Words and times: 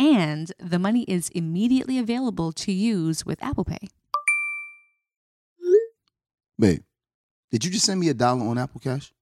And 0.00 0.50
the 0.58 0.78
money 0.78 1.02
is 1.02 1.28
immediately 1.28 1.98
available 1.98 2.52
to 2.52 2.72
use 2.72 3.26
with 3.26 3.40
Apple 3.42 3.66
Pay. 3.66 3.88
Babe, 6.58 6.82
did 7.50 7.66
you 7.66 7.70
just 7.70 7.84
send 7.84 8.00
me 8.00 8.08
a 8.08 8.14
dollar 8.14 8.46
on 8.46 8.56
Apple 8.56 8.80
Cash? 8.80 9.12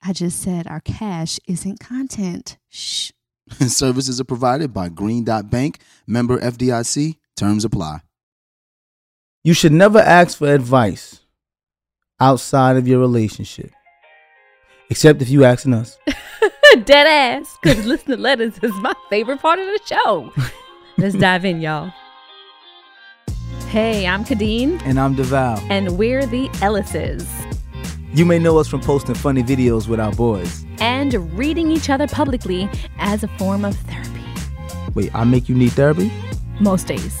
I 0.00 0.12
just 0.12 0.40
said 0.40 0.68
our 0.68 0.80
cash 0.80 1.40
isn't 1.48 1.80
content. 1.80 2.56
Shh. 2.68 3.10
Services 3.66 4.20
are 4.20 4.24
provided 4.24 4.72
by 4.72 4.88
Green 4.90 5.24
Dot 5.24 5.50
Bank, 5.50 5.80
member 6.06 6.38
FDIC. 6.38 7.16
Terms 7.36 7.64
apply. 7.64 7.98
You 9.42 9.54
should 9.54 9.72
never 9.72 9.98
ask 9.98 10.38
for 10.38 10.54
advice 10.54 11.20
outside 12.20 12.76
of 12.76 12.86
your 12.86 13.00
relationship, 13.00 13.72
except 14.88 15.20
if 15.20 15.28
you 15.28 15.42
asking 15.44 15.74
us. 15.74 15.98
Dead 16.76 17.06
ass. 17.06 17.56
Because 17.62 17.86
listening 17.86 18.16
to 18.18 18.22
letters 18.22 18.58
is 18.62 18.72
my 18.80 18.94
favorite 19.08 19.40
part 19.40 19.58
of 19.58 19.66
the 19.66 19.80
show. 19.86 20.32
Let's 20.98 21.14
dive 21.14 21.44
in, 21.44 21.60
y'all. 21.60 21.92
Hey, 23.68 24.06
I'm 24.06 24.24
Khadeen, 24.24 24.80
And 24.84 25.00
I'm 25.00 25.16
Devale. 25.16 25.58
and 25.68 25.98
we're 25.98 26.26
the 26.26 26.48
Ellises. 26.62 27.26
You 28.12 28.24
may 28.24 28.38
know 28.38 28.58
us 28.58 28.68
from 28.68 28.80
posting 28.80 29.16
funny 29.16 29.42
videos 29.42 29.88
with 29.88 29.98
our 29.98 30.12
boys. 30.12 30.64
And 30.78 31.14
reading 31.36 31.70
each 31.72 31.90
other 31.90 32.06
publicly 32.06 32.68
as 32.98 33.24
a 33.24 33.28
form 33.38 33.64
of 33.64 33.76
therapy. 33.76 34.22
Wait, 34.94 35.12
I 35.14 35.24
make 35.24 35.48
you 35.48 35.56
need 35.56 35.72
therapy? 35.72 36.12
Most 36.60 36.86
days. 36.86 37.20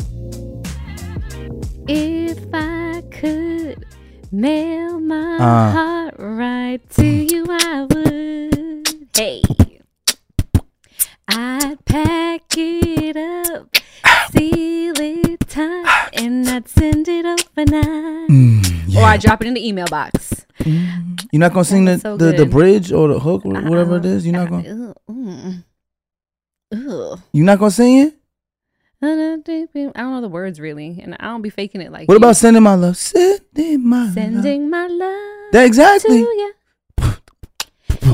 If 1.93 2.39
I 2.53 3.03
could 3.11 3.85
mail 4.31 4.97
my 5.01 5.35
Uh. 5.37 5.71
heart 5.71 6.15
right 6.19 6.79
to 6.91 7.05
you, 7.05 7.45
I 7.49 7.81
would. 7.83 9.07
Hey, 9.13 9.41
I'd 11.27 11.83
pack 11.83 12.43
it 12.57 13.17
up, 13.17 13.75
seal 14.31 14.93
it 14.97 15.39
tight, 15.49 16.09
and 16.13 16.47
I'd 16.47 16.69
send 16.69 17.09
it 17.09 17.25
overnight. 17.25 18.95
Or 18.95 19.03
I'd 19.03 19.19
drop 19.19 19.41
it 19.41 19.47
in 19.47 19.53
the 19.55 19.67
email 19.67 19.87
box. 19.87 20.45
You're 20.65 21.39
not 21.41 21.51
gonna 21.51 21.65
sing 21.65 21.83
the, 21.85 21.99
so 21.99 22.15
the, 22.15 22.31
the 22.31 22.45
bridge 22.45 22.93
or 22.93 23.09
the 23.09 23.19
hook 23.19 23.45
or 23.45 23.51
whatever 23.63 23.97
it 23.97 24.05
is. 24.05 24.25
You're 24.25 24.33
not 24.35 24.49
gonna 24.49 24.93
Ugh, 25.09 25.63
mm. 26.73 27.21
You're 27.33 27.45
not 27.45 27.59
gonna 27.59 27.71
sing 27.71 27.97
it. 27.97 28.13
I 29.03 29.07
don't 29.07 29.95
know 29.95 30.21
the 30.21 30.29
words 30.29 30.59
really, 30.59 30.99
and 31.01 31.15
I 31.19 31.25
don't 31.25 31.41
be 31.41 31.49
faking 31.49 31.81
it 31.81 31.91
like. 31.91 32.07
What 32.07 32.13
you. 32.15 32.17
about 32.17 32.35
sending 32.35 32.61
my 32.61 32.75
love? 32.75 32.97
Sending 32.97 33.87
my 33.87 34.03
love. 34.05 34.13
sending 34.13 34.69
my 34.69 34.85
love 34.87 35.51
That 35.53 35.65
exactly. 35.65 36.19
you, 36.19 36.53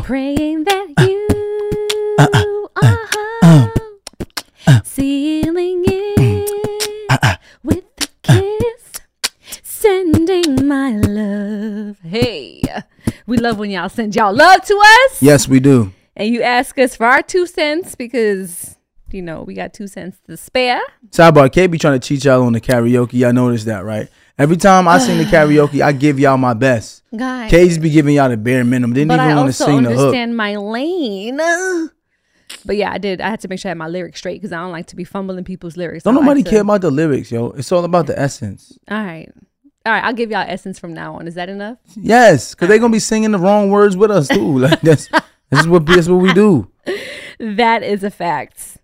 praying 0.03 0.64
that 0.64 0.88
you 1.00 1.28
are 2.81 3.72
sealing 4.86 5.84
it 5.88 7.40
with 7.64 7.84
a 8.00 8.31
uh. 8.31 8.40
kiss, 8.40 9.02
sending 9.64 10.68
my 10.68 10.92
love. 10.92 11.98
Hey, 12.04 12.62
we 13.25 13.38
love 13.38 13.59
when 13.59 13.72
y'all 13.72 13.90
send 13.90 14.16
y'all 14.16 14.34
love 14.34 14.64
to 14.64 14.74
us, 15.09 15.22
Yes, 15.22 15.50
we 15.50 15.59
do. 15.59 15.92
and 16.16 16.30
you 16.34 16.42
ask 16.42 16.80
us 16.80 16.96
for 16.96 17.06
our 17.06 17.22
two 17.22 17.46
cents 17.46 17.94
because 17.96 18.76
you 19.13 19.22
know 19.22 19.44
we 19.44 19.53
got 19.53 19.73
two 19.73 19.88
cents 19.88 20.18
to 20.28 20.38
spare. 20.38 20.81
Sidebar, 21.09 21.51
K 21.51 21.68
be 21.68 21.78
trying 21.78 22.00
to 22.00 22.06
cheat 22.07 22.23
y'all 22.25 22.44
on 22.44 22.53
the 22.53 22.62
karaoke. 22.62 23.13
Y'all 23.13 23.34
noticed 23.34 23.66
that, 23.66 23.84
right? 23.85 24.09
Every 24.38 24.57
time 24.57 24.88
I 24.88 24.97
sing 25.00 25.18
the 25.18 25.23
karaoke, 25.35 25.81
I 25.81 25.91
give 25.91 26.19
y'all 26.19 26.38
my 26.38 26.53
best. 26.53 27.03
Guys, 27.16 27.50
K 27.50 27.68
just 27.68 27.81
be 27.81 27.90
giving 27.90 28.16
y'all 28.16 28.29
the 28.29 28.38
bare 28.38 28.63
minimum. 28.63 28.94
Didn't 28.94 29.09
but 29.09 29.19
even 29.23 29.35
want 29.35 29.47
to 29.47 29.53
sing 29.53 29.84
the 29.84 29.90
hook. 29.90 29.97
I 29.97 30.01
understand 30.03 30.38
my 30.38 30.56
lane. 30.56 31.40
But 32.66 32.78
yeah, 32.78 32.91
I 32.91 32.97
did. 32.97 33.19
I 33.22 33.29
had 33.29 33.40
to 33.41 33.47
make 33.47 33.59
sure 33.59 33.69
I 33.69 33.72
had 33.72 33.78
my 33.78 33.88
lyrics 33.88 34.19
straight 34.19 34.41
because 34.41 34.51
I 34.53 34.57
don't 34.57 34.72
like 34.72 34.88
to 34.88 34.95
be 34.95 35.03
fumbling 35.03 35.44
people's 35.44 35.75
lyrics. 35.78 36.03
Don't 36.03 36.13
I 36.16 36.18
like 36.18 36.25
nobody 36.25 36.44
to- 36.44 36.50
care 36.50 36.62
about 36.62 36.81
the 36.81 36.91
lyrics, 36.91 37.31
yo. 37.31 37.50
It's 37.51 37.72
all 37.72 37.84
about 37.84 38.07
the 38.07 38.18
essence. 38.19 38.78
All 38.89 38.97
right, 39.03 39.29
all 39.85 39.94
right. 39.94 40.03
I'll 40.03 40.13
give 40.13 40.31
y'all 40.31 40.45
essence 40.47 40.79
from 40.79 40.94
now 40.94 41.16
on. 41.16 41.28
Is 41.28 41.35
that 41.35 41.50
enough? 41.50 41.78
Yes, 41.95 42.53
because 42.56 42.68
they're 42.69 42.79
gonna 42.79 42.91
be 42.94 43.00
singing 43.00 43.31
the 43.31 43.39
wrong 43.39 43.69
words 43.69 43.97
with 43.97 44.12
us 44.12 44.28
too. 44.28 44.59
Like 44.59 44.81
that's 44.81 45.09
this 45.50 45.62
is 45.62 45.68
what 45.68 45.85
that's 45.85 46.08
what 46.08 46.22
we 46.22 46.34
do. 46.34 46.69
That 47.40 47.84
is 47.84 48.03
a 48.03 48.09
fact. 48.09 48.80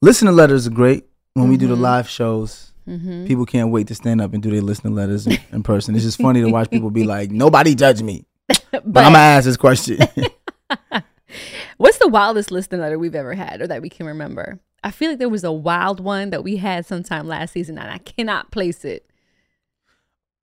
Listener 0.00 0.32
letters 0.32 0.66
are 0.66 0.70
great 0.70 1.04
when 1.34 1.50
we 1.50 1.58
do 1.58 1.66
Mm-hmm. 1.66 1.74
the 1.74 1.80
live 1.80 2.08
shows. 2.08 2.72
People 2.86 3.44
can't 3.44 3.70
wait 3.70 3.86
to 3.88 3.94
stand 3.94 4.20
up 4.22 4.32
and 4.32 4.42
do 4.42 4.50
their 4.50 4.62
listener 4.62 4.90
letters 4.90 5.26
in, 5.26 5.38
in 5.52 5.62
person. 5.62 5.94
It's 5.94 6.02
just 6.04 6.18
funny 6.20 6.40
to 6.40 6.48
watch 6.48 6.70
people 6.70 6.90
be 6.90 7.04
like, 7.04 7.30
"Nobody 7.30 7.74
judge 7.76 8.02
me," 8.02 8.24
but, 8.48 8.60
But 8.72 9.04
I'm 9.04 9.12
gonna 9.12 9.18
ask 9.18 9.44
this 9.44 9.56
question. 9.58 9.98
what's 11.76 11.98
the 11.98 12.08
wildest 12.08 12.50
listener 12.50 12.78
letter 12.78 12.98
we've 12.98 13.14
ever 13.14 13.34
had, 13.34 13.60
or 13.60 13.66
that 13.68 13.82
we 13.82 13.88
can 13.90 14.06
remember? 14.06 14.58
I 14.82 14.90
feel 14.90 15.10
like 15.10 15.18
there 15.18 15.28
was 15.28 15.44
a 15.44 15.52
wild 15.52 16.00
one 16.00 16.30
that 16.30 16.42
we 16.42 16.56
had 16.56 16.86
sometime 16.86 17.28
last 17.28 17.52
season, 17.52 17.78
and 17.78 17.90
I 17.90 17.98
cannot 17.98 18.50
place 18.50 18.84
it. 18.84 19.06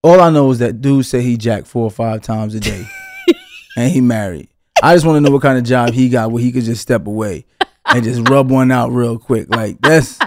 All 0.04 0.22
I 0.22 0.30
know 0.30 0.52
is 0.52 0.60
that 0.60 0.80
dude 0.80 1.06
said 1.06 1.24
he 1.24 1.38
jacked 1.38 1.68
four 1.68 1.84
or 1.84 1.92
five 1.92 2.22
times 2.22 2.54
a 2.56 2.60
day, 2.60 2.86
and 3.76 3.92
he 3.92 4.00
married. 4.00 4.48
I 4.84 4.94
just 4.96 5.06
want 5.06 5.18
to 5.18 5.22
know 5.22 5.32
what 5.34 5.42
kind 5.42 5.58
of 5.58 5.64
job 5.64 5.92
he 5.94 6.10
got 6.10 6.32
where 6.32 6.42
he 6.44 6.52
could 6.52 6.64
just 6.64 6.82
step 6.82 7.08
away 7.08 7.46
and 7.86 8.04
just 8.04 8.28
rub 8.30 8.52
one 8.52 8.72
out 8.72 8.92
real 8.92 9.18
quick. 9.18 9.50
Like 9.56 9.80
that's 9.82 10.20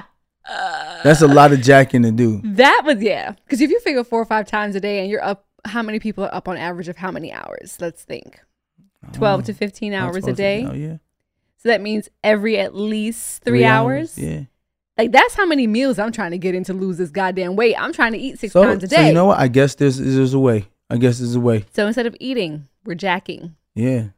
that's 1.05 1.23
a 1.23 1.29
lot 1.29 1.53
of 1.53 1.61
jacking 1.61 2.03
to 2.03 2.11
do. 2.11 2.41
That 2.45 2.83
was 2.85 3.01
yeah. 3.03 3.33
Because 3.45 3.61
if 3.61 3.71
you 3.71 3.81
figure 3.81 4.05
four 4.05 4.21
or 4.21 4.25
five 4.25 4.47
times 4.47 4.75
a 4.75 4.81
day, 4.81 5.01
and 5.01 5.11
you're 5.11 5.23
up, 5.25 5.47
how 5.65 5.83
many 5.83 5.99
people 5.99 6.25
are 6.25 6.35
up 6.35 6.49
on 6.49 6.57
average 6.57 6.89
of 6.89 6.97
how 6.97 7.11
many 7.11 7.33
hours? 7.33 7.77
Let's 7.81 8.03
think. 8.03 8.41
Oh, 9.07 9.09
twelve 9.13 9.45
to 9.45 9.55
fifteen 9.55 9.93
hours 9.93 10.27
a 10.27 10.33
day. 10.33 10.65
Oh 10.69 10.75
yeah, 10.75 10.97
So 11.59 11.69
that 11.69 11.81
means 11.81 12.09
every 12.25 12.59
at 12.59 12.75
least 12.75 13.43
three, 13.43 13.65
hours. 13.65 14.19
Yeah. 14.19 14.43
Like 14.99 15.13
that's 15.13 15.35
how 15.35 15.47
many 15.47 15.67
meals 15.67 15.99
I'm 15.99 16.13
trying 16.13 16.33
to 16.33 16.39
get 16.39 16.55
in 16.55 16.65
to 16.65 16.75
lose 16.75 16.99
this 16.99 17.11
goddamn 17.11 17.57
weight. 17.57 17.75
I'm 17.81 17.93
trying 17.93 18.13
to 18.13 18.19
eat 18.19 18.39
six 18.39 18.53
So, 18.53 18.63
times 18.63 18.85
a 18.85 18.89
day. 18.89 18.97
so 18.97 19.03
you 19.03 19.13
know 19.15 19.27
what? 19.27 19.39
I 19.39 19.49
guess 19.49 19.75
there's 19.77 19.97
there's 19.97 20.35
a 20.35 20.39
way. 20.39 20.67
I 20.91 20.97
guess 20.97 21.19
there's 21.19 21.35
a 21.35 21.41
way. 21.41 21.65
So 21.73 21.87
instead 21.87 22.05
of 22.07 22.17
eating, 22.21 22.67
we're 22.85 22.95
jacking. 22.97 23.55
Yeah. 23.75 24.09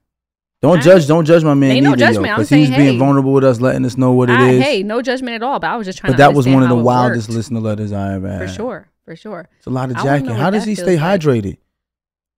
Don't 0.62 0.78
I- 0.78 0.80
judge. 0.80 1.06
Don't 1.08 1.24
judge 1.24 1.42
my 1.44 1.54
man 1.54 1.72
Ain't 1.72 1.84
no 1.84 1.90
either, 1.92 2.00
yo, 2.00 2.06
judgment. 2.06 2.32
I'm 2.32 2.36
because 2.38 2.48
saying, 2.48 2.66
he's 2.66 2.76
being 2.76 2.98
vulnerable 2.98 3.32
with 3.32 3.44
us, 3.44 3.60
letting 3.60 3.84
us 3.84 3.96
know 3.96 4.12
what 4.12 4.30
it 4.30 4.38
is. 4.40 4.60
I, 4.60 4.62
hey, 4.64 4.82
no 4.84 5.02
judgment 5.02 5.34
at 5.34 5.42
all. 5.42 5.58
But 5.58 5.70
I 5.70 5.76
was 5.76 5.86
just 5.86 5.98
trying 5.98 6.12
but 6.12 6.18
that 6.18 6.34
was 6.34 6.46
one 6.46 6.62
of 6.62 6.68
the 6.68 6.76
understand 6.76 6.78
how 6.78 6.80
it 6.80 6.84
wildest 7.08 7.28
worked. 7.28 7.36
listener 7.36 7.60
letters 7.60 7.92
I 7.92 8.14
ever 8.14 8.30
had. 8.30 8.40
For 8.48 8.48
sure. 8.54 8.88
For 9.04 9.16
sure. 9.16 9.48
It's 9.58 9.66
a 9.66 9.70
lot 9.70 9.90
of 9.90 9.96
jacking. 9.96 10.28
How 10.28 10.50
does 10.50 10.64
he 10.64 10.74
stay 10.76 10.96
like. 10.96 11.20
hydrated? 11.20 11.58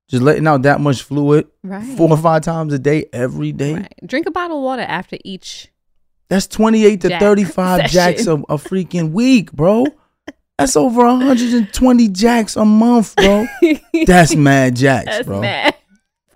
Just 0.09 0.23
letting 0.23 0.47
out 0.47 0.63
that 0.63 0.81
much 0.81 1.03
fluid 1.03 1.47
Right. 1.63 1.85
four 1.97 2.11
or 2.11 2.17
five 2.17 2.43
times 2.43 2.73
a 2.73 2.79
day 2.79 3.07
every 3.13 3.53
day. 3.53 3.75
Right. 3.75 3.95
Drink 4.07 4.27
a 4.27 4.31
bottle 4.31 4.59
of 4.59 4.63
water 4.65 4.83
after 4.83 5.17
each. 5.25 5.69
That's 6.29 6.47
28 6.47 7.01
to 7.03 7.09
Jack 7.11 7.21
35 7.21 7.91
jacks 7.91 8.27
a, 8.27 8.33
a 8.35 8.57
freaking 8.57 9.13
week, 9.13 9.53
bro. 9.53 9.87
That's 10.59 10.77
over 10.77 11.05
120 11.05 12.09
jacks 12.09 12.57
a 12.57 12.65
month, 12.65 13.17
bro. 13.17 13.47
That's 14.07 14.35
mad 14.37 14.77
jacks, 14.77 15.07
That's 15.07 15.27
bro. 15.27 15.41
mad 15.41 15.75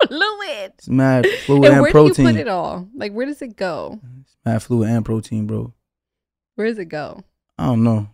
fluid. 0.07 0.73
It's 0.77 0.87
mad 0.89 1.25
fluid 1.45 1.65
And 1.65 1.73
and, 1.75 1.81
where 1.81 1.91
protein. 1.91 2.13
do 2.15 2.21
you 2.23 2.37
put 2.37 2.41
it 2.41 2.47
all? 2.47 2.87
Like, 2.95 3.11
where 3.13 3.25
does 3.25 3.41
it 3.41 3.55
go? 3.55 3.99
It's 4.21 4.35
Mad 4.45 4.63
fluid 4.63 4.89
and 4.89 5.03
protein, 5.05 5.47
bro. 5.47 5.73
Where 6.55 6.67
does 6.67 6.79
it 6.79 6.85
go? 6.85 7.23
I 7.57 7.65
don't 7.67 7.83
know. 7.83 8.09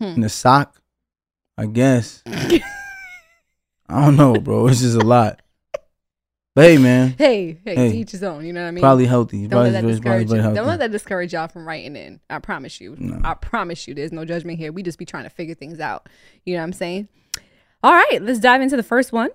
Hmm. 0.00 0.04
In 0.04 0.20
the 0.20 0.28
sock, 0.28 0.80
I 1.58 1.66
guess. 1.66 2.22
I 3.88 4.04
don't 4.04 4.16
know, 4.16 4.34
bro. 4.34 4.66
It's 4.68 4.80
just 4.80 4.96
a 4.96 5.00
lot. 5.04 5.40
But 6.54 6.64
hey, 6.64 6.78
man, 6.78 7.10
Hey, 7.18 7.58
hey, 7.64 7.74
Hey. 7.74 7.90
each 7.96 8.12
his 8.12 8.22
own. 8.22 8.44
You 8.46 8.52
know 8.52 8.62
what 8.62 8.68
I 8.68 8.70
mean? 8.70 8.80
probably 8.82 9.04
healthy. 9.06 9.42
Don't 9.42 9.50
Probably, 9.50 9.70
let 9.72 9.82
that 9.82 9.86
discourage 9.88 10.30
you. 10.30 10.36
healthy. 10.36 10.54
Don't 10.56 10.66
let 10.66 10.78
that 10.78 10.90
discourage 10.90 11.32
y'all 11.34 11.48
from 11.48 11.68
writing 11.68 11.96
in. 11.96 12.18
I 12.30 12.38
promise 12.38 12.80
you. 12.80 12.96
No. 12.98 13.20
I 13.22 13.34
promise 13.34 13.86
you. 13.86 13.92
There's 13.94 14.12
no 14.12 14.24
judgment 14.24 14.58
here. 14.58 14.72
We 14.72 14.82
just 14.82 14.98
be 14.98 15.04
trying 15.04 15.24
to 15.24 15.30
figure 15.30 15.54
things 15.54 15.80
out. 15.80 16.08
You 16.44 16.54
know 16.54 16.60
what 16.60 16.64
I'm 16.64 16.72
saying? 16.72 17.08
All 17.82 17.92
right, 17.92 18.22
let's 18.22 18.38
dive 18.38 18.62
into 18.62 18.76
the 18.76 18.82
first 18.82 19.12
one. 19.12 19.28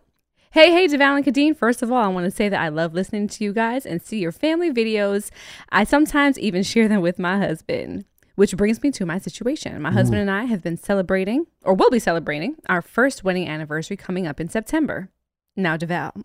Hey, 0.53 0.74
hey, 0.74 0.86
Devale 0.86 1.15
and 1.15 1.25
Khadeen. 1.25 1.56
First 1.56 1.81
of 1.81 1.94
all, 1.94 2.03
I 2.03 2.09
want 2.09 2.25
to 2.25 2.31
say 2.31 2.50
that 2.50 2.59
I 2.59 2.68
love 2.68 2.94
listening 2.94 3.30
to 3.30 3.44
you 3.45 3.53
guys 3.53 3.86
and 3.86 4.01
see 4.01 4.19
your 4.19 4.33
family 4.33 4.69
videos. 4.69 5.30
I 5.69 5.86
sometimes 5.86 6.38
even 6.38 6.62
share 6.62 6.89
them 6.89 7.00
with 7.00 7.18
my 7.18 7.38
husband, 7.38 8.03
which 8.36 8.57
brings 8.57 8.83
me 8.83 8.92
to 8.92 9.06
my 9.06 9.18
situation. 9.18 9.81
My 9.81 9.94
husband 9.94 10.19
and 10.19 10.30
I 10.30 10.44
have 10.44 10.62
been 10.62 10.75
celebrating, 10.75 11.48
or 11.63 11.74
will 11.74 11.89
be 11.89 12.00
celebrating, 12.00 12.57
our 12.68 12.81
first 12.81 13.24
wedding 13.24 13.48
anniversary 13.48 13.95
coming 13.95 14.27
up 14.27 14.42
in 14.42 14.50
September. 14.50 15.09
Now, 15.56 15.77
Devale, 15.77 16.21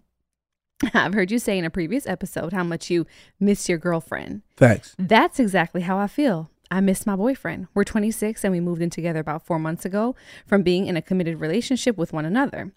I've 0.93 1.15
heard 1.15 1.31
you 1.31 1.39
say 1.39 1.57
in 1.57 1.65
a 1.65 1.71
previous 1.71 2.05
episode 2.09 2.53
how 2.53 2.65
much 2.65 2.91
you 2.91 3.07
miss 3.39 3.69
your 3.69 3.79
girlfriend. 3.79 4.43
Thanks. 4.57 4.97
That's 4.99 5.39
exactly 5.39 5.83
how 5.83 5.99
I 5.99 6.09
feel. 6.09 6.51
I 6.69 6.81
miss 6.81 7.07
my 7.07 7.15
boyfriend. 7.15 7.69
We're 7.75 7.85
26 7.85 8.43
and 8.43 8.53
we 8.53 8.59
moved 8.59 8.83
in 8.83 8.91
together 8.91 9.21
about 9.21 9.47
4 9.47 9.61
months 9.61 9.85
ago 9.85 10.17
from 10.49 10.65
being 10.65 10.89
in 10.89 10.97
a 10.97 11.03
committed 11.03 11.39
relationship 11.39 11.97
with 11.97 12.13
one 12.13 12.25
another. 12.25 12.73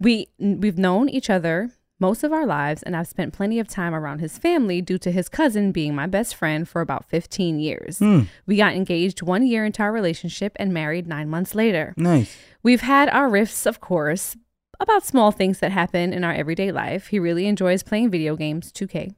We 0.00 0.28
we've 0.38 0.78
known 0.78 1.08
each 1.08 1.30
other 1.30 1.70
most 2.00 2.24
of 2.24 2.32
our 2.32 2.46
lives 2.46 2.82
and 2.82 2.96
I've 2.96 3.06
spent 3.06 3.34
plenty 3.34 3.58
of 3.58 3.68
time 3.68 3.94
around 3.94 4.20
his 4.20 4.38
family 4.38 4.80
due 4.80 4.98
to 4.98 5.12
his 5.12 5.28
cousin 5.28 5.70
being 5.70 5.94
my 5.94 6.06
best 6.06 6.34
friend 6.34 6.66
for 6.66 6.80
about 6.80 7.04
15 7.04 7.60
years. 7.60 7.98
Hmm. 7.98 8.22
We 8.46 8.56
got 8.56 8.74
engaged 8.74 9.20
1 9.22 9.46
year 9.46 9.64
into 9.66 9.82
our 9.82 9.92
relationship 9.92 10.54
and 10.56 10.72
married 10.72 11.06
9 11.06 11.28
months 11.28 11.54
later. 11.54 11.92
Nice. 11.96 12.34
We've 12.62 12.80
had 12.80 13.10
our 13.10 13.28
riffs, 13.28 13.66
of 13.66 13.80
course, 13.80 14.36
about 14.80 15.04
small 15.04 15.30
things 15.30 15.58
that 15.58 15.72
happen 15.72 16.12
in 16.12 16.24
our 16.24 16.32
everyday 16.32 16.72
life. 16.72 17.08
He 17.08 17.18
really 17.18 17.46
enjoys 17.46 17.82
playing 17.82 18.10
video 18.10 18.34
games, 18.34 18.72
2K, 18.72 19.14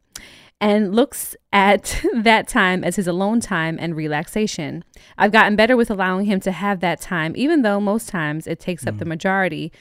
and 0.61 0.95
looks 0.95 1.37
at 1.53 2.03
that 2.15 2.49
time 2.49 2.83
as 2.83 2.97
his 2.97 3.07
alone 3.07 3.41
time 3.41 3.79
and 3.81 3.95
relaxation. 3.95 4.85
I've 5.17 5.33
gotten 5.33 5.55
better 5.55 5.77
with 5.77 5.91
allowing 5.91 6.27
him 6.27 6.41
to 6.41 6.53
have 6.53 6.81
that 6.81 7.01
time, 7.01 7.35
even 7.37 7.63
though 7.63 7.81
most 7.81 8.09
times 8.09 8.47
it 8.49 8.59
takes 8.59 8.87
up 8.87 8.99
the 8.99 9.05
majority 9.05 9.73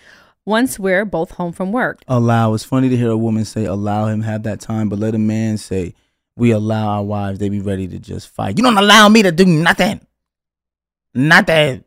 once 0.46 0.80
we're 0.80 1.06
both 1.06 1.32
home 1.32 1.52
from 1.52 1.72
work. 1.72 2.02
Allow. 2.08 2.54
It's 2.54 2.64
funny 2.64 2.90
to 2.90 2.98
hear 2.98 3.10
a 3.10 3.18
woman 3.18 3.46
say 3.46 3.66
allow 3.66 4.08
him 4.08 4.22
have 4.22 4.44
that 4.44 4.60
time, 4.60 4.90
but 4.90 5.00
let 5.00 5.16
a 5.16 5.20
man 5.20 5.58
say 5.58 5.94
we 6.36 6.52
allow 6.52 6.88
our 6.88 7.04
wives. 7.04 7.40
They 7.40 7.50
be 7.50 7.60
ready 7.60 7.88
to 7.88 8.00
just 8.00 8.30
fight. 8.30 8.58
You 8.58 8.64
don't 8.64 8.78
allow 8.78 9.10
me 9.10 9.24
to 9.24 9.32
do 9.32 9.46
nothing. 9.46 10.06
Nothing. 11.14 11.84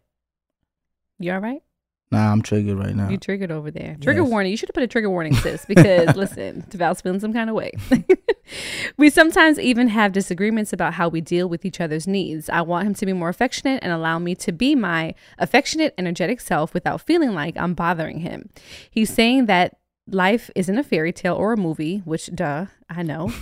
You 1.19 1.33
all 1.33 1.41
right? 1.41 1.63
Nah, 2.11 2.31
I'm 2.31 2.43
triggered 2.43 2.79
right 2.79 2.95
now. 2.95 3.09
You 3.09 3.17
triggered 3.19 3.51
over 3.51 3.71
there. 3.73 3.97
Trigger 4.01 4.21
Yes. 4.23 4.31
warning. 4.31 4.51
You 4.53 4.57
should 4.57 4.69
have 4.69 4.75
put 4.75 4.83
a 4.85 4.87
trigger 4.87 5.11
warning, 5.11 5.35
sis, 5.35 5.65
because 5.67 6.15
listen, 6.17 6.65
Devale's 6.69 7.01
feeling 7.01 7.19
some 7.19 7.33
kind 7.33 7.51
of 7.51 7.57
way. 7.57 7.73
we 8.97 9.11
sometimes 9.11 9.59
even 9.59 9.89
have 9.89 10.13
disagreements 10.13 10.73
about 10.73 10.95
how 10.95 11.09
we 11.09 11.21
deal 11.21 11.49
with 11.49 11.65
each 11.65 11.81
other's 11.81 12.07
needs. 12.07 12.49
I 12.49 12.61
want 12.61 12.87
him 12.87 12.95
to 12.95 13.07
be 13.07 13.13
more 13.13 13.31
affectionate 13.31 13.81
and 13.83 13.93
allow 13.93 14.19
me 14.19 14.35
to 14.37 14.53
be 14.53 14.75
my 14.77 15.15
affectionate, 15.39 15.93
energetic 15.99 16.41
self 16.41 16.73
without 16.73 17.01
feeling 17.01 17.35
like 17.35 17.57
I'm 17.57 17.75
bothering 17.75 18.21
him. 18.21 18.51
He's 18.91 19.13
saying 19.13 19.47
that 19.47 19.77
life 20.07 20.51
isn't 20.55 20.79
a 20.79 20.85
fairy 20.85 21.13
tale 21.13 21.35
or 21.35 21.55
a 21.55 21.57
movie, 21.57 21.99
which 22.05 22.31
duh, 22.35 22.67
I 22.89 23.03
know. 23.03 23.33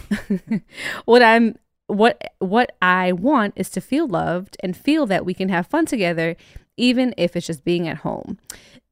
what 1.05 1.23
I'm 1.23 1.57
what 1.89 2.23
what 2.39 2.75
I 2.81 3.13
want 3.13 3.53
is 3.57 3.69
to 3.71 3.81
feel 3.81 4.07
loved 4.07 4.57
and 4.63 4.75
feel 4.75 5.05
that 5.07 5.27
we 5.27 5.35
can 5.35 5.49
have 5.51 5.67
fun 5.67 5.85
together 5.85 6.37
even 6.77 7.15
if 7.17 7.37
it's 7.37 7.47
just 7.47 7.65
being 7.65 7.89
at 7.89 7.99
home. 7.99 8.39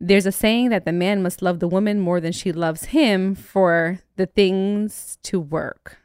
There's 0.01 0.27
a 0.27 0.33
saying 0.33 0.71
that 0.71 0.85
the 0.85 0.93
man 0.93 1.23
must 1.23 1.43
love 1.43 1.61
the 1.61 1.69
woman 1.69 2.01
more 2.01 2.21
than 2.21 2.33
she 2.33 2.53
loves 2.53 2.87
him 2.87 3.35
for 3.35 4.01
the 4.17 4.27
things 4.27 5.19
to 5.25 5.39
work. 5.39 5.99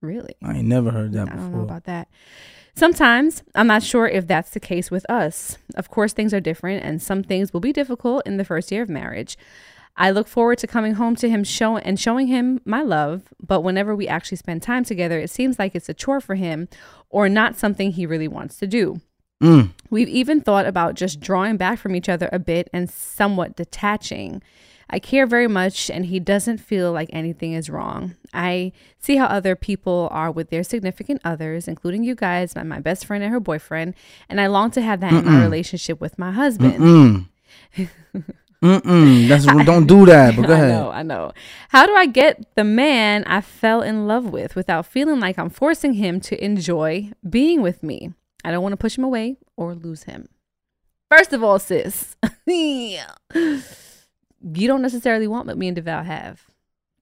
Really? 0.00 0.34
I 0.42 0.58
ain't 0.58 0.68
never 0.68 0.90
heard 0.90 1.12
that 1.12 1.32
I 1.32 1.36
don't 1.36 1.52
know 1.52 1.62
about 1.62 1.84
that. 1.84 2.08
Sometimes 2.74 3.42
I'm 3.56 3.66
not 3.66 3.82
sure 3.82 4.06
if 4.06 4.28
that's 4.28 4.50
the 4.50 4.60
case 4.60 4.90
with 4.90 5.08
us. 5.10 5.58
Of 5.74 5.90
course, 5.90 6.12
things 6.12 6.32
are 6.32 6.40
different, 6.40 6.84
and 6.84 7.02
some 7.02 7.24
things 7.24 7.52
will 7.52 7.60
be 7.60 7.72
difficult 7.72 8.24
in 8.24 8.36
the 8.36 8.44
first 8.44 8.70
year 8.70 8.82
of 8.82 8.88
marriage. 8.88 9.36
I 9.96 10.12
look 10.12 10.28
forward 10.28 10.58
to 10.58 10.68
coming 10.68 10.94
home 10.94 11.16
to 11.16 11.28
him 11.28 11.42
show 11.42 11.76
and 11.76 11.98
showing 11.98 12.28
him 12.28 12.60
my 12.64 12.82
love, 12.82 13.34
but 13.44 13.62
whenever 13.62 13.96
we 13.96 14.06
actually 14.06 14.36
spend 14.36 14.62
time 14.62 14.84
together, 14.84 15.18
it 15.18 15.30
seems 15.30 15.58
like 15.58 15.74
it's 15.74 15.88
a 15.88 15.94
chore 15.94 16.20
for 16.20 16.36
him 16.36 16.68
or 17.10 17.28
not 17.28 17.56
something 17.56 17.90
he 17.90 18.06
really 18.06 18.28
wants 18.28 18.58
to 18.58 18.68
do. 18.68 19.00
Mm. 19.42 19.72
We've 19.90 20.08
even 20.08 20.40
thought 20.40 20.66
about 20.66 20.94
just 20.94 21.20
drawing 21.20 21.56
back 21.56 21.78
from 21.78 21.94
each 21.94 22.08
other 22.08 22.28
a 22.32 22.38
bit 22.38 22.68
and 22.72 22.90
somewhat 22.90 23.56
detaching. 23.56 24.42
I 24.90 24.98
care 24.98 25.26
very 25.26 25.48
much, 25.48 25.90
and 25.90 26.06
he 26.06 26.18
doesn't 26.18 26.58
feel 26.58 26.92
like 26.92 27.10
anything 27.12 27.52
is 27.52 27.68
wrong. 27.68 28.16
I 28.32 28.72
see 28.98 29.16
how 29.16 29.26
other 29.26 29.54
people 29.54 30.08
are 30.10 30.30
with 30.30 30.48
their 30.48 30.64
significant 30.64 31.20
others, 31.24 31.68
including 31.68 32.04
you 32.04 32.14
guys, 32.14 32.56
my, 32.56 32.62
my 32.62 32.80
best 32.80 33.04
friend 33.04 33.22
and 33.22 33.32
her 33.32 33.40
boyfriend, 33.40 33.94
and 34.28 34.40
I 34.40 34.46
long 34.46 34.70
to 34.72 34.80
have 34.80 35.00
that 35.00 35.12
in 35.12 35.26
my 35.26 35.42
relationship 35.42 36.00
with 36.00 36.18
my 36.18 36.32
husband. 36.32 37.28
Mm. 37.76 37.86
Mm-mm. 38.62 39.28
That's 39.28 39.44
don't 39.44 39.86
do 39.86 40.04
that. 40.06 40.34
But 40.34 40.46
go 40.46 40.54
I 40.54 40.68
know, 40.68 40.90
I 40.90 41.02
know. 41.04 41.32
How 41.68 41.86
do 41.86 41.94
I 41.94 42.06
get 42.06 42.56
the 42.56 42.64
man 42.64 43.22
I 43.24 43.40
fell 43.40 43.82
in 43.82 44.08
love 44.08 44.30
with 44.30 44.56
without 44.56 44.84
feeling 44.84 45.20
like 45.20 45.38
I'm 45.38 45.50
forcing 45.50 45.92
him 45.94 46.18
to 46.22 46.44
enjoy 46.44 47.12
being 47.28 47.62
with 47.62 47.84
me? 47.84 48.14
I 48.44 48.50
don't 48.50 48.62
want 48.62 48.72
to 48.72 48.76
push 48.76 48.96
him 48.96 49.04
away 49.04 49.36
or 49.56 49.74
lose 49.74 50.04
him. 50.04 50.28
First 51.10 51.32
of 51.32 51.42
all, 51.42 51.58
sis, 51.58 52.16
you 52.46 52.98
don't 54.42 54.82
necessarily 54.82 55.26
want 55.26 55.46
what 55.46 55.56
me 55.58 55.68
and 55.68 55.76
Devale 55.76 56.04
have. 56.04 56.42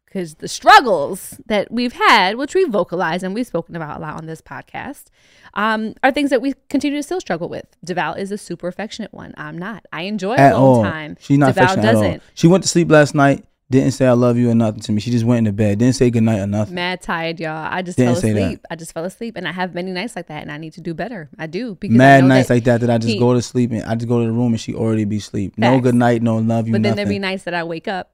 Because 0.06 0.34
the 0.36 0.48
struggles 0.48 1.38
that 1.46 1.70
we've 1.70 1.92
had, 1.92 2.36
which 2.36 2.54
we've 2.54 2.70
vocalized 2.70 3.22
and 3.24 3.34
we've 3.34 3.46
spoken 3.46 3.76
about 3.76 3.98
a 3.98 4.00
lot 4.00 4.14
on 4.14 4.26
this 4.26 4.40
podcast, 4.40 5.06
um, 5.54 5.94
are 6.02 6.12
things 6.12 6.30
that 6.30 6.40
we 6.40 6.54
continue 6.70 6.96
to 6.96 7.02
still 7.02 7.20
struggle 7.20 7.48
with. 7.48 7.66
Devale 7.84 8.16
is 8.16 8.30
a 8.30 8.38
super 8.38 8.68
affectionate 8.68 9.12
one. 9.12 9.34
I'm 9.36 9.58
not. 9.58 9.84
I 9.92 10.02
enjoy 10.02 10.34
At 10.36 10.52
alone 10.52 10.62
all. 10.76 10.82
time. 10.82 11.16
She's 11.20 11.36
not 11.38 11.50
Devale 11.54 11.64
affectionate 11.64 11.84
at 11.88 11.94
all. 11.96 12.02
doesn't. 12.02 12.22
She 12.34 12.46
went 12.46 12.62
to 12.64 12.68
sleep 12.68 12.90
last 12.90 13.14
night. 13.14 13.44
Didn't 13.68 13.90
say 13.92 14.06
I 14.06 14.12
love 14.12 14.36
you 14.36 14.48
or 14.50 14.54
nothing 14.54 14.80
to 14.82 14.92
me. 14.92 15.00
She 15.00 15.10
just 15.10 15.24
went 15.24 15.38
into 15.38 15.52
bed. 15.52 15.80
Didn't 15.80 15.96
say 15.96 16.08
goodnight 16.08 16.38
or 16.38 16.46
nothing. 16.46 16.76
mad 16.76 17.02
tired, 17.02 17.40
y'all. 17.40 17.66
I 17.68 17.82
just 17.82 17.98
Didn't 17.98 18.14
fell 18.20 18.30
asleep. 18.30 18.60
I 18.70 18.76
just 18.76 18.94
fell 18.94 19.04
asleep, 19.04 19.36
and 19.36 19.48
I 19.48 19.50
have 19.50 19.74
many 19.74 19.90
nights 19.90 20.14
like 20.14 20.28
that, 20.28 20.42
and 20.42 20.52
I 20.52 20.56
need 20.56 20.74
to 20.74 20.80
do 20.80 20.94
better. 20.94 21.28
I 21.36 21.48
do 21.48 21.74
because 21.74 21.96
I 21.96 21.98
Mad 21.98 22.20
know 22.22 22.28
nights 22.28 22.48
like 22.48 22.62
that 22.64 22.80
that 22.82 22.90
I 22.90 22.98
just 22.98 23.14
he- 23.14 23.18
go 23.18 23.34
to 23.34 23.42
sleep 23.42 23.72
and 23.72 23.82
I 23.82 23.96
just 23.96 24.06
go 24.06 24.20
to 24.20 24.26
the 24.26 24.32
room 24.32 24.52
and 24.52 24.60
she 24.60 24.72
already 24.72 25.04
be 25.04 25.16
asleep. 25.16 25.54
No 25.58 25.80
good 25.80 25.96
night, 25.96 26.22
no 26.22 26.36
love 26.36 26.68
you, 26.68 26.72
But 26.74 26.82
then 26.84 26.90
nothing. 26.92 26.96
there 26.96 27.06
be 27.06 27.18
nights 27.18 27.42
that 27.42 27.54
I 27.54 27.64
wake 27.64 27.88
up, 27.88 28.12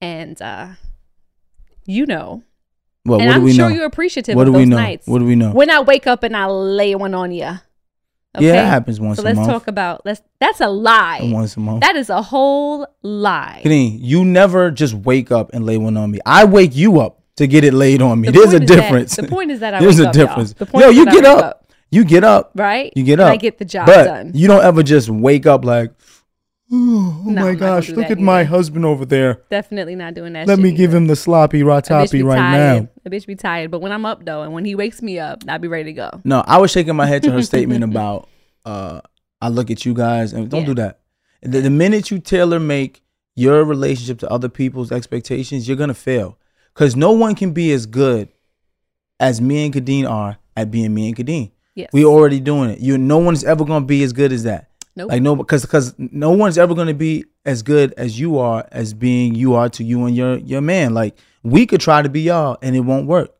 and 0.00 0.40
uh, 0.40 0.68
you 1.84 2.06
know, 2.06 2.44
well, 3.04 3.18
and 3.20 3.26
what 3.28 3.36
I'm 3.38 3.42
we 3.42 3.54
sure 3.54 3.68
know? 3.70 3.74
you're 3.74 3.86
appreciative 3.86 4.36
What 4.36 4.46
of 4.46 4.52
do 4.54 4.58
we 4.58 4.64
those 4.64 4.68
know? 4.68 4.76
nights. 4.76 5.08
What 5.08 5.18
do 5.18 5.24
we 5.24 5.34
know? 5.34 5.50
When 5.50 5.68
I 5.68 5.80
wake 5.80 6.06
up 6.06 6.22
and 6.22 6.36
I 6.36 6.46
lay 6.46 6.94
one 6.94 7.12
on 7.14 7.32
you. 7.32 7.50
Yeah, 8.38 8.52
that 8.52 8.66
happens 8.66 8.98
once 8.98 9.18
So 9.18 9.22
a 9.22 9.26
let's 9.26 9.36
month. 9.36 9.48
talk 9.48 9.66
about 9.68 10.06
let's. 10.06 10.22
That's 10.40 10.60
a 10.60 10.68
lie. 10.68 11.20
Once 11.22 11.56
a 11.56 11.60
month. 11.60 11.82
That 11.82 11.96
is 11.96 12.08
a 12.08 12.22
whole 12.22 12.86
lie. 13.02 13.60
Kenny, 13.62 13.90
you 13.98 14.24
never 14.24 14.70
just 14.70 14.94
wake 14.94 15.30
up 15.30 15.50
and 15.52 15.66
lay 15.66 15.76
one 15.76 15.96
on 15.98 16.10
me. 16.10 16.18
I 16.24 16.44
wake 16.44 16.74
you 16.74 17.00
up 17.00 17.20
to 17.36 17.46
get 17.46 17.62
it 17.64 17.74
laid 17.74 18.00
on 18.00 18.20
me. 18.20 18.28
The 18.28 18.32
There's 18.32 18.52
a 18.52 18.56
is 18.56 18.60
that- 18.60 18.66
difference. 18.68 19.16
the 19.16 19.24
point 19.28 19.50
is 19.50 19.60
that 19.60 19.74
I 19.74 19.80
There's 19.80 19.98
wake 19.98 20.06
a 20.06 20.08
up, 20.08 20.14
difference. 20.14 20.52
The 20.54 20.66
point 20.66 20.84
Yo, 20.84 20.90
is 20.90 20.96
you 20.96 21.04
that 21.04 21.10
I 21.10 21.14
get 21.14 21.24
wake 21.24 21.38
up. 21.38 21.44
up. 21.44 21.58
You 21.90 22.04
get 22.04 22.24
up. 22.24 22.52
Right? 22.54 22.90
You 22.96 23.02
get 23.04 23.12
And 23.14 23.22
up. 23.22 23.32
I 23.32 23.36
get 23.36 23.58
the 23.58 23.66
job 23.66 23.84
but 23.86 24.04
done. 24.04 24.30
you 24.34 24.48
don't 24.48 24.64
ever 24.64 24.82
just 24.82 25.10
wake 25.10 25.44
up 25.44 25.62
like, 25.62 25.92
oh, 26.72 27.22
No, 27.26 27.42
my 27.44 27.54
gosh, 27.54 27.88
look 27.90 28.08
that 28.08 28.12
at 28.12 28.18
my 28.18 28.44
husband 28.44 28.84
over 28.84 29.04
there. 29.04 29.42
Definitely 29.50 29.94
not 29.94 30.14
doing 30.14 30.32
that. 30.32 30.46
Let 30.48 30.56
shit 30.56 30.62
me 30.62 30.72
give 30.72 30.90
either. 30.90 30.96
him 30.98 31.06
the 31.06 31.16
sloppy 31.16 31.60
A 31.60 31.64
bitch 31.64 31.82
ratapi 31.82 32.24
right 32.24 32.36
tired. 32.38 32.82
now. 32.84 32.88
A 33.04 33.10
bitch 33.10 33.26
be 33.26 33.34
tired. 33.36 33.70
But 33.70 33.80
when 33.80 33.92
I'm 33.92 34.06
up 34.06 34.24
though, 34.24 34.42
and 34.42 34.52
when 34.52 34.64
he 34.64 34.74
wakes 34.74 35.02
me 35.02 35.18
up, 35.18 35.42
I'll 35.48 35.58
be 35.58 35.68
ready 35.68 35.84
to 35.84 35.92
go. 35.92 36.20
No, 36.24 36.42
I 36.46 36.58
was 36.58 36.70
shaking 36.70 36.96
my 36.96 37.06
head 37.06 37.22
to 37.24 37.30
her 37.32 37.42
statement 37.42 37.84
about 37.84 38.28
uh 38.64 39.00
I 39.40 39.48
look 39.48 39.70
at 39.70 39.84
you 39.84 39.92
guys 39.94 40.32
and 40.32 40.48
don't 40.48 40.60
Yeah. 40.60 40.66
do 40.66 40.74
that. 40.74 41.00
The, 41.42 41.60
the 41.60 41.70
minute 41.70 42.10
you 42.10 42.20
tailor 42.20 42.60
make 42.60 43.02
your 43.34 43.64
relationship 43.64 44.18
to 44.20 44.30
other 44.30 44.48
people's 44.48 44.92
expectations, 44.92 45.66
you're 45.66 45.76
gonna 45.76 45.94
fail. 45.94 46.38
Cause 46.74 46.96
no 46.96 47.12
one 47.12 47.34
can 47.34 47.52
be 47.52 47.72
as 47.72 47.86
good 47.86 48.28
as 49.20 49.40
me 49.40 49.64
and 49.66 49.74
Khadeen 49.74 50.08
are 50.08 50.38
at 50.56 50.70
being 50.70 50.94
me 50.94 51.08
and 51.08 51.16
Khadeen. 51.16 51.50
Yes. 51.74 51.90
We 51.92 52.04
already 52.04 52.38
doing 52.40 52.70
it. 52.70 52.78
You 52.80 52.98
no 52.98 53.18
one's 53.18 53.44
ever 53.44 53.64
gonna 53.64 53.84
be 53.84 54.02
as 54.02 54.12
good 54.12 54.32
as 54.32 54.44
that. 54.44 54.68
Nope. 54.94 55.10
Like 55.10 55.22
no 55.22 55.36
because 55.36 55.62
because 55.62 55.94
no 55.98 56.30
one's 56.30 56.58
ever 56.58 56.74
gonna 56.74 56.94
be 56.94 57.24
as 57.44 57.62
good 57.62 57.94
as 57.96 58.20
you 58.20 58.38
are 58.38 58.66
as 58.72 58.92
being 58.92 59.34
you 59.34 59.54
are 59.54 59.68
to 59.70 59.84
you 59.84 60.04
and 60.04 60.14
your 60.14 60.36
your 60.38 60.60
man. 60.60 60.92
Like 60.92 61.16
we 61.42 61.66
could 61.66 61.80
try 61.80 62.02
to 62.02 62.08
be 62.08 62.22
y'all 62.22 62.58
and 62.62 62.76
it 62.76 62.80
won't 62.80 63.06
work. 63.06 63.34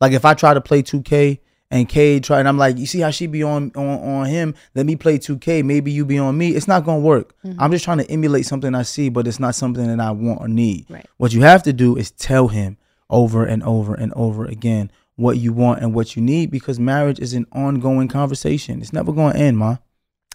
Like 0.00 0.12
if 0.12 0.24
I 0.24 0.34
try 0.34 0.54
to 0.54 0.60
play 0.60 0.82
2K 0.82 1.38
and 1.70 1.88
K 1.88 2.18
try 2.18 2.40
and 2.40 2.48
I'm 2.48 2.58
like, 2.58 2.78
you 2.78 2.86
see 2.86 3.00
how 3.00 3.10
she 3.10 3.26
be 3.26 3.42
on 3.44 3.70
on 3.76 3.98
on 4.00 4.26
him? 4.26 4.54
Let 4.74 4.86
me 4.86 4.96
play 4.96 5.18
2K. 5.18 5.64
Maybe 5.64 5.92
you 5.92 6.04
be 6.04 6.18
on 6.18 6.36
me. 6.36 6.50
It's 6.50 6.68
not 6.68 6.84
gonna 6.84 7.00
work. 7.00 7.34
Mm-hmm. 7.44 7.60
I'm 7.60 7.70
just 7.70 7.84
trying 7.84 7.98
to 7.98 8.10
emulate 8.10 8.46
something 8.46 8.74
I 8.74 8.82
see, 8.82 9.08
but 9.08 9.28
it's 9.28 9.40
not 9.40 9.54
something 9.54 9.86
that 9.86 10.00
I 10.00 10.10
want 10.10 10.40
or 10.40 10.48
need. 10.48 10.86
Right. 10.88 11.06
What 11.18 11.32
you 11.32 11.42
have 11.42 11.62
to 11.64 11.72
do 11.72 11.96
is 11.96 12.10
tell 12.10 12.48
him 12.48 12.76
over 13.08 13.44
and 13.44 13.62
over 13.62 13.94
and 13.94 14.12
over 14.14 14.44
again 14.44 14.90
what 15.14 15.36
you 15.36 15.52
want 15.52 15.80
and 15.80 15.94
what 15.94 16.14
you 16.14 16.22
need 16.22 16.50
because 16.50 16.78
marriage 16.78 17.18
is 17.18 17.34
an 17.34 17.46
ongoing 17.52 18.08
conversation. 18.08 18.80
It's 18.80 18.92
never 18.92 19.12
gonna 19.12 19.38
end, 19.38 19.58
ma. 19.58 19.76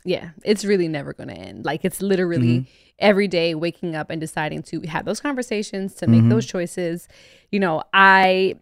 Yeah, 0.05 0.29
it's 0.43 0.65
really 0.65 0.87
never 0.87 1.13
going 1.13 1.29
to 1.29 1.35
end. 1.35 1.65
Like 1.65 1.85
it's 1.85 2.01
literally 2.01 2.59
Mm-hmm. 2.59 2.69
every 2.99 3.27
day 3.27 3.55
waking 3.55 3.95
up 3.95 4.09
and 4.09 4.19
deciding 4.21 4.61
to 4.63 4.81
have 4.81 5.05
those 5.05 5.19
conversations, 5.19 5.93
to 5.95 6.07
make 6.07 6.21
Mhm. 6.23 6.29
those 6.29 6.45
choices. 6.45 7.07
You 7.51 7.59
know, 7.59 7.83
I 7.93 8.55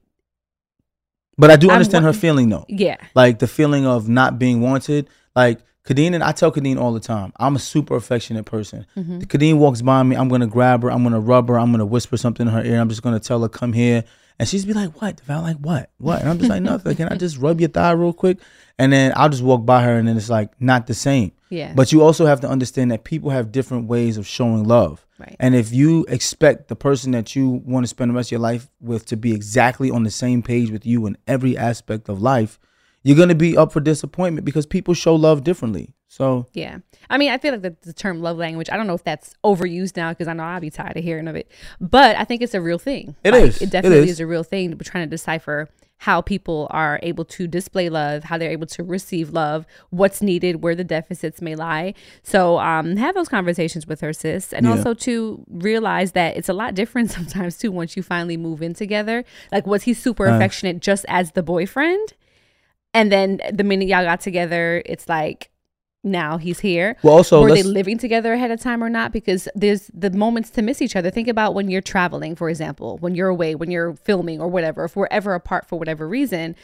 But 1.38 1.50
I 1.52 1.56
do 1.56 1.68
I'm 1.70 1.74
understand 1.76 2.06
wa- 2.06 2.12
her 2.12 2.18
feeling 2.18 2.50
though. 2.50 2.66
yeah, 2.70 2.98
like 3.16 3.40
the 3.40 3.48
feeling 3.48 3.86
of 3.86 4.08
not 4.08 4.38
being 4.40 4.62
wanted. 4.62 5.10
Like 5.36 5.60
Khadeen 5.88 6.14
and 6.14 6.24
I 6.24 6.32
tell 6.32 6.52
Khadeen 6.52 6.78
all 6.80 6.94
the 6.94 7.00
time, 7.00 7.34
I'm 7.38 7.56
a 7.56 7.60
super 7.60 7.96
affectionate 7.96 8.46
person. 8.46 8.86
Mm-hmm. 8.96 9.20
Khadeen 9.22 9.58
walks 9.58 9.82
by 9.82 10.04
me, 10.04 10.16
I'm 10.16 10.30
gonna 10.30 10.46
grab 10.48 10.84
her, 10.84 10.92
I'm 10.92 11.02
gonna 11.04 11.20
rub 11.20 11.48
her, 11.50 11.58
I'm 11.58 11.72
gonna 11.72 11.86
whisper 11.86 12.18
something 12.18 12.46
in 12.48 12.54
her 12.54 12.64
ear, 12.64 12.80
I'm 12.80 12.90
just 12.90 13.02
gonna 13.02 13.20
tell 13.20 13.42
her, 13.42 13.50
come 13.50 13.74
here. 13.74 14.04
And 14.40 14.48
she's 14.48 14.66
be 14.66 14.74
like, 14.74 15.02
What? 15.02 15.20
Val 15.22 15.42
like 15.42 15.58
what? 15.58 15.92
What? 15.98 16.22
And 16.22 16.30
I'm 16.30 16.38
just 16.40 16.50
like, 16.50 16.62
nothing. 16.62 16.96
Can 16.96 17.10
I 17.10 17.16
just 17.26 17.38
rub 17.38 17.60
your 17.60 17.70
thigh 17.70 17.92
real 17.92 18.14
quick? 18.14 18.40
And 18.80 18.92
then 18.92 19.14
I'll 19.16 19.30
just 19.30 19.44
walk 19.44 19.66
by 19.66 19.84
her 19.84 19.96
and 19.96 20.08
then 20.08 20.18
it's 20.18 20.30
like 20.30 20.50
not 20.60 20.88
the 20.88 20.94
same. 20.94 21.34
yeah, 21.50 21.74
But 21.76 21.92
you 21.92 22.02
also 22.02 22.26
have 22.26 22.42
to 22.42 22.50
understand 22.50 22.92
that 22.92 23.04
people 23.04 23.30
have 23.30 23.52
different 23.52 23.88
ways 23.88 24.18
of 24.18 24.26
showing 24.26 24.64
love. 24.64 25.06
Right. 25.20 25.36
And 25.40 25.54
if 25.54 25.72
you 25.72 26.04
expect 26.10 26.68
the 26.68 26.76
person 26.76 27.12
that 27.12 27.36
you 27.36 27.62
want 27.64 27.84
to 27.84 27.88
spend 27.88 28.10
the 28.10 28.16
rest 28.16 28.30
of 28.30 28.32
your 28.32 28.40
life 28.40 28.70
with 28.80 29.06
to 29.08 29.18
be 29.18 29.34
exactly 29.34 29.92
on 29.92 30.04
the 30.04 30.10
same 30.10 30.42
page 30.42 30.72
with 30.72 30.84
you 30.84 31.06
in 31.06 31.16
every 31.28 31.56
aspect 31.56 32.10
of 32.10 32.22
life, 32.24 32.58
you're 33.04 33.18
going 33.18 33.30
to 33.30 33.36
be 33.36 33.56
up 33.56 33.72
for 33.72 33.80
disappointment 33.82 34.46
because 34.46 34.66
people 34.66 34.96
show 34.96 35.16
love 35.16 35.44
differently. 35.44 35.94
So, 36.12 36.46
Yeah. 36.52 36.80
I 37.10 37.18
mean, 37.18 37.32
I 37.32 37.38
feel 37.38 37.54
like 37.54 37.62
the, 37.62 37.74
the 37.84 37.94
term 37.94 38.22
love 38.22 38.36
language, 38.38 38.70
I 38.70 38.76
don't 38.76 38.86
know 38.86 38.96
if 38.96 39.04
that's 39.06 39.34
overused 39.46 39.96
now 39.96 40.10
because 40.10 40.28
I 40.28 40.34
know 40.34 40.44
I'll 40.44 40.60
be 40.60 40.70
tired 40.70 40.98
of 40.98 41.04
hearing 41.06 41.30
of 41.30 41.38
it, 41.38 41.50
but 41.80 42.18
I 42.18 42.26
think 42.26 42.42
it's 42.42 42.54
a 42.54 42.60
real 42.60 42.78
thing. 42.78 43.16
It 43.24 43.34
It 43.34 43.44
is. 43.46 43.56
It 43.58 43.62
It 43.64 43.70
definitely 43.70 44.00
is. 44.10 44.12
is. 44.12 44.20
a 44.20 44.28
real 44.28 44.44
thing. 44.44 44.72
We're 44.72 44.80
trying 44.80 45.06
to 45.06 45.10
decipher 45.10 45.70
how 46.00 46.20
people 46.20 46.68
are 46.72 47.00
able 47.02 47.24
to 47.24 47.48
display 47.48 47.88
love, 47.88 48.26
how 48.26 48.38
they're 48.38 48.52
able 48.52 48.68
to 48.68 48.84
receive 48.84 49.30
love, 49.30 49.66
what's 49.90 50.22
needed, 50.22 50.62
where 50.62 50.76
the 50.76 50.84
deficits 50.84 51.42
may 51.42 51.56
lie. 51.56 51.94
So, 52.24 52.58
um, 52.60 52.98
have 52.98 53.16
those 53.16 53.30
conversations 53.30 53.88
with 53.88 54.02
her, 54.02 54.12
sis. 54.12 54.52
And 54.52 54.66
Yeah. 54.66 54.72
also 54.74 54.94
to 54.94 55.46
realize 55.50 56.12
that 56.12 56.36
it's 56.36 56.50
a 56.50 56.54
lot 56.54 56.76
different 56.76 57.10
sometimes 57.18 57.58
too 57.58 57.72
once 57.72 57.96
you 57.96 58.04
finally 58.04 58.36
move 58.36 58.62
in 58.62 58.74
together. 58.74 59.24
Like, 59.50 59.66
was 59.66 59.84
he 59.84 59.94
super 59.94 60.26
Nice. 60.28 60.36
affectionate 60.36 60.82
just 60.82 61.06
as 61.08 61.32
the 61.32 61.44
boyfriend? 61.44 62.16
And 62.94 63.10
then 63.14 63.40
the 63.50 63.64
minute 63.64 63.88
y'all 63.88 64.04
got 64.04 64.20
together, 64.20 64.82
it's 64.86 65.08
like, 65.08 65.51
now 66.04 66.38
he's 66.38 66.60
here. 66.60 66.96
well, 67.04 67.16
also, 67.16 67.42
Were 67.42 67.54
they 67.54 67.64
living 67.64 67.98
together 67.98 68.34
ahead 68.34 68.52
of 68.52 68.60
time 68.60 68.84
or 68.84 68.90
not? 68.90 69.12
Because 69.12 69.48
there's 69.54 69.90
the 69.94 70.10
moments 70.10 70.50
to 70.52 70.62
miss 70.62 70.82
each 70.82 70.96
other. 70.96 71.12
Think 71.12 71.28
about 71.28 71.54
when 71.54 71.70
you're 71.70 71.82
traveling, 71.82 72.36
for 72.36 72.50
example, 72.50 72.98
when 73.00 73.16
you're 73.16 73.30
away, 73.30 73.56
when 73.56 73.70
you're 73.70 73.94
filming 73.96 74.42
or 74.42 74.48
whatever, 74.48 74.86
if 74.86 74.96
we're 74.96 75.08
ever 75.12 75.34
apart 75.34 75.68
for 75.68 75.78
whatever 75.78 76.08
reason. 76.08 76.56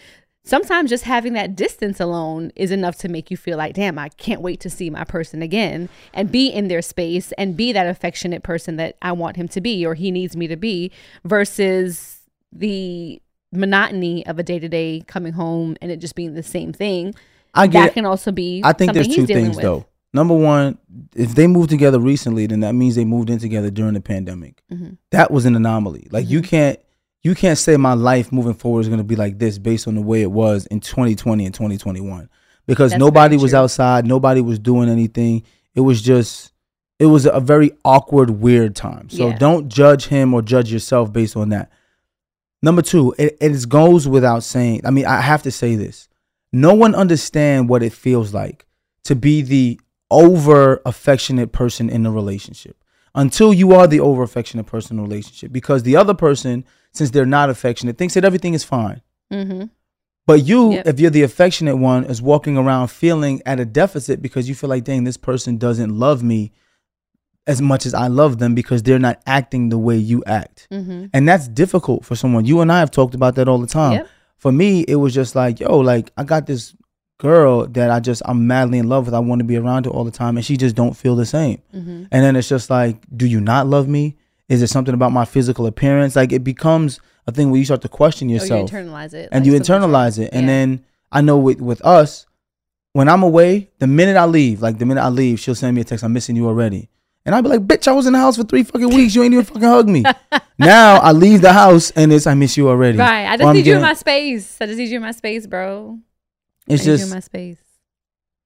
Sometimes 0.44 0.90
just 0.90 1.04
having 1.04 1.34
that 1.34 1.58
distance 1.58 2.00
alone 2.00 2.54
is 2.56 2.72
enough 2.72 2.96
to 3.00 3.10
make 3.10 3.30
you 3.30 3.36
feel 3.36 3.58
like, 3.58 3.76
damn, 3.76 4.00
I 4.00 4.08
can't 4.08 4.40
wait 4.40 4.62
to 4.62 4.70
see 4.70 4.90
my 4.90 5.04
person 5.04 5.42
again 5.42 5.90
and 6.14 6.32
be 6.32 6.48
in 6.48 6.70
their 6.70 6.82
space 6.82 7.34
and 7.34 7.58
be 7.58 7.74
that 7.74 7.86
affectionate 7.86 8.44
person 8.44 8.78
that 8.78 8.96
I 9.02 9.12
want 9.12 9.36
him 9.36 9.50
to 9.50 9.60
be 9.60 9.86
or 9.86 9.94
he 9.94 10.10
needs 10.10 10.38
me 10.38 10.48
to 10.48 10.56
be 10.56 10.90
versus 11.26 12.22
the 12.54 13.22
monotony 13.52 14.26
of 14.26 14.40
a 14.40 14.44
day 14.44 14.58
to 14.58 14.70
day 14.70 15.04
coming 15.06 15.34
home 15.34 15.76
and 15.82 15.92
it 15.92 15.98
just 15.98 16.16
being 16.16 16.34
the 16.34 16.44
same 16.44 16.72
thing. 16.72 17.14
I 17.54 17.68
get 17.68 17.84
that 17.88 17.94
can 17.94 18.06
also 18.06 18.32
be. 18.32 18.62
I 18.64 18.74
think 18.74 18.94
there's 18.94 19.08
two 19.08 19.26
things 19.26 19.56
with. 19.56 19.64
though. 19.64 19.86
Number 20.14 20.34
one, 20.34 20.78
if 21.16 21.36
they 21.36 21.48
moved 21.48 21.70
together 21.70 22.00
recently, 22.00 22.48
then 22.48 22.62
that 22.62 22.74
means 22.74 22.96
they 22.96 23.06
moved 23.06 23.30
in 23.30 23.40
together 23.40 23.70
during 23.70 23.94
the 23.94 24.02
pandemic. 24.02 24.64
Mhm. 24.72 24.98
That 25.12 25.32
was 25.32 25.46
an 25.46 25.56
anomaly. 25.56 26.08
Like 26.12 26.30
you 26.30 26.40
Mm-hmm. 26.40 26.48
can't 26.50 26.80
you 27.24 27.36
can't 27.36 27.58
say 27.58 27.76
my 27.78 27.94
life 27.94 28.32
moving 28.32 28.54
forward 28.54 28.82
is 28.82 28.88
going 28.88 29.00
to 29.00 29.04
be 29.04 29.16
like 29.18 29.38
this 29.38 29.58
based 29.58 29.88
on 29.88 29.96
the 29.96 30.02
way 30.02 30.22
it 30.22 30.32
was 30.32 30.66
in 30.68 30.80
2020 30.80 31.46
and 31.46 31.54
2021 31.54 32.30
because 32.68 32.92
That's 32.92 33.00
nobody 33.00 33.36
was 33.38 33.54
outside, 33.54 34.06
nobody 34.06 34.40
was 34.40 34.60
doing 34.60 34.88
anything. 34.88 35.44
It 35.76 35.82
was 35.82 36.02
just 36.02 36.54
it 37.00 37.08
was 37.08 37.26
a 37.26 37.40
very 37.42 37.72
awkward 37.86 38.30
weird 38.30 38.76
time. 38.76 39.10
So 39.10 39.28
Yeah. 39.30 39.38
don't 39.38 39.68
judge 39.68 40.08
him 40.08 40.34
or 40.34 40.42
judge 40.42 40.72
yourself 40.72 41.12
based 41.12 41.36
on 41.36 41.50
that. 41.50 41.70
Number 42.64 42.82
2, 42.82 43.14
it, 43.20 43.38
it 43.40 43.70
goes 43.70 44.08
without 44.08 44.42
saying. 44.44 44.82
I 44.84 44.90
mean, 44.90 45.06
I 45.06 45.22
have 45.22 45.44
to 45.44 45.52
say 45.52 45.76
this. 45.76 46.08
No 46.54 46.74
one 46.74 46.96
understand 46.96 47.70
what 47.70 47.84
it 47.84 47.94
feels 47.94 48.34
like 48.34 48.66
to 49.04 49.16
be 49.16 49.42
the 49.42 49.80
over 50.10 50.82
affectionate 50.86 51.52
person 51.52 51.90
in 51.90 52.06
a 52.06 52.12
relationship 52.12 52.82
until 53.16 53.54
you 53.54 53.74
are 53.74 53.88
the 53.88 54.00
over 54.00 54.24
affectionate 54.24 54.66
person 54.66 54.98
in 54.98 55.00
a 55.00 55.08
relationship 55.08 55.52
because 55.52 55.84
the 55.84 55.96
other 55.96 56.14
person 56.14 56.64
since 56.94 57.10
they're 57.10 57.26
not 57.26 57.50
affectionate 57.50 57.98
thinks 57.98 58.14
that 58.14 58.24
everything 58.26 58.54
is 58.54 58.64
fine 58.64 59.02
Mm-hmm. 59.32 59.66
but 60.26 60.46
you 60.46 60.72
Yep. 60.74 60.88
if 60.88 61.00
you're 61.02 61.10
the 61.12 61.24
affectionate 61.24 61.76
one 61.76 62.06
is 62.06 62.22
walking 62.22 62.58
around 62.58 62.88
feeling 62.88 63.42
at 63.46 63.60
a 63.60 63.66
deficit 63.66 64.22
because 64.22 64.48
you 64.48 64.56
feel 64.56 64.70
like 64.70 64.86
dang 64.86 65.04
this 65.04 65.18
person 65.18 65.58
doesn't 65.58 65.90
love 65.98 66.24
me 66.24 66.54
as 67.46 67.62
much 67.62 67.86
as 67.86 67.94
I 67.94 68.08
love 68.08 68.40
them 68.40 68.56
because 68.56 68.84
they're 68.84 69.00
not 69.00 69.22
acting 69.26 69.68
the 69.70 69.78
way 69.78 69.98
you 69.98 70.24
act 70.26 70.68
Mm-hmm. 70.72 71.08
and 71.14 71.28
that's 71.28 71.50
difficult 71.50 72.06
for 72.06 72.16
someone 72.16 72.46
you 72.46 72.62
and 72.62 72.72
I 72.72 72.80
have 72.80 72.92
talked 72.92 73.16
about 73.16 73.36
that 73.36 73.50
all 73.50 73.58
the 73.60 73.68
time 73.68 73.92
Yep. 73.94 74.08
For 74.38 74.52
me 74.52 74.82
it 74.88 74.96
was 74.96 75.14
just 75.14 75.36
like 75.36 75.60
yo 75.60 75.80
like 75.80 76.12
I 76.18 76.24
got 76.24 76.46
this 76.46 76.76
girl 77.20 77.66
that 77.68 77.90
I 77.90 78.00
just 78.00 78.22
I'm 78.26 78.46
madly 78.48 78.78
in 78.78 78.88
love 78.88 79.06
with 79.06 79.16
I 79.16 79.20
want 79.20 79.40
to 79.40 79.46
be 79.46 79.58
around 79.58 79.86
her 79.86 79.92
all 79.92 80.04
the 80.04 80.12
time 80.12 80.38
and 80.38 80.46
she 80.46 80.56
just 80.58 80.76
don't 80.76 80.94
feel 80.96 81.16
the 81.16 81.26
same 81.26 81.60
Mm-hmm. 81.74 82.04
and 82.12 82.24
then 82.24 82.36
it's 82.36 82.48
just 82.50 82.70
like, 82.70 82.98
do 83.16 83.26
you 83.26 83.42
not 83.42 83.66
love 83.68 83.88
me? 83.88 84.16
Is 84.50 84.62
it 84.62 84.68
something 84.68 84.94
about 84.94 85.12
my 85.12 85.26
physical 85.26 85.66
appearance? 85.66 86.16
Like 86.16 86.32
it 86.32 86.44
becomes 86.44 87.00
a 87.26 87.32
thing 87.32 87.50
where 87.52 87.58
you 87.60 87.66
start 87.66 87.82
to 87.82 87.90
question 87.90 88.28
Oh, 88.28 88.30
you 88.30 88.36
yourself 88.36 88.70
internalize 88.72 89.14
it. 89.14 89.30
and 89.32 89.44
like 89.46 89.52
you 89.54 89.60
internalize 89.60 90.20
it. 90.20 90.30
And 90.32 90.44
Yeah. 90.44 90.48
then 90.54 90.86
I 91.12 91.22
know 91.22 91.38
with, 91.38 91.60
with 91.60 91.84
us, 91.86 92.26
when 92.94 93.10
I'm 93.10 93.24
away, 93.24 93.72
the 93.80 93.88
minute 93.88 94.16
I 94.16 94.26
leave, 94.26 94.62
like 94.62 94.78
the 94.78 94.86
minute 94.86 95.02
I 95.02 95.10
leave, 95.10 95.40
she'll 95.40 95.56
send 95.56 95.76
me 95.76 95.82
a 95.82 95.84
text, 95.84 96.04
I'm 96.04 96.14
missing 96.14 96.36
you 96.36 96.48
already. 96.48 96.90
And 97.28 97.36
I'd 97.36 97.42
be 97.44 97.50
like, 97.50 97.68
bitch, 97.68 97.88
I 97.88 97.92
was 97.92 98.08
in 98.08 98.14
the 98.14 98.20
house 98.20 98.38
for 98.38 98.44
three 98.44 98.64
fucking 98.64 98.88
weeks. 98.90 99.14
You 99.14 99.22
ain't 99.22 99.34
even 99.34 99.46
fucking 99.46 99.62
hug 99.62 99.88
me. 99.90 100.04
now 100.58 100.96
I 101.00 101.12
leave 101.12 101.42
the 101.42 101.52
house 101.54 101.92
and 101.92 102.12
it's, 102.14 102.26
I 102.26 102.34
miss 102.34 102.56
you 102.58 102.70
already. 102.70 102.98
Right. 102.98 103.26
I 103.26 103.34
Or 103.34 103.38
just 103.38 103.48
I'm 103.50 103.56
need 103.58 103.66
you 103.68 103.76
in 103.76 103.82
my 103.82 103.94
space. 103.94 104.58
I 104.62 104.66
just 104.66 104.78
need 104.80 104.88
you 104.90 104.96
in 104.96 105.02
my 105.02 105.12
space, 105.12 105.46
bro. 105.46 106.00
It's 106.68 106.82
I 106.84 106.86
need 106.86 106.88
you 106.88 106.94
in 106.94 107.00
just, 107.00 107.14
my 107.14 107.20
space. 107.20 107.60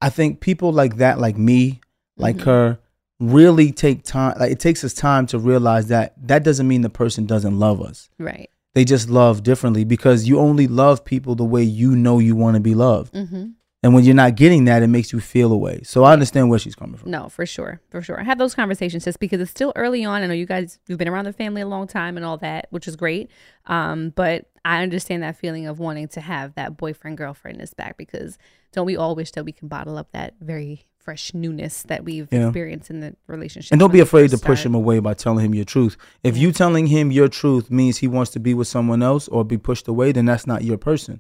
I 0.01 0.09
think 0.09 0.41
people 0.41 0.73
like 0.73 0.97
that, 0.97 1.19
like 1.19 1.37
me, 1.37 1.79
like 2.17 2.37
Mhm. 2.37 2.45
her, 2.45 2.79
really 3.19 3.71
take 3.71 4.03
time. 4.03 4.35
Like 4.39 4.51
it 4.51 4.59
takes 4.59 4.83
us 4.83 4.93
time 4.95 5.27
to 5.27 5.37
realize 5.37 5.87
that 5.89 6.15
that 6.27 6.43
doesn't 6.43 6.67
mean 6.67 6.81
the 6.81 6.89
person 6.89 7.27
doesn't 7.27 7.57
love 7.59 7.81
us. 7.83 8.09
Right. 8.17 8.49
They 8.73 8.83
just 8.83 9.09
love 9.11 9.43
differently 9.43 9.83
because 9.83 10.27
you 10.27 10.39
only 10.39 10.67
love 10.67 11.05
people 11.05 11.35
the 11.35 11.43
way 11.45 11.61
you 11.61 11.95
know 11.95 12.17
you 12.17 12.35
want 12.35 12.55
to 12.55 12.61
be 12.61 12.73
loved. 12.73 13.13
Mm-hmm. 13.13 13.49
And 13.83 13.95
when 13.95 14.03
you're 14.03 14.13
not 14.13 14.35
getting 14.35 14.65
that, 14.65 14.83
it 14.83 14.87
makes 14.87 15.11
you 15.11 15.19
feel 15.19 15.51
away. 15.51 15.81
So 15.83 16.03
I 16.03 16.13
understand 16.13 16.49
where 16.51 16.59
she's 16.59 16.75
coming 16.75 16.97
from. 16.97 17.09
No, 17.09 17.29
for 17.29 17.47
sure, 17.47 17.81
for 17.89 17.99
sure. 18.01 18.19
I 18.19 18.23
have 18.23 18.37
those 18.37 18.53
conversations 18.53 19.05
just 19.05 19.19
because 19.19 19.41
it's 19.41 19.49
still 19.49 19.73
early 19.75 20.05
on. 20.05 20.21
I 20.21 20.27
know 20.27 20.33
you 20.35 20.45
guys 20.45 20.77
you've 20.87 20.99
been 20.99 21.07
around 21.09 21.25
the 21.25 21.33
family 21.33 21.61
a 21.61 21.67
long 21.67 21.87
time 21.87 22.15
and 22.15 22.23
all 22.25 22.37
that, 22.37 22.67
which 22.69 22.87
is 22.87 22.95
great. 22.95 23.31
Um, 23.65 24.11
but 24.15 24.45
I 24.63 24.83
understand 24.83 25.23
that 25.23 25.35
feeling 25.35 25.65
of 25.65 25.79
wanting 25.79 26.09
to 26.09 26.21
have 26.21 26.53
that 26.55 26.77
boyfriend 26.77 27.17
girlfriend 27.17 27.59
is 27.59 27.73
back 27.73 27.97
because 27.97 28.37
don't 28.71 28.85
we 28.85 28.95
all 28.97 29.15
wish 29.15 29.31
that 29.31 29.45
we 29.45 29.51
can 29.51 29.67
bottle 29.67 29.97
up 29.97 30.11
that 30.11 30.35
very 30.39 30.85
fresh 30.99 31.33
newness 31.33 31.81
that 31.83 32.05
we've 32.05 32.27
Yeah. 32.31 32.45
experienced 32.45 32.91
in 32.91 32.99
the 32.99 33.15
relationship. 33.25 33.71
And 33.71 33.79
don't 33.79 33.91
be 33.91 33.99
afraid 34.01 34.29
to 34.29 34.37
push 34.37 34.63
him 34.63 34.75
away 34.75 34.99
by 34.99 35.15
telling 35.15 35.43
him 35.43 35.55
your 35.55 35.65
truth. 35.65 35.97
If 36.23 36.37
you 36.37 36.51
telling 36.51 36.85
him 36.85 37.11
your 37.11 37.27
truth 37.27 37.71
means 37.71 37.97
he 37.97 38.07
wants 38.07 38.29
to 38.33 38.39
be 38.39 38.53
with 38.53 38.67
someone 38.67 39.01
else 39.01 39.27
or 39.27 39.43
be 39.43 39.57
pushed 39.57 39.87
away, 39.87 40.11
then 40.11 40.25
that's 40.25 40.45
not 40.45 40.63
your 40.63 40.77
person. 40.77 41.19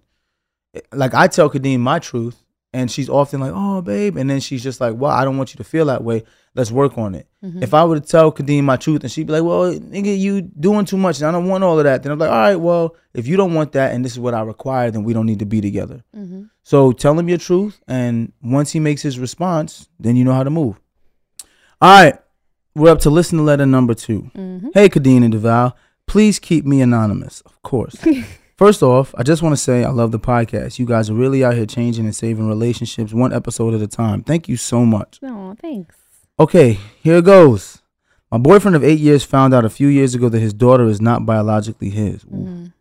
Like 0.93 1.15
I 1.15 1.25
tell 1.27 1.49
Khadeen 1.49 1.79
my 1.79 1.97
truth, 1.97 2.43
and 2.73 2.89
she's 2.89 3.09
often 3.09 3.39
like, 3.39 3.51
"Oh, 3.53 3.81
babe," 3.81 4.17
and 4.17 4.29
then 4.29 4.39
she's 4.39 4.63
just 4.63 4.79
like, 4.81 4.95
"Well, 4.95 5.11
I 5.11 5.23
don't 5.25 5.37
want 5.37 5.53
you 5.53 5.57
to 5.57 5.63
feel 5.63 5.85
that 5.85 6.03
way. 6.03 6.23
Let's 6.55 6.71
work 6.71 6.97
on 6.97 7.15
it." 7.15 7.27
Mhm. 7.43 7.61
If 7.63 7.73
I 7.73 7.83
were 7.85 7.99
to 7.99 8.05
tell 8.05 8.31
Khadeen 8.31 8.63
my 8.63 8.77
truth, 8.77 9.03
and 9.03 9.11
she'd 9.11 9.27
be 9.27 9.33
like, 9.33 9.43
"Well, 9.43 9.73
nigga, 9.73 10.17
you 10.17 10.41
doing 10.41 10.85
too 10.85 10.97
much, 10.97 11.19
and 11.19 11.27
I 11.27 11.31
don't 11.31 11.47
want 11.47 11.63
all 11.63 11.77
of 11.77 11.83
that," 11.85 12.03
then 12.03 12.11
I'm 12.11 12.19
like, 12.19 12.29
"All 12.29 12.35
right, 12.37 12.55
well, 12.55 12.95
if 13.13 13.27
you 13.27 13.35
don't 13.37 13.53
want 13.53 13.71
that, 13.73 13.93
and 13.93 14.03
this 14.05 14.13
is 14.13 14.19
what 14.19 14.33
I 14.33 14.41
require, 14.41 14.89
then 14.91 15.03
we 15.03 15.13
don't 15.13 15.25
need 15.25 15.39
to 15.39 15.45
be 15.45 15.59
together." 15.61 16.03
Mhm. 16.15 16.49
So 16.63 16.91
tell 16.91 17.17
him 17.19 17.27
your 17.27 17.37
truth, 17.39 17.79
and 17.87 18.31
once 18.43 18.71
he 18.71 18.79
makes 18.79 19.01
his 19.01 19.19
response, 19.19 19.87
then 19.99 20.15
you 20.15 20.23
know 20.23 20.33
how 20.33 20.43
to 20.43 20.49
move. 20.49 20.79
All 21.81 21.89
right, 22.03 22.15
we're 22.75 22.91
up 22.91 22.99
to 23.01 23.09
listen 23.09 23.37
to 23.39 23.43
letter 23.43 23.65
number 23.65 23.93
2 23.93 24.29
Mhm. 24.37 24.69
Hey, 24.73 24.87
Khadeen 24.87 25.23
and 25.23 25.33
Devale, 25.33 25.73
please 26.05 26.39
keep 26.39 26.65
me 26.65 26.81
anonymous, 26.81 27.41
of 27.45 27.61
course. 27.63 27.95
First 28.61 28.83
off, 28.83 29.15
I 29.17 29.23
just 29.23 29.41
want 29.41 29.53
to 29.53 29.57
say 29.57 29.83
I 29.83 29.89
love 29.89 30.11
the 30.11 30.19
podcast. 30.19 30.77
You 30.77 30.85
guys 30.85 31.09
are 31.09 31.15
really 31.15 31.43
out 31.43 31.55
here 31.55 31.65
changing 31.65 32.05
and 32.05 32.15
saving 32.15 32.47
relationships 32.47 33.11
one 33.11 33.33
episode 33.33 33.73
at 33.73 33.81
a 33.81 33.87
time. 33.87 34.21
Thank 34.21 34.47
you 34.47 34.55
so 34.55 34.85
much. 34.85 35.17
Oh, 35.23 35.55
thanks. 35.59 35.95
Okay, 36.39 36.77
here 37.01 37.23
goes. 37.23 37.81
My 38.31 38.37
boyfriend 38.37 38.75
of 38.75 38.83
eight 38.83 38.99
years 38.99 39.23
found 39.23 39.55
out 39.55 39.65
a 39.65 39.69
few 39.71 39.87
years 39.87 40.13
ago 40.13 40.29
that 40.29 40.39
his 40.41 40.53
daughter 40.53 40.85
is 40.85 41.01
not 41.01 41.25
biologically 41.25 41.89
his. 41.89 42.23
Ooh. 42.25 42.37
Mhm. 42.37 42.73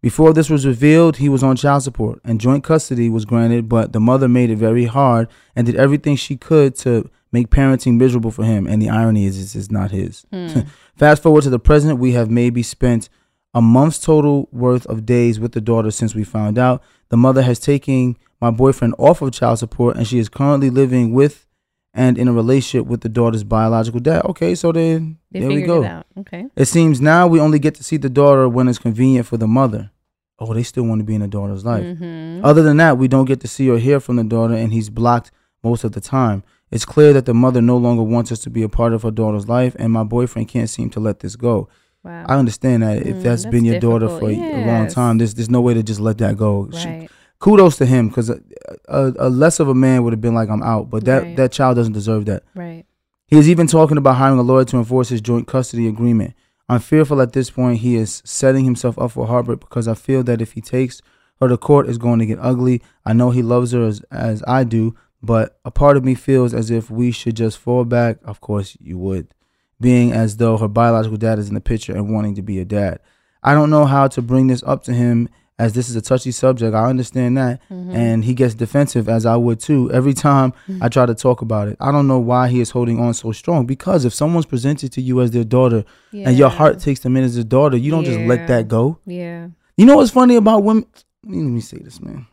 Before 0.00 0.32
this 0.32 0.48
was 0.48 0.64
revealed, 0.64 1.18
he 1.18 1.28
was 1.28 1.42
on 1.42 1.56
child 1.56 1.82
support 1.82 2.22
and 2.24 2.40
joint 2.40 2.64
custody 2.64 3.10
was 3.10 3.26
granted, 3.26 3.68
but 3.68 3.92
the 3.92 4.00
mother 4.00 4.28
made 4.28 4.48
it 4.48 4.56
very 4.56 4.86
hard 4.86 5.28
and 5.54 5.66
did 5.66 5.76
everything 5.76 6.16
she 6.16 6.38
could 6.38 6.74
to 6.76 7.10
make 7.32 7.50
parenting 7.50 7.98
miserable 7.98 8.30
for 8.30 8.44
him. 8.44 8.66
And 8.66 8.80
the 8.80 8.88
irony 8.88 9.26
is, 9.26 9.38
it's, 9.38 9.54
it's 9.54 9.70
not 9.70 9.90
his. 9.90 10.24
Fast 10.96 11.22
forward 11.22 11.42
to 11.42 11.50
the 11.50 11.58
present, 11.58 11.98
we 11.98 12.12
have 12.12 12.30
maybe 12.30 12.62
spent 12.62 13.10
a 13.54 13.62
month's 13.62 13.98
total 13.98 14.48
worth 14.52 14.86
of 14.86 15.06
days 15.06 15.40
with 15.40 15.52
the 15.52 15.60
daughter 15.60 15.90
since 15.90 16.14
we 16.14 16.24
found 16.24 16.58
out. 16.58 16.82
The 17.08 17.16
mother 17.16 17.42
has 17.42 17.58
taken 17.58 18.16
my 18.40 18.50
boyfriend 18.50 18.94
off 18.98 19.22
of 19.22 19.32
child 19.32 19.58
support 19.58 19.96
and 19.96 20.06
she 20.06 20.18
is 20.18 20.28
currently 20.28 20.70
living 20.70 21.12
with 21.12 21.46
and 21.94 22.18
in 22.18 22.28
a 22.28 22.32
relationship 22.32 22.86
with 22.86 23.00
the 23.00 23.08
daughter's 23.08 23.44
biological 23.44 24.00
dad. 24.00 24.24
Okay, 24.26 24.54
so 24.54 24.70
then 24.72 25.18
there 25.30 25.48
we 25.48 25.62
go. 25.62 25.82
it. 25.82 26.06
Okay. 26.20 26.46
It 26.54 26.66
seems 26.66 27.00
now 27.00 27.26
we 27.26 27.40
only 27.40 27.58
get 27.58 27.74
to 27.76 27.84
see 27.84 27.96
the 27.96 28.10
daughter 28.10 28.48
when 28.48 28.68
it's 28.68 28.78
convenient 28.78 29.26
for 29.26 29.36
the 29.36 29.48
mother. 29.48 29.90
Oh, 30.38 30.54
they 30.54 30.62
still 30.62 30.84
want 30.84 31.00
to 31.00 31.04
be 31.04 31.16
in 31.16 31.22
the 31.22 31.28
daughter's 31.28 31.64
life. 31.64 31.82
Mm-hmm. 31.82 32.44
Other 32.44 32.62
than 32.62 32.76
that, 32.76 32.96
we 32.96 33.08
don't 33.08 33.24
get 33.24 33.40
to 33.40 33.48
see 33.48 33.68
or 33.68 33.78
hear 33.78 33.98
from 33.98 34.16
the 34.16 34.24
daughter, 34.24 34.54
and 34.54 34.72
he's 34.72 34.88
blocked 34.88 35.32
most 35.64 35.82
of 35.82 35.92
the 35.92 36.00
time. 36.00 36.44
It's 36.70 36.84
clear 36.84 37.12
that 37.14 37.26
the 37.26 37.34
mother 37.34 37.60
no 37.60 37.76
longer 37.76 38.04
wants 38.04 38.30
us 38.30 38.38
to 38.40 38.50
be 38.50 38.62
a 38.62 38.68
part 38.68 38.92
of 38.92 39.02
her 39.02 39.10
daughter's 39.10 39.48
life, 39.48 39.74
and 39.78 39.92
my 39.92 40.04
boyfriend 40.04 40.46
can't 40.46 40.70
seem 40.70 40.90
to 40.90 41.00
let 41.00 41.20
this 41.20 41.34
go. 41.34 41.68
Wow. 42.08 42.24
I 42.28 42.36
understand 42.36 42.82
that 42.82 42.98
if 42.98 43.16
Mm, 43.16 43.22
that's 43.22 43.44
that's 43.44 43.52
been 43.52 43.64
your 43.64 43.78
daughter 43.80 44.08
for 44.08 44.28
difficult. 44.30 44.54
a 44.54 44.66
long 44.66 44.88
time, 44.88 45.18
there's 45.18 45.34
there's 45.34 45.50
no 45.50 45.60
way 45.60 45.74
to 45.74 45.82
just 45.82 46.00
let 46.00 46.18
that 46.18 46.36
go. 46.36 46.68
She- 46.72 47.08
kudos 47.40 47.76
to 47.76 47.86
him 47.86 48.08
because 48.08 48.30
a, 48.30 48.40
a, 48.88 49.12
a 49.18 49.28
less 49.28 49.60
of 49.60 49.68
a 49.68 49.74
man 49.74 50.02
would 50.02 50.12
have 50.12 50.20
been 50.20 50.34
like, 50.34 50.48
I'm 50.48 50.62
out, 50.62 50.90
but 50.90 51.04
that 51.04 51.22
Right. 51.22 51.36
that 51.36 51.52
child 51.52 51.76
doesn't 51.76 51.92
deserve 51.92 52.24
that. 52.24 52.42
Right. 52.54 52.84
He 53.26 53.36
is 53.38 53.48
even 53.48 53.66
talking 53.66 53.96
about 53.98 54.16
hiring 54.16 54.38
a 54.38 54.42
lawyer 54.42 54.64
to 54.64 54.76
enforce 54.78 55.10
his 55.10 55.20
joint 55.20 55.46
custody 55.46 55.86
agreement. 55.86 56.34
I'm 56.70 56.80
fearful 56.80 57.20
at 57.22 57.32
this 57.32 57.50
point 57.50 57.78
he 57.80 57.94
is 57.96 58.22
setting 58.24 58.64
himself 58.64 58.98
up 58.98 59.12
for 59.12 59.26
heartbreak 59.26 59.60
because 59.60 59.86
I 59.86 59.94
feel 59.94 60.22
that 60.24 60.40
if 60.42 60.52
he 60.52 60.60
takes 60.60 61.00
her 61.40 61.48
to 61.48 61.56
court, 61.56 61.88
it's 61.88 61.98
going 61.98 62.18
to 62.18 62.26
get 62.26 62.38
ugly. 62.40 62.82
I 63.06 63.12
know 63.12 63.30
he 63.30 63.42
loves 63.42 63.72
her 63.72 63.86
as, 63.86 64.00
as 64.10 64.42
I 64.48 64.64
do, 64.64 64.94
but 65.22 65.58
a 65.64 65.70
part 65.70 65.96
of 65.96 66.04
me 66.04 66.14
feels 66.14 66.52
as 66.52 66.70
if 66.70 66.90
we 66.90 67.10
should 67.12 67.36
just 67.36 67.56
fall 67.58 67.84
back. 67.84 68.18
Of 68.24 68.40
course, 68.40 68.76
you 68.80 68.98
would, 68.98 69.32
being 69.80 70.12
as 70.12 70.36
though 70.36 70.56
her 70.56 70.68
biological 70.68 71.18
dad 71.18 71.38
is 71.38 71.48
in 71.48 71.54
the 71.54 71.60
picture 71.60 71.94
and 71.94 72.12
wanting 72.12 72.34
to 72.34 72.42
be 72.42 72.58
a 72.58 72.64
dad. 72.64 73.00
I 73.42 73.54
don't 73.54 73.70
know 73.70 73.84
how 73.84 74.08
to 74.08 74.22
bring 74.22 74.48
this 74.48 74.62
up 74.64 74.82
to 74.84 74.92
him 74.92 75.28
as 75.58 75.72
this 75.72 75.88
is 75.88 75.96
a 75.96 76.00
touchy 76.00 76.30
subject. 76.30 76.74
I 76.74 76.88
understand 76.88 77.36
that. 77.36 77.60
Mm-hmm. 77.70 77.90
And 77.90 78.24
he 78.24 78.34
gets 78.34 78.54
defensive, 78.54 79.08
as 79.08 79.26
I 79.26 79.36
would 79.36 79.60
too, 79.60 79.90
every 79.92 80.14
time 80.14 80.52
I 80.80 80.88
try 80.88 81.06
to 81.06 81.14
talk 81.14 81.42
about 81.42 81.68
it. 81.68 81.76
I 81.80 81.90
don't 81.90 82.06
know 82.06 82.18
why 82.18 82.48
he 82.48 82.60
is 82.60 82.70
holding 82.70 83.00
on 83.00 83.14
so 83.14 83.32
strong 83.32 83.66
because 83.66 84.04
if 84.04 84.14
someone's 84.14 84.46
presented 84.46 84.92
to 84.92 85.00
you 85.00 85.20
as 85.20 85.30
their 85.32 85.44
daughter 85.44 85.84
and 86.12 86.36
your 86.36 86.50
heart 86.50 86.78
takes 86.78 87.00
them 87.00 87.16
in 87.16 87.24
as 87.24 87.36
a 87.36 87.44
daughter, 87.44 87.76
you 87.76 87.90
don't 87.90 88.04
just 88.04 88.20
let 88.20 88.46
that 88.48 88.68
go. 88.68 88.98
Yeah. 89.06 89.48
You 89.76 89.86
know 89.86 89.96
what's 89.96 90.10
funny 90.10 90.36
about 90.36 90.64
women? 90.64 90.86
Let 91.24 91.36
me, 91.36 91.60
say 91.60 91.78
this, 91.78 92.00
man. 92.00 92.26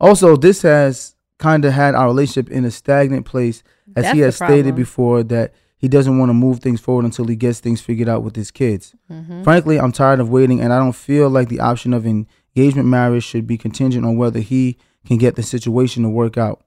Also, 0.00 0.36
this 0.36 0.62
has 0.62 1.14
kind 1.38 1.64
of 1.64 1.72
had 1.72 1.94
our 1.94 2.06
relationship 2.06 2.50
in 2.50 2.64
a 2.64 2.70
stagnant 2.70 3.26
place, 3.26 3.62
as 3.94 4.04
That's 4.04 4.14
he 4.14 4.20
has 4.20 4.36
stated 4.36 4.74
before 4.74 5.22
that 5.24 5.54
he 5.78 5.88
doesn't 5.88 6.18
want 6.18 6.28
to 6.30 6.34
move 6.34 6.60
things 6.60 6.80
forward 6.80 7.04
until 7.04 7.26
he 7.26 7.36
gets 7.36 7.60
things 7.60 7.80
figured 7.80 8.08
out 8.08 8.22
with 8.22 8.36
his 8.36 8.50
kids. 8.50 8.94
Mm-hmm. 9.10 9.42
Frankly, 9.44 9.78
I'm 9.78 9.92
tired 9.92 10.20
of 10.20 10.28
waiting, 10.28 10.60
and 10.60 10.72
I 10.72 10.78
don't 10.78 10.92
feel 10.92 11.30
like 11.30 11.48
the 11.48 11.60
option 11.60 11.94
of 11.94 12.04
engagement 12.04 12.88
marriage 12.88 13.24
should 13.24 13.46
be 13.46 13.56
contingent 13.56 14.04
on 14.04 14.16
whether 14.16 14.40
he 14.40 14.76
can 15.06 15.16
get 15.18 15.36
the 15.36 15.42
situation 15.42 16.02
to 16.02 16.08
work 16.08 16.36
out. 16.36 16.62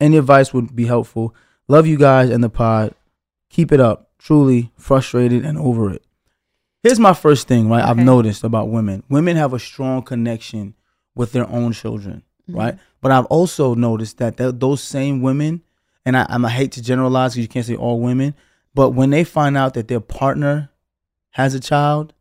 Any 0.00 0.18
advice 0.18 0.52
would 0.52 0.76
be 0.76 0.84
helpful. 0.86 1.34
Love 1.68 1.86
you 1.86 1.96
guys 1.96 2.30
and 2.30 2.44
the 2.44 2.50
pod. 2.50 2.94
Keep 3.50 3.72
it 3.72 3.80
up. 3.80 4.10
Truly 4.18 4.70
frustrated 4.76 5.44
and 5.44 5.56
over 5.58 5.90
it. 5.90 6.02
Here's 6.82 7.00
my 7.00 7.14
first 7.14 7.48
thing, 7.48 7.68
right? 7.68 7.82
I've 7.84 7.96
noticed 7.96 8.44
about 8.44 8.68
women. 8.68 9.02
Women 9.08 9.36
have 9.36 9.52
a 9.52 9.58
strong 9.58 10.02
connection 10.02 10.74
with 11.14 11.32
their 11.32 11.48
own 11.50 11.72
children, 11.72 12.22
Mm-hmm. 12.48 12.58
right? 12.60 12.78
But 13.00 13.10
I've 13.10 13.24
also 13.26 13.74
noticed 13.74 14.18
that 14.18 14.36
th- 14.36 14.54
those 14.58 14.80
same 14.82 15.20
women, 15.20 15.62
and 16.06 16.16
I, 16.16 16.22
I'm- 16.30 16.44
I 16.46 16.50
hate 16.50 16.72
to 16.72 16.82
generalize 16.82 17.34
because 17.34 17.42
you 17.42 17.48
can't 17.48 17.66
say 17.66 17.76
all 17.76 18.00
women, 18.00 18.34
but 18.74 18.90
when 18.90 19.10
they 19.10 19.24
find 19.24 19.56
out 19.56 19.74
that 19.74 19.88
their 19.88 20.00
partner 20.00 20.70
has 21.30 21.52
a 21.54 21.60
child, 21.60 22.14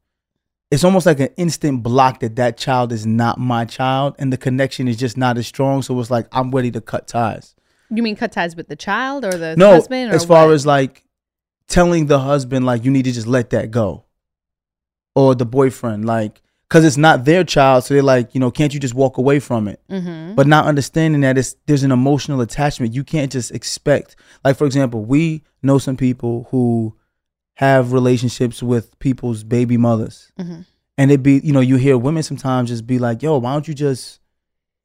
it's 0.72 0.84
almost 0.84 1.06
like 1.06 1.20
an 1.20 1.30
instant 1.38 1.84
block 1.84 2.20
that 2.20 2.36
that 2.36 2.58
child 2.58 2.92
is 2.92 3.06
not 3.06 3.38
my 3.40 3.64
child, 3.64 4.16
and 4.20 4.34
the 4.34 4.38
connection 4.38 4.88
is 4.90 4.98
just 4.98 5.16
not 5.16 5.38
as 5.38 5.48
strong. 5.48 5.82
So 5.82 5.98
it's 6.02 6.10
like 6.12 6.28
I'm 6.34 6.52
ready 6.52 6.72
to 6.72 6.82
cut 6.82 7.08
ties. 7.08 7.56
You 7.92 8.02
mean 8.02 8.16
cut 8.16 8.32
ties 8.32 8.56
with 8.56 8.68
the 8.68 8.76
child 8.76 9.24
or 9.24 9.38
the 9.38 9.56
no, 9.56 9.74
husband? 9.74 10.12
Or 10.12 10.16
as 10.16 10.26
far 10.26 10.48
what? 10.48 10.56
as 10.56 10.66
like 10.66 11.04
telling 11.68 12.08
the 12.08 12.20
husband 12.20 12.66
like 12.66 12.84
you 12.84 12.92
need 12.92 13.06
to 13.06 13.12
just 13.12 13.28
let 13.28 13.52
that 13.52 13.70
go, 13.72 14.06
or 15.14 15.36
the 15.36 15.46
boyfriend 15.46 16.04
like 16.06 16.42
because 16.68 16.84
it's 16.84 16.98
not 16.98 17.26
their 17.26 17.44
child, 17.44 17.84
so 17.84 17.94
they're 17.94 18.04
like 18.04 18.34
you 18.34 18.40
know 18.40 18.52
can't 18.52 18.74
you 18.74 18.80
just 18.80 18.94
walk 18.94 19.18
away 19.18 19.40
from 19.40 19.68
it? 19.68 19.80
Mhm. 19.90 20.36
But 20.36 20.48
not 20.48 20.66
understanding 20.66 21.22
that 21.22 21.38
it's 21.38 21.56
there's 21.68 21.84
an 21.84 21.92
emotional 21.92 22.42
attachment. 22.42 22.94
You 22.94 23.04
can't 23.04 23.32
just 23.32 23.52
expect 23.52 24.16
like 24.44 24.58
for 24.58 24.66
example, 24.66 25.04
we 25.06 25.44
know 25.62 25.78
some 25.78 25.98
people 25.98 26.48
who 26.52 26.96
have 27.56 27.94
relationships 27.94 28.62
with 28.62 28.98
people's 29.00 29.44
baby 29.44 29.78
mothers, 29.78 30.32
Mhm. 30.40 30.66
and 30.98 31.12
it 31.12 31.24
be 31.24 31.40
you 31.44 31.54
know 31.54 31.62
you 31.62 31.78
hear 31.78 31.98
women 31.98 32.24
sometimes 32.24 32.70
just 32.70 32.86
be 32.86 33.00
like 33.00 33.22
yo 33.22 33.38
why 33.38 33.54
don't 33.54 33.68
you 33.68 33.74
just 33.74 34.20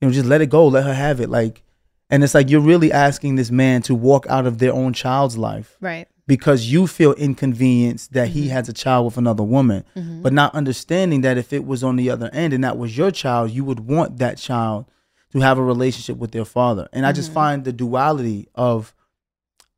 you 0.00 0.06
know 0.08 0.12
just 0.14 0.26
let 0.26 0.40
it 0.40 0.46
go 0.46 0.66
let 0.68 0.84
her 0.84 0.94
have 0.94 1.20
it 1.20 1.28
like 1.28 1.62
and 2.10 2.22
it's 2.24 2.34
like 2.34 2.48
you're 2.50 2.60
really 2.60 2.90
asking 2.92 3.36
this 3.36 3.50
man 3.50 3.82
to 3.82 3.94
walk 3.94 4.26
out 4.28 4.46
of 4.46 4.58
their 4.58 4.72
own 4.72 4.92
child's 4.92 5.36
life 5.36 5.76
right. 5.80 6.06
Because 6.30 6.70
you 6.70 6.86
feel 6.86 7.12
inconvenienced 7.14 8.12
that 8.12 8.28
he 8.28 8.42
mm-hmm. 8.42 8.50
has 8.50 8.68
a 8.68 8.72
child 8.72 9.04
with 9.04 9.16
another 9.16 9.42
woman 9.42 9.84
mm-hmm. 9.96 10.22
but 10.22 10.32
not 10.32 10.54
understanding 10.54 11.22
that 11.22 11.36
if 11.36 11.52
it 11.52 11.66
was 11.66 11.82
on 11.82 11.96
the 11.96 12.08
other 12.08 12.30
end 12.32 12.52
and 12.52 12.62
that 12.62 12.78
was 12.78 12.96
your 12.96 13.10
child 13.10 13.50
you 13.50 13.64
would 13.64 13.80
want 13.80 14.18
that 14.18 14.38
child 14.38 14.86
to 15.32 15.40
have 15.40 15.58
a 15.58 15.62
relationship 15.62 16.16
with 16.18 16.30
their 16.30 16.44
father. 16.44 16.88
And 16.92 17.04
i 17.04 17.10
just 17.10 17.30
mm-hmm. 17.30 17.34
find 17.34 17.64
the 17.64 17.72
duality 17.72 18.48
of 18.54 18.94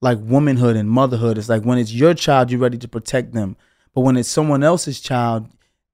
like 0.03 0.19
womanhood 0.21 0.77
and 0.77 0.91
motherhood 0.91 1.39
it's 1.39 1.49
like 1.49 1.63
when 1.63 1.79
it's 1.79 1.91
your 1.91 2.13
child 2.13 2.51
you're 2.51 2.61
ready 2.61 2.77
to 2.77 2.89
protect 2.89 3.33
them. 3.33 3.57
But 3.95 4.03
when 4.03 4.19
it's 4.19 4.29
someone 4.29 4.63
else's 4.63 5.01
child 5.01 5.49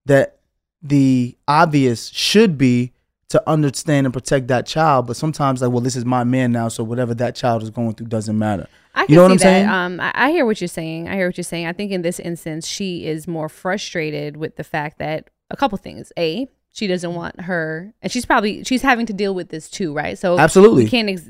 that 0.07 0.41
the 0.83 1.37
obvious 1.47 2.09
should 2.09 2.59
be 2.59 2.95
to 3.29 3.49
understand 3.49 4.09
and 4.09 4.13
protect 4.13 4.49
that 4.49 4.67
child 4.67 5.07
but 5.07 5.17
sometimes 5.17 5.63
like 5.63 5.71
well 5.71 5.81
this 5.81 5.95
is 5.95 6.05
my 6.05 6.25
man 6.25 6.51
now 6.51 6.67
so 6.67 6.83
whatever 6.83 7.15
that 7.15 7.37
child 7.37 7.63
is 7.63 7.71
going 7.71 7.95
through 7.95 8.09
doesn't 8.09 8.39
matter 8.39 8.67
I 8.95 9.07
can 9.07 9.13
You 9.15 9.17
know 9.17 9.29
what 9.29 9.29
see 9.29 9.33
I'm 9.33 9.39
that. 9.39 9.43
saying? 9.43 9.69
Um, 9.69 10.01
I, 10.01 10.13
I 10.15 10.31
hear 10.31 10.45
what 10.47 10.61
you're 10.61 10.69
saying. 10.69 11.09
I 11.09 11.15
hear 11.17 11.27
what 11.29 11.37
you're 11.37 11.45
saying. 11.45 11.67
I 11.67 11.73
think 11.73 11.93
in 11.93 12.03
this 12.03 12.19
instance, 12.19 12.67
she 12.67 13.07
is 13.07 13.29
more 13.29 13.49
frustrated 13.49 14.37
with 14.37 14.57
the 14.57 14.65
fact 14.65 14.99
that 14.99 15.31
a 15.51 15.57
couple 15.57 15.79
things. 15.79 16.13
A, 16.19 16.49
she 16.71 16.87
doesn't 16.87 17.15
want 17.15 17.41
her, 17.41 17.93
and 18.03 18.13
she's 18.13 18.25
probably 18.27 18.63
she's 18.63 18.83
having 18.83 19.07
to 19.07 19.13
deal 19.13 19.35
with 19.35 19.49
this 19.49 19.69
too, 19.71 19.93
right? 19.93 20.17
So 20.19 20.39
Absolutely. 20.39 20.85
we 20.85 20.91
can't 20.91 21.09
ex- 21.09 21.29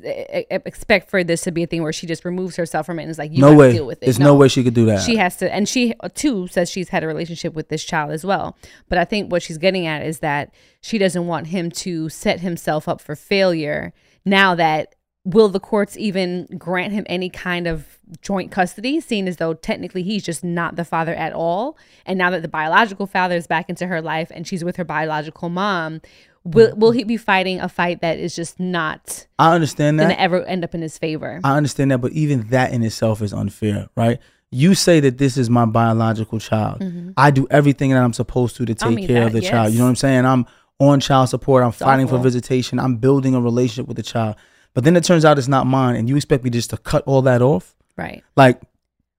expect 0.51 1.09
for 1.09 1.23
this 1.25 1.43
to 1.43 1.53
be 1.53 1.63
a 1.63 1.67
thing 1.67 1.83
where 1.83 1.93
she 1.93 2.07
just 2.07 2.25
removes 2.25 2.57
herself 2.57 2.85
from 2.87 2.99
it 2.99 3.03
and 3.03 3.11
is 3.11 3.19
like, 3.19 3.33
you 3.33 3.41
no 3.41 3.55
way 3.55 3.69
to 3.69 3.73
deal 3.75 3.87
with 3.87 3.99
it. 4.03 4.07
there's 4.07 4.19
no. 4.19 4.35
way 4.35 4.49
she 4.49 4.63
could 4.65 4.75
do 4.75 4.85
that 4.87 5.01
She 5.01 5.17
has 5.17 5.37
to, 5.37 5.53
and 5.55 5.69
she 5.69 5.95
too 6.15 6.49
says 6.49 6.69
she's 6.71 6.89
had 6.91 7.03
a 7.03 7.07
relationship 7.07 7.55
with 7.55 7.69
this 7.69 7.85
child 7.85 8.11
as 8.11 8.27
well. 8.27 8.57
But 8.89 8.99
I 8.99 9.05
think 9.05 9.31
what 9.33 9.43
she's 9.43 9.59
getting 9.59 9.87
at 9.87 10.03
is 10.05 10.19
that 10.19 10.53
she 10.83 10.99
doesn't 10.99 11.27
want 11.27 11.47
him 11.47 11.71
to 11.71 12.09
set 12.09 12.41
himself 12.41 12.89
up 12.89 13.01
for 13.01 13.15
failure 13.17 13.93
now 14.25 14.55
that 14.57 14.97
will 15.29 15.49
the 15.51 15.61
courts 15.61 15.97
even 15.99 16.47
grant 16.57 16.93
him 16.93 17.05
any 17.07 17.29
kind 17.29 17.67
of 17.67 17.99
joint 18.23 18.51
custody, 18.51 18.99
seeing 19.01 19.29
as 19.29 19.37
though 19.37 19.53
technically 19.53 20.03
he's 20.03 20.25
just 20.25 20.43
not 20.43 20.77
the 20.77 20.85
father 20.85 21.15
at 21.15 21.33
all. 21.35 21.77
And 22.07 22.17
now 22.19 22.31
that 22.31 22.41
the 22.43 22.49
biological 22.49 23.07
father 23.07 23.35
is 23.37 23.47
back 23.47 23.69
into 23.69 23.87
her 23.87 24.01
life 24.01 24.31
and 24.35 24.47
she's 24.47 24.65
with 24.65 24.77
her 24.77 24.85
biological 24.85 25.51
mom, 25.51 26.01
will 26.45 26.75
will 26.77 26.93
he 26.93 27.05
be 27.05 27.19
fighting 27.19 27.61
a 27.61 27.69
fight 27.69 28.01
that 28.01 28.19
is 28.19 28.35
just 28.35 28.59
not 28.59 29.27
i 29.39 29.53
understand 29.55 29.99
that 30.01 30.05
gonna 30.05 30.15
ever 30.15 30.43
end 30.45 30.65
up 30.65 30.75
in 30.75 30.81
his 30.81 30.97
favor? 30.97 31.41
I 31.45 31.57
understand 31.59 31.91
that, 31.91 31.99
but 31.99 32.13
even 32.13 32.49
that 32.49 32.73
in 32.73 32.83
itself 32.83 33.21
is 33.21 33.35
unfair, 33.35 33.89
right? 33.97 34.19
You 34.51 34.75
say 34.75 35.01
that 35.01 35.19
this 35.19 35.37
is 35.37 35.51
my 35.51 35.67
biological 35.67 36.39
child. 36.39 36.83
I 37.19 37.31
do 37.31 37.47
everything 37.51 37.91
that 37.91 38.03
I'm 38.03 38.15
supposed 38.15 38.57
to 38.57 38.65
to 38.65 38.75
take 38.75 38.87
Mm-hmm. 38.87 38.95
mean, 38.95 39.07
care 39.09 39.27
of 39.27 39.33
that- 39.35 39.41
the 39.43 39.47
child. 39.47 39.73
You 39.75 39.79
know 39.81 39.85
what 39.85 39.91
I'm 39.91 39.97
saying? 39.97 40.25
I'm 40.25 40.47
on 40.79 41.01
child 41.01 41.29
support. 41.29 41.65
I'm 41.65 41.73
fighting 41.73 42.09
for 42.09 42.17
visitation. 42.19 42.79
I'm 42.79 42.97
building 42.97 43.35
a 43.35 43.41
relationship 43.43 43.87
with 43.89 43.99
the 43.99 44.03
child. 44.03 44.37
But 44.79 44.85
then 44.85 44.95
it 44.95 45.03
turns 45.03 45.25
out 45.25 45.41
it's 45.41 45.49
not 45.49 45.67
mine, 45.67 45.97
and 45.97 46.09
you 46.09 46.15
expect 46.15 46.45
me 46.45 46.51
just 46.51 46.71
to 46.71 46.77
cut 46.77 47.03
all 47.05 47.21
that 47.23 47.43
off? 47.43 47.75
Right. 47.97 48.23
Like, 48.37 48.61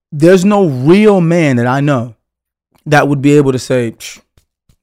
there's 0.10 0.46
no 0.46 0.70
real 0.70 1.20
man 1.20 1.58
that 1.58 1.68
I 1.68 1.82
know 1.82 2.16
that 2.86 3.10
would 3.10 3.22
be 3.22 3.34
able 3.34 3.52
to 3.52 3.60
say, 3.60 3.94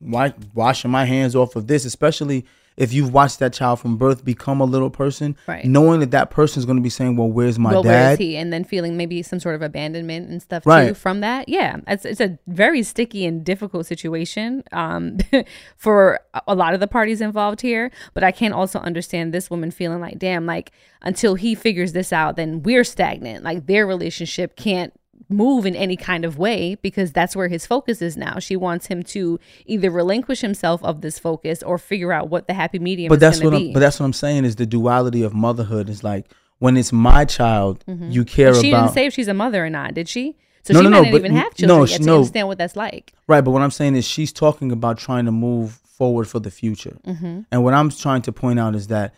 why 0.00 0.34
washing 0.52 0.90
my 0.90 1.06
hands 1.06 1.34
off 1.34 1.56
of 1.56 1.66
this, 1.66 1.86
especially 1.86 2.44
if 2.76 2.92
you've 2.92 3.12
watched 3.12 3.38
that 3.38 3.52
child 3.54 3.80
from 3.80 3.96
birth 3.96 4.24
become 4.24 4.60
a 4.60 4.64
little 4.64 4.90
person, 4.90 5.34
Right. 5.46 5.64
knowing 5.64 6.00
that 6.00 6.10
that 6.10 6.30
person 6.30 6.58
is 6.60 6.66
going 6.66 6.76
to 6.76 6.82
be 6.82 6.90
saying, 6.90 7.16
well, 7.16 7.28
where's 7.28 7.58
my 7.58 7.70
well, 7.72 7.82
where 7.82 8.12
is 8.12 8.18
dad? 8.18 8.22
he? 8.22 8.36
And 8.36 8.52
then 8.52 8.64
feeling 8.64 8.96
maybe 8.96 9.22
some 9.22 9.40
sort 9.40 9.54
of 9.54 9.62
abandonment 9.62 10.28
and 10.28 10.42
stuff 10.42 10.66
Right. 10.66 10.88
too 10.88 10.94
from 10.94 11.20
that. 11.20 11.48
Yeah, 11.48 11.78
it's 11.86 12.04
it's 12.04 12.20
a 12.20 12.38
very 12.46 12.82
sticky 12.82 13.24
and 13.24 13.44
difficult 13.44 13.86
situation 13.86 14.62
um, 14.72 15.16
for 15.76 16.20
a 16.46 16.54
lot 16.54 16.74
of 16.74 16.80
the 16.80 16.86
parties 16.86 17.20
involved 17.20 17.60
here. 17.60 17.90
But 18.14 18.24
I 18.24 18.30
can 18.32 18.52
also 18.52 18.78
understand 18.80 19.32
this 19.32 19.50
woman 19.50 19.70
feeling 19.70 20.00
like, 20.00 20.18
damn, 20.18 20.46
like 20.46 20.72
until 21.02 21.34
he 21.34 21.54
figures 21.54 21.92
this 21.92 22.12
out, 22.12 22.36
then 22.36 22.62
we're 22.62 22.84
stagnant. 22.84 23.44
Like 23.44 23.66
their 23.66 23.86
relationship 23.86 24.56
can't 24.56 24.92
move 25.28 25.66
in 25.66 25.74
any 25.74 25.96
kind 25.96 26.24
of 26.24 26.38
way 26.38 26.76
because 26.82 27.12
that's 27.12 27.34
where 27.34 27.48
his 27.48 27.66
focus 27.66 28.00
is 28.00 28.16
now. 28.16 28.38
She 28.38 28.54
wants 28.56 28.86
him 28.86 29.02
to 29.04 29.40
either 29.66 29.90
relinquish 29.90 30.40
himself 30.40 30.82
of 30.84 31.00
this 31.00 31.18
focus 31.18 31.62
or 31.62 31.78
figure 31.78 32.12
out 32.12 32.28
what 32.30 32.46
the 32.46 32.54
happy 32.54 32.78
medium 32.78 33.08
but 33.08 33.16
is 33.16 33.20
that's 33.20 33.42
what 33.42 33.50
to 33.50 33.56
I'm, 33.56 33.72
but 33.72 33.80
that's 33.80 33.98
what 33.98 34.06
I'm 34.06 34.12
saying 34.12 34.44
is 34.44 34.56
the 34.56 34.66
duality 34.66 35.22
of 35.22 35.34
motherhood 35.34 35.88
is 35.88 36.04
like 36.04 36.26
when 36.58 36.76
it's 36.76 36.92
my 36.92 37.24
child, 37.24 37.84
you 37.86 38.24
care 38.24 38.52
Mm-hmm. 38.52 38.60
she 38.62 38.70
about 38.70 38.82
didn't 38.84 38.94
say 38.94 39.06
if 39.06 39.14
she's 39.14 39.28
a 39.28 39.34
mother 39.34 39.64
or 39.66 39.70
not, 39.70 39.94
did 39.94 40.08
she? 40.08 40.36
So 40.62 40.72
No, 40.74 40.80
she 40.80 40.84
no, 40.84 40.90
might 40.90 40.96
no, 41.06 41.10
not 41.10 41.14
even 41.18 41.32
have 41.36 41.54
children 41.54 41.78
no, 41.78 41.84
yet 41.84 41.90
she- 41.90 41.98
to 41.98 42.04
no. 42.04 42.14
understand 42.16 42.48
what 42.48 42.58
that's 42.58 42.76
like. 42.76 43.12
Right, 43.26 43.40
but 43.42 43.50
what 43.50 43.62
I'm 43.62 43.70
saying 43.70 43.94
is 43.96 44.04
she's 44.06 44.32
talking 44.32 44.72
about 44.72 44.96
trying 44.98 45.24
to 45.26 45.32
move 45.32 45.72
forward 45.72 46.28
for 46.28 46.38
the 46.40 46.50
future. 46.50 46.96
Mm-hmm. 47.06 47.40
And 47.50 47.62
what 47.64 47.74
I'm 47.74 47.90
trying 47.90 48.22
to 48.22 48.32
point 48.32 48.58
out 48.58 48.74
is 48.74 48.86
that 48.88 49.12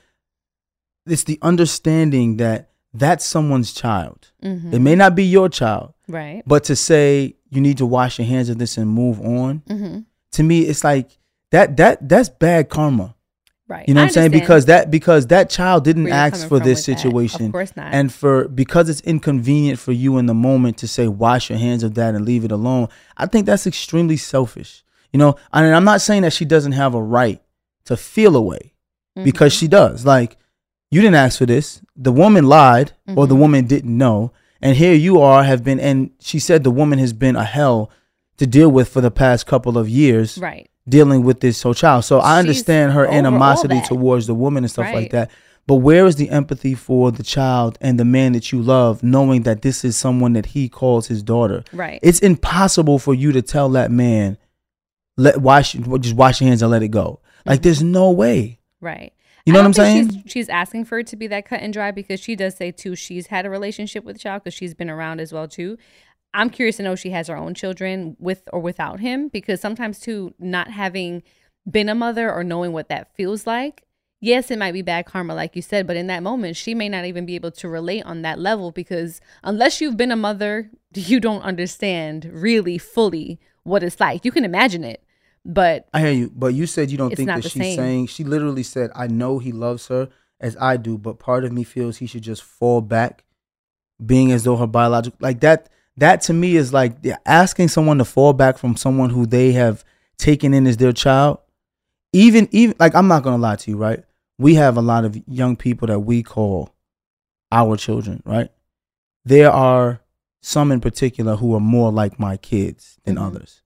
it's 1.06 1.24
the 1.24 1.38
understanding 1.42 2.36
that 2.38 2.70
that's 2.94 3.24
someone's 3.24 3.72
child. 3.72 4.31
Mm-hmm. 4.42 4.72
It 4.74 4.79
may 4.81 4.94
not 4.94 5.14
be 5.14 5.24
your 5.24 5.48
child, 5.48 5.94
Right. 6.09 6.42
but 6.46 6.64
to 6.64 6.77
say 6.77 7.37
you 7.51 7.61
need 7.61 7.79
to 7.79 7.87
wash 7.87 8.18
your 8.18 8.27
hands 8.27 8.48
of 8.48 8.59
this 8.59 8.77
and 8.79 8.88
move 8.90 9.20
on, 9.20 9.62
Mm-hmm. 9.68 10.01
to 10.33 10.42
me 10.42 10.61
it's 10.62 10.85
like 10.85 11.18
that 11.51 11.77
that 11.77 12.09
that's 12.09 12.29
bad 12.29 12.68
karma. 12.68 13.14
Right. 13.68 13.87
You 13.87 13.92
know 13.92 14.01
I 14.01 14.05
what 14.05 14.09
I'm 14.09 14.14
saying? 14.14 14.31
Because 14.31 14.64
that 14.66 14.90
because 14.90 15.27
that 15.27 15.51
child 15.51 15.85
didn't 15.85 16.09
ask 16.09 16.48
for 16.48 16.59
this 16.59 16.87
with 16.88 16.96
that. 16.96 17.01
situation. 17.03 17.46
Of 17.46 17.53
course 17.53 17.77
not. 17.77 17.92
And 17.92 18.11
for 18.11 18.48
because 18.48 18.88
it's 18.88 19.03
inconvenient 19.03 19.79
for 19.79 19.92
you 19.92 20.16
in 20.16 20.24
the 20.24 20.33
moment 20.33 20.79
to 20.79 20.88
say 20.88 21.07
wash 21.07 21.51
your 21.51 21.59
hands 21.59 21.83
of 21.83 21.92
that 21.94 22.14
and 22.14 22.24
leave 22.24 22.44
it 22.46 22.53
alone, 22.53 22.88
I 23.18 23.27
think 23.27 23.44
that's 23.44 23.66
extremely 23.66 24.16
selfish. 24.16 24.83
You 25.12 25.18
know, 25.18 25.37
and 25.53 25.74
I'm 25.74 25.85
not 25.85 26.01
saying 26.01 26.22
that 26.22 26.33
she 26.33 26.46
doesn't 26.46 26.72
have 26.72 26.94
a 26.94 27.03
right 27.03 27.42
to 27.85 27.96
feel 27.96 28.37
away 28.37 28.72
because 29.22 29.53
Mm-hmm. 29.53 29.59
she 29.59 29.68
does. 29.68 30.07
Like 30.07 30.38
you 30.90 31.01
didn't 31.01 31.16
ask 31.16 31.38
for 31.38 31.46
this. 31.46 31.81
The 31.96 32.12
woman 32.12 32.46
lied 32.46 32.92
or 33.16 33.27
the 33.27 33.35
Mhm. 33.35 33.38
woman 33.38 33.64
didn't 33.66 33.96
know. 33.96 34.33
And 34.61 34.77
here 34.77 34.94
you 34.94 35.20
are 35.20 35.44
have 35.44 35.62
been 35.62 35.79
and 35.81 36.11
she 36.20 36.38
said 36.38 36.64
the 36.64 36.70
woman 36.70 36.98
has 36.98 37.12
been 37.12 37.37
a 37.37 37.44
hell 37.44 37.90
to 38.38 38.46
deal 38.46 38.68
with 38.70 38.88
for 38.88 39.01
the 39.01 39.11
past 39.11 39.46
couple 39.46 39.77
of 39.79 39.88
years 39.88 40.38
right. 40.38 40.68
dealing 40.88 41.22
with 41.24 41.40
this 41.40 41.62
whole 41.62 41.74
child. 41.74 42.05
So 42.05 42.20
I 42.20 42.35
She's 42.35 42.38
understand 42.40 42.92
her 42.92 43.07
animosity 43.07 43.81
towards 43.83 44.27
the 44.27 44.35
woman 44.35 44.64
and 44.64 44.70
stuff 44.70 44.92
like 44.92 45.11
that. 45.11 45.31
But 45.66 45.77
where 45.77 46.07
is 46.07 46.16
the 46.16 46.31
empathy 46.31 46.74
for 46.74 47.12
the 47.12 47.22
child 47.22 47.77
and 47.83 48.01
the 48.01 48.05
man 48.05 48.33
that 48.33 48.53
you 48.53 48.62
love, 48.62 49.03
knowing 49.03 49.42
that 49.42 49.61
this 49.61 49.85
is 49.85 49.96
someone 49.98 50.33
that 50.33 50.46
he 50.46 50.66
calls 50.68 51.09
his 51.09 51.22
daughter? 51.22 51.62
Right. 51.74 52.01
It's 52.03 52.20
impossible 52.20 52.98
for 52.98 53.12
you 53.14 53.33
to 53.33 53.42
tell 53.42 53.68
that 53.70 53.90
man, 53.90 54.38
let 55.18 55.38
wash 55.42 55.74
just 55.74 56.14
wash 56.16 56.40
your 56.40 56.48
hands 56.48 56.62
and 56.62 56.70
let 56.70 56.83
it 56.83 56.88
go. 56.88 57.20
Like 57.44 57.62
there's 57.62 57.83
no 57.83 58.11
way. 58.11 58.61
Right. 58.81 59.12
You 59.48 59.54
know 59.54 59.61
what 59.61 59.66
I'm 59.66 59.72
saying? 59.72 60.11
She's, 60.11 60.32
she's 60.32 60.48
asking 60.50 60.84
for 60.84 60.98
it 60.98 61.06
to 61.06 61.16
be 61.16 61.26
that 61.28 61.46
cut 61.46 61.62
and 61.62 61.72
dry 61.72 61.90
because 61.90 62.20
she 62.20 62.37
does 62.37 62.54
say 62.54 62.70
too 62.70 62.94
she's 62.94 63.28
had 63.28 63.46
a 63.46 63.50
relationship 63.50 64.04
with 64.04 64.16
the 64.16 64.20
child 64.20 64.44
because 64.44 64.52
she's 64.52 64.74
been 64.74 64.90
around 64.90 65.20
as 65.20 65.32
well 65.32 65.48
too. 65.48 65.78
I'm 66.34 66.50
curious 66.50 66.76
to 66.76 66.82
know 66.82 66.92
if 66.92 67.00
she 67.00 67.11
has 67.12 67.28
her 67.28 67.37
own 67.37 67.54
children 67.54 68.14
with 68.18 68.42
or 68.52 68.61
without 68.61 69.00
him 69.00 69.28
because 69.28 69.58
sometimes 69.58 70.00
too 70.00 70.34
not 70.38 70.70
having 70.70 71.22
been 71.68 71.88
a 71.88 71.94
mother 71.94 72.30
or 72.30 72.44
knowing 72.44 72.72
what 72.72 72.90
that 72.90 73.14
feels 73.16 73.46
like. 73.46 73.84
Yes, 74.20 74.50
it 74.50 74.58
might 74.58 74.72
be 74.72 74.82
bad 74.82 75.06
karma, 75.06 75.34
like 75.34 75.56
you 75.56 75.62
said, 75.62 75.87
but 75.87 75.96
in 75.96 76.08
that 76.08 76.22
moment, 76.22 76.56
she 76.56 76.74
may 76.74 76.90
not 76.90 77.06
even 77.06 77.24
be 77.24 77.34
able 77.34 77.52
to 77.52 77.70
relate 77.70 78.04
on 78.04 78.20
that 78.20 78.38
level 78.38 78.70
because 78.70 79.18
unless 79.42 79.80
you've 79.80 79.96
been 79.96 80.12
a 80.12 80.16
mother, 80.16 80.70
you 80.94 81.20
don't 81.20 81.40
understand 81.40 82.26
really 82.26 82.76
fully 82.76 83.40
what 83.62 83.82
it's 83.82 83.98
like. 83.98 84.26
You 84.26 84.32
can 84.32 84.44
imagine 84.44 84.84
it, 84.84 85.02
but 85.48 85.88
I 85.94 86.00
hear 86.00 86.12
you, 86.12 86.30
but 86.37 86.48
you 86.54 86.66
said 86.66 86.90
you 86.90 86.98
don't 86.98 87.14
think 87.16 87.26
that 87.28 87.42
she's 87.42 87.52
same. 87.52 87.76
saying. 87.76 88.06
She 88.08 88.22
literally 88.22 88.62
said, 88.62 88.90
"I 88.94 89.06
know 89.06 89.38
he 89.38 89.50
loves 89.50 89.88
her 89.88 90.11
as 90.40 90.56
I 90.61 90.76
do, 90.76 90.98
but 90.98 91.18
part 91.18 91.44
of 91.44 91.52
me 91.52 91.64
feels 91.64 91.96
he 91.96 92.06
should 92.06 92.22
just 92.22 92.42
fall 92.42 92.80
back, 92.82 93.24
being 94.04 94.30
as 94.30 94.44
though 94.44 94.56
her 94.56 94.66
biological 94.66 95.16
like 95.20 95.40
that." 95.40 95.70
That 95.96 96.20
to 96.22 96.32
me 96.32 96.54
is 96.56 96.72
like 96.72 97.04
asking 97.26 97.68
someone 97.68 97.98
to 97.98 98.04
fall 98.04 98.32
back 98.34 98.58
from 98.58 98.76
someone 98.76 99.11
who 99.11 99.26
they 99.26 99.52
have 99.52 99.84
taken 100.18 100.52
in 100.54 100.66
as 100.66 100.76
their 100.76 100.92
child. 100.92 101.38
Even 102.12 102.46
even 102.52 102.76
like 102.78 102.94
I'm 102.94 103.08
not 103.08 103.22
gonna 103.22 103.38
lie 103.42 103.56
to 103.56 103.70
you, 103.70 103.76
right? 103.78 104.04
We 104.38 104.54
have 104.54 104.76
a 104.76 104.82
lot 104.82 105.04
of 105.04 105.16
young 105.26 105.56
people 105.56 105.88
that 105.88 106.00
we 106.00 106.22
call 106.22 106.70
our 107.50 107.76
children, 107.76 108.22
right? 108.24 108.50
There 109.24 109.50
are 109.50 110.00
some 110.42 110.70
in 110.70 110.80
particular 110.80 111.37
who 111.37 111.54
are 111.54 111.61
more 111.61 111.90
like 111.90 112.20
my 112.20 112.37
kids 112.37 112.98
than 113.04 113.16
Mhm. 113.16 113.26
others 113.26 113.62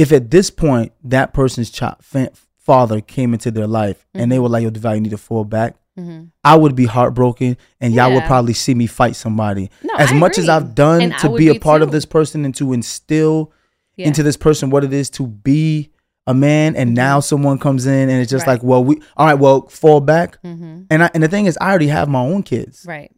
if 0.00 0.12
at 0.12 0.30
this 0.30 0.50
point 0.50 0.92
that 1.04 1.32
person's 1.32 1.70
child, 1.70 1.96
fa- 2.00 2.30
father 2.58 3.00
came 3.00 3.32
into 3.32 3.50
their 3.50 3.66
life 3.66 4.06
and 4.14 4.30
they 4.30 4.36
Mhm. 4.36 4.42
were 4.42 4.48
like, 4.48 4.62
"Yo, 4.62 4.70
Devale, 4.70 4.94
you 4.96 5.00
need 5.00 5.10
to 5.10 5.16
fall 5.18 5.44
back," 5.44 5.76
mhm. 5.98 6.28
I 6.44 6.56
would 6.56 6.74
be 6.74 6.86
heartbroken, 6.86 7.56
and 7.80 7.92
y'all 7.94 8.12
would 8.12 8.24
probably 8.24 8.54
see 8.54 8.74
me 8.74 8.86
fight 8.86 9.16
somebody. 9.16 9.70
No, 9.82 9.94
as 9.98 10.10
I 10.12 10.14
much 10.14 10.38
as. 10.38 10.48
I've 10.48 10.74
done 10.74 11.00
And 11.02 11.18
to 11.18 11.28
be 11.36 11.48
a 11.48 11.54
be 11.54 11.58
part 11.58 11.82
of 11.82 11.90
this 11.90 12.04
person 12.04 12.44
and 12.44 12.54
to 12.56 12.72
instill 12.72 13.52
Yeah. 13.96 14.06
into 14.06 14.22
this 14.22 14.36
person 14.36 14.70
what 14.70 14.84
it 14.84 14.92
is 14.92 15.10
to 15.10 15.26
be 15.26 15.90
a 16.26 16.34
man, 16.34 16.76
and 16.76 16.94
now 16.94 17.18
someone 17.20 17.58
comes 17.58 17.86
in 17.86 18.08
and 18.08 18.20
it's 18.20 18.30
just 18.30 18.42
Mm-hmm. 18.42 18.50
Right. 18.50 18.54
like, 18.62 18.62
"Well, 18.62 18.84
we 18.84 19.00
all 19.16 19.26
right, 19.26 19.34
well, 19.38 19.66
fall 19.68 20.00
back." 20.00 20.38
Mhm. 20.44 20.86
And 20.90 21.02
I, 21.04 21.10
and 21.14 21.22
the 21.22 21.28
thing 21.28 21.46
is, 21.46 21.58
I 21.60 21.68
already 21.70 21.88
have 21.88 22.08
my 22.08 22.20
own 22.20 22.42
kids, 22.42 22.84
Right. 22.86 23.10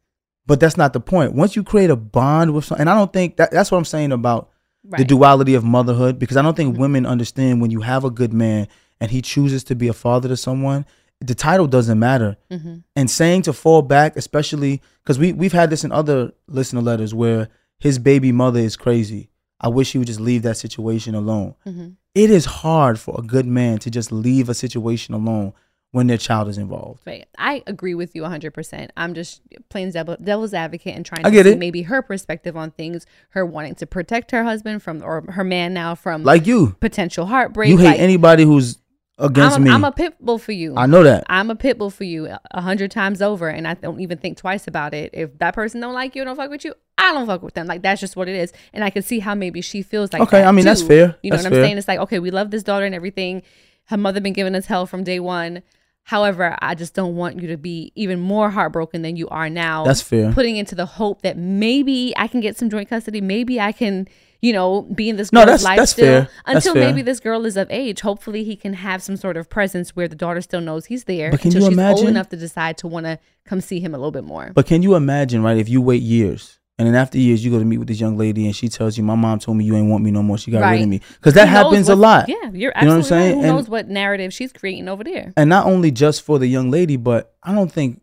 but 0.47 0.61
that's 0.61 0.77
not 0.79 0.93
the 0.93 1.01
point. 1.01 1.35
Once 1.35 1.55
you 1.57 1.63
create 1.63 1.91
a 1.91 1.97
bond 1.97 2.55
with, 2.55 2.65
some, 2.65 2.79
and 2.81 2.89
I 2.89 2.95
don't 2.95 3.13
think 3.13 3.37
that 3.37 3.51
that's 3.51 3.71
what 3.71 3.79
I'm 3.79 3.85
saying 3.85 4.13
about 4.13 4.49
Right. 4.85 4.99
the 4.99 5.05
duality 5.05 5.55
of 5.55 5.63
motherhood 5.63 6.19
because 6.19 6.37
I 6.37 6.43
don't 6.43 6.57
think 6.57 6.75
Mhm. 6.75 6.81
women 6.81 7.07
understand 7.07 7.61
when 7.61 7.71
you 7.71 7.83
have 7.83 8.03
a 8.05 8.11
good 8.11 8.33
man 8.33 8.67
and 9.01 9.11
he 9.13 9.23
chooses 9.23 9.63
to 9.65 9.77
be 9.77 9.87
a 9.89 9.93
father 9.93 10.29
to 10.29 10.37
someone, 10.37 10.85
the 11.21 11.35
title 11.37 11.69
doesn't 11.69 11.99
matter. 12.01 12.37
hmm 12.51 12.77
And 12.97 13.09
saying 13.09 13.43
to 13.43 13.53
fall 13.53 13.83
back, 13.83 14.17
especially 14.17 14.83
because 15.05 15.19
we 15.21 15.33
we've 15.33 15.53
had 15.53 15.71
this 15.71 15.85
in 15.85 15.93
other 15.93 16.33
listener 16.49 16.81
letters 16.83 17.15
where 17.15 17.49
his 17.79 17.99
baby 18.01 18.33
mother 18.33 18.59
is 18.61 18.77
crazy. 18.77 19.29
I 19.61 19.69
wish 19.69 19.93
he 19.93 19.99
would 19.99 20.09
just 20.09 20.19
leave 20.21 20.43
that 20.43 20.57
situation 20.57 21.15
alone. 21.15 21.55
hmm 21.65 21.91
It 22.15 22.29
is 22.31 22.45
hard 22.45 22.99
for 22.99 23.15
a 23.19 23.23
good 23.23 23.47
man 23.47 23.79
to 23.79 23.91
just 23.91 24.11
leave 24.11 24.49
a 24.49 24.55
situation 24.55 25.15
alone 25.15 25.53
when 25.93 26.07
their 26.09 26.19
child 26.19 26.49
is 26.49 26.59
involved. 26.59 27.03
Right. 27.07 27.27
I 27.39 27.63
agree 27.67 27.95
with 27.95 28.15
you 28.15 28.23
100%. 28.23 28.91
I'm 28.97 29.15
just 29.15 29.41
playing 29.69 29.91
devil, 29.93 30.17
devil's 30.23 30.53
advocate 30.55 30.97
and 30.97 31.05
trying 31.07 31.25
I 31.25 31.31
to 31.31 31.35
get 31.35 31.47
see 31.47 31.53
it. 31.53 31.59
maybe 31.59 31.83
her 31.83 32.03
perspective 32.03 32.57
on 32.57 32.71
things, 32.73 33.07
her 33.31 33.45
wanting 33.47 33.75
to 33.77 33.87
protect 33.87 34.31
her 34.31 34.43
husband 34.45 34.83
from, 34.83 35.03
or 35.03 35.23
her 35.33 35.45
man 35.45 35.73
now 35.75 35.95
from 35.95 36.25
Like 36.25 36.47
you, 36.47 36.77
potential 36.81 37.27
heartbreak. 37.27 37.69
you 37.71 37.77
hate 37.77 37.85
Like, 37.85 38.01
anybody 38.01 38.43
who's 38.45 38.79
against 39.19 39.57
I'm 39.57 39.65
me. 39.65 39.71
I'm 39.71 39.85
a 39.85 39.93
pit 39.93 40.15
bull 40.19 40.39
for 40.39 40.53
you. 40.53 40.75
I 40.77 40.87
know 40.87 41.03
that. 41.05 41.25
I'm 41.29 41.51
a 41.51 41.55
pit 41.57 41.77
bull 41.79 41.91
for 41.91 42.05
you 42.05 42.35
a 42.51 42.61
hundred 42.63 42.91
times 42.91 43.21
over, 43.21 43.49
and 43.49 43.69
I 43.69 43.75
don't 43.75 44.01
even 44.01 44.17
think 44.17 44.39
twice 44.39 44.67
about 44.67 44.95
it. 44.95 45.11
If 45.13 45.39
that 45.39 45.55
person 45.55 45.81
don't 45.83 45.93
like 45.95 46.17
you, 46.17 46.25
don't 46.25 46.35
fuck 46.37 46.51
with 46.51 46.65
you, 46.65 46.75
I 46.97 47.13
don't 47.13 47.27
fuck 47.27 47.43
with 47.43 47.53
them. 47.53 47.67
Like 47.67 47.83
that's 47.83 48.01
just 48.01 48.17
what 48.17 48.29
it 48.29 48.35
is, 48.35 48.53
and 48.73 48.83
I 48.83 48.89
can 48.89 49.03
see 49.03 49.19
how 49.19 49.35
maybe 49.35 49.61
she 49.61 49.83
feels 49.83 50.13
like. 50.15 50.23
Okay, 50.23 50.43
I 50.43 50.51
mean, 50.53 50.65
that's 50.65 50.81
fair. 50.83 51.17
You 51.23 51.31
know 51.31 51.37
That's 51.37 51.45
what 51.45 51.53
I'm 51.53 51.53
fair. 51.59 51.65
saying? 51.67 51.79
It's 51.79 51.87
like 51.87 51.99
okay, 52.01 52.19
we 52.19 52.31
love 52.31 52.51
this 52.51 52.63
daughter 52.63 52.87
and 52.87 52.95
everything. 52.95 53.43
Her 53.87 53.97
mother 53.99 54.21
been 54.21 54.33
giving 54.33 54.55
us 54.55 54.67
hell 54.67 54.87
from 54.87 55.05
day 55.05 55.21
one. 55.21 55.63
However, 56.05 56.57
I 56.61 56.75
just 56.75 56.95
don't 56.95 57.15
want 57.17 57.41
you 57.41 57.49
to 57.49 57.57
be 57.57 57.93
even 57.95 58.19
more 58.21 58.51
heartbroken 58.51 59.03
than 59.03 59.17
you 59.17 59.29
are 59.29 59.49
now. 59.49 59.85
That's 59.85 60.03
fair. 60.03 60.33
Putting 60.33 60.57
into 60.57 60.75
the 60.75 60.85
hope 60.87 61.23
that 61.23 61.37
maybe 61.39 62.13
I 62.17 62.27
can 62.27 62.41
get 62.41 62.57
some 62.57 62.69
joint 62.71 62.89
custody. 62.89 63.21
Maybe 63.21 63.61
I 63.61 63.71
can, 63.73 64.09
you 64.41 64.53
know, 64.53 64.83
be 64.83 65.09
in 65.09 65.17
this 65.17 65.33
No, 65.33 65.41
girl's 65.45 65.63
that's- 65.63 65.65
life 65.65 65.77
that's 65.79 65.93
still 65.93 66.25
fair. 66.25 66.29
Until 66.45 66.75
fair. 66.75 66.85
maybe 66.87 67.03
this 67.03 67.21
girl 67.21 67.47
is 67.47 67.57
of 67.57 67.71
age. 67.71 68.01
Hopefully, 68.01 68.43
he 68.43 68.57
can 68.57 68.75
have 68.75 69.01
some 69.03 69.17
sort 69.17 69.37
of 69.37 69.49
presence 69.49 69.95
where 69.95 70.09
the 70.09 70.17
daughter 70.17 70.41
still 70.41 70.61
knows 70.61 70.87
he's 70.87 71.05
there 71.05 71.31
But 71.31 71.41
can 71.41 71.49
until 71.49 71.63
you 71.63 71.69
she's 71.69 71.73
imagine- 71.79 71.99
old 71.99 72.09
enough 72.09 72.29
to 72.31 72.37
decide 72.37 72.79
to 72.79 72.89
want 72.89 73.07
to 73.07 73.19
come 73.47 73.61
see 73.61 73.79
him 73.81 73.95
a 73.95 73.99
little 73.99 74.11
bit 74.13 74.25
more. 74.25 74.51
But 74.55 74.67
can 74.67 74.83
you 74.83 74.97
imagine, 74.97 75.43
right? 75.43 75.57
If 75.57 75.69
you 75.69 75.81
wait 75.81 76.03
years 76.03 76.59
and 76.83 76.89
then 76.95 77.01
after 77.01 77.17
years 77.19 77.45
you 77.45 77.51
go 77.51 77.59
to 77.59 77.65
meet 77.65 77.79
with 77.79 77.89
this 77.89 78.01
young 78.01 78.17
lady 78.19 78.45
and 78.47 78.57
she 78.57 78.69
tells 78.69 78.97
you, 78.99 79.05
"My 79.05 79.15
mom 79.15 79.39
told 79.39 79.57
me 79.57 79.65
you 79.65 79.77
ain't 79.77 79.89
want 79.89 80.03
me 80.03 80.11
no 80.11 80.23
more. 80.23 80.37
She 80.37 80.51
got 80.51 80.69
rid 80.71 80.83
of 80.83 80.89
me." 80.89 81.01
Because 81.15 81.35
that 81.35 81.49
Who 81.49 81.55
happens 81.55 81.89
a 81.89 81.95
lot. 81.97 82.29
Yeah, 82.29 82.35
you're 82.53 82.73
You 82.77 82.83
know 82.87 82.89
what 82.89 82.97
I'm 82.97 83.03
saying? 83.03 83.37
right. 83.37 83.41
Who 83.43 83.47
And- 83.49 83.57
knows 83.57 83.69
what 83.69 83.89
narrative 83.89 84.33
she's 84.33 84.53
creating 84.53 84.89
over 84.89 85.05
there? 85.05 85.33
And 85.37 85.49
not 85.49 85.67
only 85.67 85.91
just 85.91 86.23
for 86.23 86.39
the 86.39 86.47
young 86.49 86.71
lady, 86.71 86.97
but 86.97 87.33
I 87.43 87.55
don't 87.55 87.71
think 87.71 88.01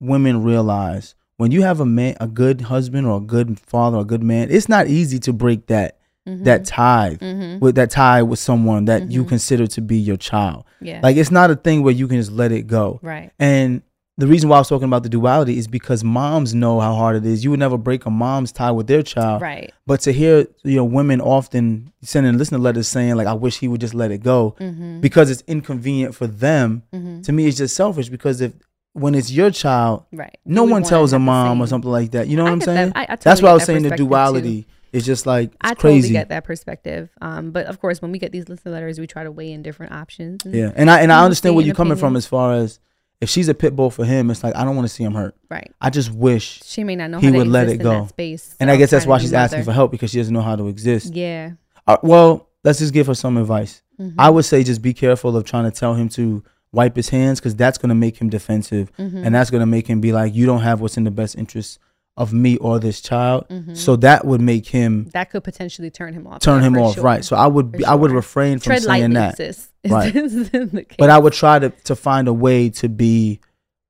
women 0.00 0.42
realize 0.42 1.14
when 1.36 1.50
you 1.50 1.62
have 1.62 1.80
a 1.80 1.86
man, 1.86 2.16
a 2.20 2.26
good 2.26 2.62
husband 2.62 3.06
or 3.06 3.18
a 3.18 3.20
good 3.20 3.58
father, 3.60 3.98
or 3.98 4.00
a 4.00 4.04
good 4.04 4.22
man, 4.22 4.48
it's 4.50 4.68
not 4.68 4.86
easy 4.88 5.18
to 5.20 5.32
break 5.32 5.66
that 5.66 5.98
Mhm. 6.28 6.44
that 6.44 6.64
tie 6.64 7.16
Mhm. 7.20 7.60
with 7.60 7.74
that 7.76 7.90
tie 7.90 8.22
with 8.22 8.38
someone 8.38 8.84
that 8.86 9.10
you 9.10 9.24
Mhm. 9.24 9.28
consider 9.28 9.66
to 9.68 9.80
be 9.80 9.96
your 9.96 10.16
child. 10.16 10.64
Yeah. 10.80 11.00
Like 11.02 11.16
it's 11.16 11.30
not 11.30 11.50
a 11.50 11.56
thing 11.56 11.82
where 11.82 11.94
you 11.94 12.06
can 12.08 12.18
just 12.18 12.32
let 12.32 12.52
it 12.52 12.66
go. 12.66 13.00
right. 13.02 13.30
And 13.38 13.82
the 14.18 14.26
reason 14.26 14.48
why 14.50 14.56
I 14.56 14.58
was 14.58 14.68
talking 14.68 14.84
about 14.86 15.04
the 15.04 15.08
duality 15.08 15.56
is 15.58 15.66
because 15.68 16.04
moms 16.04 16.54
know 16.54 16.80
how 16.80 16.94
hard 16.94 17.16
it 17.16 17.24
is. 17.24 17.42
You 17.44 17.50
would 17.50 17.60
never 17.60 17.78
break 17.78 18.04
a 18.04 18.10
mom's 18.10 18.52
tie 18.52 18.70
with 18.72 18.86
their 18.88 19.02
child. 19.02 19.40
Right. 19.40 19.72
But 19.86 20.00
to 20.00 20.12
hear 20.12 20.46
you 20.64 20.76
know 20.76 20.84
women 20.84 21.20
often 21.20 21.92
sending 22.02 22.36
listener 22.36 22.58
letters 22.58 22.88
saying 22.88 23.14
like 23.14 23.26
I 23.28 23.32
wish 23.34 23.58
he 23.58 23.68
would 23.68 23.80
just 23.80 23.94
let 23.94 24.10
it 24.10 24.22
go 24.22 24.56
Mm-hmm. 24.60 25.00
because 25.00 25.30
it's 25.30 25.42
inconvenient 25.46 26.14
for 26.14 26.26
them. 26.26 26.82
Mm-hmm. 26.92 27.22
To 27.22 27.32
me, 27.32 27.46
it's 27.46 27.56
just 27.56 27.74
selfish 27.76 28.08
because 28.10 28.40
if 28.40 28.52
when 28.92 29.14
it's 29.14 29.30
your 29.30 29.50
child, 29.50 30.04
Right. 30.12 30.36
no 30.44 30.64
You 30.64 30.72
one 30.72 30.82
tells 30.82 31.12
a 31.12 31.18
mom 31.18 31.60
or 31.60 31.66
something 31.68 31.90
like 31.90 32.10
that. 32.12 32.26
You 32.26 32.36
know 32.36 32.42
what 32.44 32.50
I 32.50 32.52
I'm 32.54 32.60
saying? 32.60 32.88
that. 32.90 32.96
I- 33.10 33.12
I 33.12 33.16
That's 33.16 33.40
why 33.40 33.50
I 33.50 33.54
was 33.54 33.64
saying 33.64 33.82
the 33.84 33.90
perspective, 33.90 34.06
too. 34.06 34.08
duality 34.08 34.66
is 34.92 35.04
just 35.06 35.26
like 35.26 35.50
it's 35.50 35.56
I 35.60 35.74
totally 35.74 36.08
get 36.10 36.30
that 36.30 36.42
perspective. 36.44 37.10
Um, 37.20 37.50
but 37.52 37.66
of 37.66 37.78
course, 37.80 38.02
when 38.02 38.10
we 38.10 38.18
get 38.18 38.32
these 38.32 38.48
listener 38.48 38.72
letters, 38.72 38.98
we 38.98 39.06
try 39.06 39.22
to 39.22 39.30
weigh 39.30 39.52
in 39.52 39.62
different 39.62 39.92
options. 39.92 40.44
and- 40.44 40.54
Yeah, 40.54 40.72
and 40.74 40.90
I 40.90 41.00
and 41.02 41.12
I 41.12 41.22
understand 41.22 41.54
where 41.54 41.64
you're 41.64 41.74
coming 41.76 41.98
from 41.98 42.16
as 42.16 42.26
far 42.26 42.54
as 42.54 42.80
if 43.20 43.28
she's 43.28 43.48
a 43.48 43.54
pit 43.54 43.74
bull 43.74 43.90
for 43.90 44.04
him, 44.04 44.30
it's 44.30 44.44
like 44.44 44.54
I 44.56 44.64
don't 44.64 44.76
want 44.76 44.86
to 44.86 44.94
see 44.94 45.02
him 45.04 45.14
hurt. 45.14 45.34
Right. 45.50 45.72
I 45.80 45.90
just 45.90 46.12
wish, 46.12 46.62
She 46.64 46.84
may 46.84 46.94
not 46.96 47.10
know 47.10 47.18
He 47.18 47.26
how 47.26 47.32
to 47.32 47.38
would 47.38 47.48
let 47.48 47.68
it 47.68 47.78
go. 47.78 48.06
space. 48.06 48.54
and 48.60 48.70
I 48.70 48.76
guess 48.76 48.90
that's 48.90 49.06
why 49.06 49.18
she's 49.18 49.32
asking 49.32 49.64
for 49.64 49.72
help 49.72 49.90
because 49.90 50.10
she 50.10 50.18
doesn't 50.18 50.32
know 50.34 50.42
how 50.42 50.56
to 50.56 50.68
exist. 50.68 51.14
Yeah. 51.14 51.52
Uh, 51.86 51.96
well, 52.02 52.48
let's 52.64 52.78
just 52.78 52.92
give 52.92 53.06
her 53.08 53.14
some 53.14 53.36
advice. 53.36 53.82
Mm-hmm. 54.00 54.20
I 54.20 54.30
would 54.30 54.44
say 54.44 54.62
just 54.62 54.82
be 54.82 54.94
careful 54.94 55.36
of 55.36 55.44
trying 55.44 55.64
to 55.64 55.76
tell 55.76 55.94
him 55.94 56.08
to 56.10 56.44
wipe 56.70 56.94
his 56.94 57.08
hands 57.08 57.40
because 57.40 57.56
that's 57.56 57.78
going 57.78 57.88
to 57.88 57.94
make 57.94 58.18
him 58.18 58.28
defensive 58.28 58.92
Mm-hmm. 58.96 59.24
and 59.24 59.34
that's 59.34 59.50
going 59.50 59.60
to 59.62 59.66
make 59.66 59.86
him 59.88 60.00
be 60.00 60.12
like, 60.12 60.34
you 60.34 60.46
don't 60.46 60.60
have 60.60 60.80
what's 60.80 60.96
in 60.96 61.04
the 61.04 61.10
best 61.10 61.34
interest 61.36 61.78
of 62.18 62.32
me 62.34 62.56
or 62.58 62.78
this 62.78 63.00
child. 63.00 63.46
So 63.74 63.96
that 63.96 64.26
would 64.26 64.40
make 64.42 64.66
him 64.68 65.08
That 65.14 65.30
could 65.30 65.44
potentially 65.44 65.88
turn 65.90 66.12
him 66.12 66.26
off. 66.26 66.40
turn 66.40 66.62
him 66.62 66.74
Mm-hmm. 66.74 66.82
off, 66.82 66.94
sure. 66.96 67.04
right? 67.04 67.24
So 67.24 67.36
I 67.36 67.46
would 67.46 67.72
be, 67.72 67.84
I 67.84 67.94
would 67.94 68.10
refrain 68.10 68.58
from 68.58 68.70
Tread 68.72 68.82
saying 68.82 69.12
that. 69.14 69.36
sis. 69.36 69.68
Right. 69.88 70.12
This 70.12 70.34
is 70.34 70.50
the 70.50 70.84
case. 70.84 70.96
But 70.98 71.08
I 71.08 71.18
would 71.18 71.32
try 71.32 71.58
to 71.60 71.70
to 71.84 71.94
find 71.96 72.28
a 72.28 72.32
way 72.32 72.68
to 72.70 72.88
be 72.88 73.40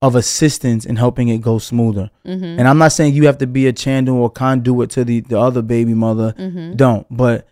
of 0.03 0.15
assistance 0.15 0.85
in 0.85 0.95
helping 0.97 1.29
it 1.29 1.39
go 1.41 1.59
smoother. 1.59 2.11
Mm-hmm. 2.25 2.45
And 2.59 2.69
I'm 2.69 2.79
not 2.79 2.93
saying 2.93 3.15
you 3.15 3.27
have 3.27 3.39
to 3.39 3.47
be 3.49 3.67
a 3.67 3.73
channel 3.73 4.19
or 4.19 4.31
conduit 4.31 4.91
to 4.91 5.05
the 5.05 5.21
the 5.23 5.41
other 5.41 5.63
baby 5.63 5.95
mother. 5.95 6.35
Mm-hmm. 6.39 6.75
Don't, 6.77 7.07
but 7.11 7.49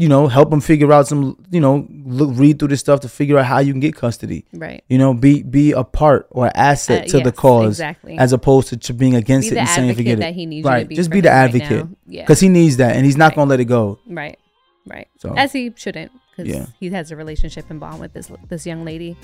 you 0.00 0.08
know, 0.08 0.26
help 0.28 0.48
them 0.50 0.60
figure 0.60 0.90
out 0.92 1.06
some. 1.06 1.36
You 1.50 1.60
know, 1.60 1.86
look, 2.04 2.30
read 2.32 2.58
through 2.58 2.68
this 2.68 2.80
stuff 2.80 3.00
to 3.00 3.08
figure 3.08 3.36
out 3.38 3.46
how 3.46 3.58
you 3.60 3.72
can 3.72 3.80
get 3.80 3.94
custody. 3.94 4.44
right. 4.54 4.82
You 4.88 4.98
know, 4.98 5.12
be 5.14 5.42
be 5.42 5.72
a 5.72 5.84
part 5.84 6.26
or 6.30 6.50
asset 6.54 7.02
Uh, 7.04 7.18
to 7.18 7.20
the 7.20 7.32
cause, 7.32 7.74
exactly. 7.78 8.16
as 8.18 8.32
opposed 8.32 8.68
to, 8.68 8.76
to 8.78 8.92
being 8.94 9.14
against 9.14 9.50
Be 9.50 9.56
it 9.56 9.60
and 9.60 9.68
saying 9.68 9.94
forget 9.94 10.18
that 10.18 10.30
it. 10.30 10.34
he 10.34 10.46
needs 10.46 10.64
right, 10.64 10.88
be 10.88 10.94
just 10.96 11.10
be 11.10 11.20
the 11.20 11.28
him 11.28 11.34
right 11.36 11.44
advocate. 11.44 11.86
Yeah. 12.06 12.22
because 12.22 12.40
he 12.40 12.48
needs 12.48 12.78
that, 12.78 12.96
and 12.96 13.04
he's 13.04 13.16
not 13.18 13.32
Right. 13.32 13.36
gonna 13.36 13.50
let 13.50 13.60
it 13.60 13.66
go. 13.66 13.98
Right. 14.08 14.38
Right. 14.86 15.08
So 15.18 15.34
As 15.36 15.52
he 15.52 15.72
shouldn't, 15.76 16.10
because 16.30 16.50
Yeah. 16.52 16.66
he 16.80 16.88
has 16.90 17.10
a 17.12 17.16
relationship 17.16 17.66
and 17.70 17.78
bond 17.78 18.00
with 18.00 18.12
this 18.14 18.30
this 18.48 18.64
young 18.66 18.84
lady. 18.84 19.16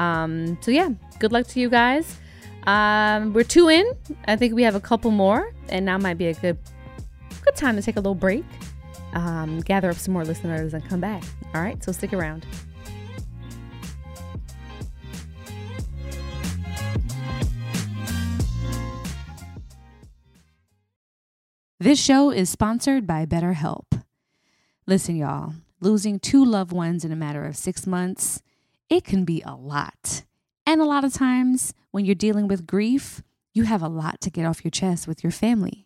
Um. 0.00 0.58
So 0.60 0.70
yeah, 0.72 0.90
good 1.20 1.32
luck 1.32 1.46
to 1.54 1.60
you 1.60 1.70
guys. 1.70 2.16
Um. 2.66 3.32
We're 3.32 3.44
two 3.44 3.68
in. 3.68 3.86
I 4.26 4.34
think 4.36 4.54
we 4.54 4.64
have 4.64 4.74
a 4.74 4.80
couple 4.80 5.10
more, 5.12 5.52
and 5.68 5.86
now 5.86 5.98
might 5.98 6.18
be 6.18 6.26
a 6.26 6.34
good 6.34 6.58
good 7.44 7.54
time 7.54 7.76
to 7.76 7.82
take 7.82 7.94
a 7.96 8.00
little 8.00 8.16
break. 8.26 8.44
Um. 9.12 9.60
Gather 9.60 9.90
up 9.90 9.96
some 9.96 10.12
more 10.12 10.24
listeners 10.24 10.74
and 10.74 10.86
come 10.88 11.00
back. 11.00 11.22
All 11.54 11.62
right. 11.62 11.82
So 11.82 11.92
stick 11.92 12.12
around. 12.12 12.46
This 21.78 22.02
show 22.02 22.30
is 22.30 22.50
sponsored 22.50 23.06
by 23.06 23.26
BetterHelp. 23.26 24.02
Listen, 24.86 25.14
y'all, 25.14 25.52
losing 25.80 26.18
two 26.18 26.44
loved 26.44 26.72
ones 26.72 27.04
in 27.04 27.12
a 27.12 27.16
matter 27.16 27.44
of 27.44 27.54
six 27.54 27.86
months, 27.86 28.40
it 28.88 29.04
can 29.04 29.24
be 29.24 29.42
a 29.44 29.54
lot. 29.54 30.24
And 30.64 30.80
a 30.80 30.84
lot 30.84 31.04
of 31.04 31.12
times 31.12 31.74
when 31.90 32.04
you're 32.04 32.14
dealing 32.14 32.48
with 32.48 32.66
grief, 32.66 33.22
you 33.52 33.64
have 33.64 33.82
a 33.82 33.88
lot 33.88 34.20
to 34.22 34.30
get 34.30 34.46
off 34.46 34.64
your 34.64 34.70
chest 34.70 35.06
with 35.06 35.22
your 35.22 35.30
family. 35.30 35.85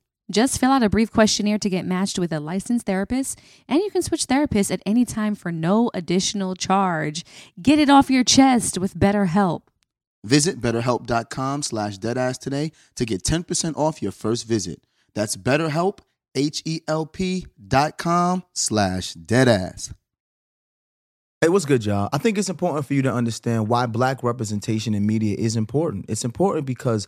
Just 0.31 0.59
fill 0.59 0.71
out 0.71 0.81
a 0.81 0.89
brief 0.89 1.11
questionnaire 1.11 1.59
to 1.59 1.69
get 1.69 1.85
matched 1.85 2.17
with 2.17 2.31
a 2.31 2.39
licensed 2.39 2.85
therapist, 2.85 3.37
and 3.67 3.79
you 3.79 3.91
can 3.91 4.01
switch 4.01 4.27
therapists 4.27 4.71
at 4.71 4.81
any 4.85 5.03
time 5.03 5.35
for 5.35 5.51
no 5.51 5.91
additional 5.93 6.55
charge. 6.55 7.25
Get 7.61 7.79
it 7.79 7.89
off 7.89 8.09
your 8.09 8.23
chest 8.23 8.77
with 8.77 8.95
BetterHelp. 8.95 9.63
Visit 10.23 10.61
betterhelp.com 10.61 11.63
slash 11.63 11.97
deadass 11.97 12.39
today 12.39 12.71
to 12.95 13.05
get 13.05 13.23
10% 13.23 13.75
off 13.75 14.01
your 14.01 14.11
first 14.11 14.47
visit. 14.47 14.85
That's 15.15 15.35
betterhelp, 15.35 15.99
H-E-L-P 16.35 17.47
dot 17.67 17.97
com 17.97 18.43
slash 18.53 19.13
deadass. 19.13 19.93
Hey, 21.41 21.49
what's 21.49 21.65
good, 21.65 21.83
y'all? 21.83 22.07
I 22.13 22.19
think 22.19 22.37
it's 22.37 22.51
important 22.51 22.85
for 22.85 22.93
you 22.93 23.01
to 23.01 23.11
understand 23.11 23.67
why 23.67 23.87
black 23.87 24.21
representation 24.21 24.93
in 24.93 25.07
media 25.07 25.35
is 25.37 25.55
important. 25.55 26.05
It's 26.07 26.23
important 26.23 26.67
because 26.67 27.07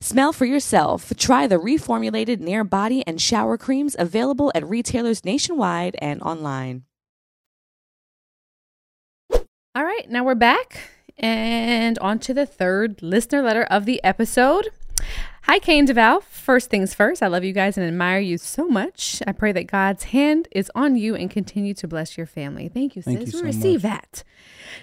Smell 0.00 0.32
for 0.32 0.44
yourself. 0.44 1.12
Try 1.16 1.46
the 1.48 1.56
reformulated 1.56 2.38
Nair 2.38 2.62
body 2.62 3.02
and 3.06 3.20
shower 3.20 3.58
creams 3.58 3.96
available 3.98 4.52
at 4.54 4.66
retailers 4.66 5.24
nationwide 5.24 5.96
and 6.00 6.22
online. 6.22 6.84
All 9.74 9.84
right, 9.84 10.08
now 10.08 10.24
we're 10.24 10.34
back 10.36 10.78
and 11.18 11.98
on 11.98 12.20
to 12.20 12.32
the 12.34 12.46
third 12.46 13.02
listener 13.02 13.42
letter 13.42 13.64
of 13.64 13.86
the 13.86 14.02
episode. 14.04 14.68
Hi, 15.42 15.58
Kane 15.58 15.86
Devale. 15.86 16.22
First 16.22 16.70
things 16.70 16.94
first, 16.94 17.22
I 17.22 17.26
love 17.26 17.42
you 17.42 17.52
guys 17.52 17.76
and 17.76 17.86
admire 17.86 18.20
you 18.20 18.38
so 18.38 18.68
much. 18.68 19.20
I 19.26 19.32
pray 19.32 19.50
that 19.52 19.66
God's 19.66 20.04
hand 20.04 20.46
is 20.52 20.70
on 20.74 20.94
you 20.96 21.14
and 21.16 21.30
continue 21.30 21.74
to 21.74 21.88
bless 21.88 22.16
your 22.16 22.26
family. 22.26 22.68
Thank 22.68 22.94
you, 22.96 23.02
Thank 23.02 23.20
sis. 23.20 23.32
you 23.32 23.38
we 23.38 23.40
so 23.40 23.46
receive 23.58 23.82
much. 23.82 23.92
that. 23.92 24.24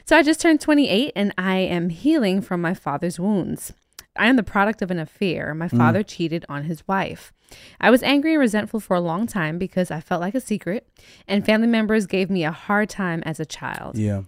So 0.06 0.18
I 0.18 0.24
just 0.24 0.42
turned 0.42 0.60
28 0.62 1.14
and 1.16 1.34
I 1.38 1.58
am 1.58 1.90
healing 1.90 2.42
from 2.42 2.62
my 2.62 2.74
father's 2.74 3.20
wounds. 3.20 3.74
I 4.18 4.28
am 4.28 4.36
the 4.36 4.44
product 4.44 4.82
of 4.82 4.92
an 4.92 5.00
affair. 5.00 5.54
My 5.54 5.68
Mm. 5.68 5.78
father 5.78 6.04
cheated 6.04 6.46
on 6.50 6.64
his 6.64 6.88
wife. 6.88 7.34
I 7.80 7.90
was 7.92 8.02
angry 8.04 8.34
and 8.34 8.40
resentful 8.40 8.80
for 8.80 8.96
a 8.96 9.02
long 9.02 9.28
time 9.28 9.58
because 9.58 9.92
I 9.92 10.00
felt 10.00 10.22
like 10.22 10.36
a 10.36 10.40
secret, 10.40 10.88
and 11.28 11.46
family 11.46 11.68
members 11.68 12.06
gave 12.08 12.30
me 12.30 12.44
a 12.44 12.52
hard 12.52 12.90
time 12.90 13.22
as 13.26 13.40
a 13.40 13.46
child. 13.46 13.98
Yeah. 13.98 14.24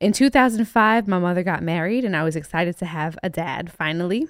In 0.00 0.12
2005, 0.12 1.06
my 1.08 1.18
mother 1.18 1.42
got 1.42 1.62
married, 1.62 2.04
and 2.04 2.14
I 2.16 2.22
was 2.24 2.36
excited 2.36 2.76
to 2.78 2.86
have 2.86 3.16
a 3.22 3.30
dad 3.30 3.70
finally. 3.72 4.26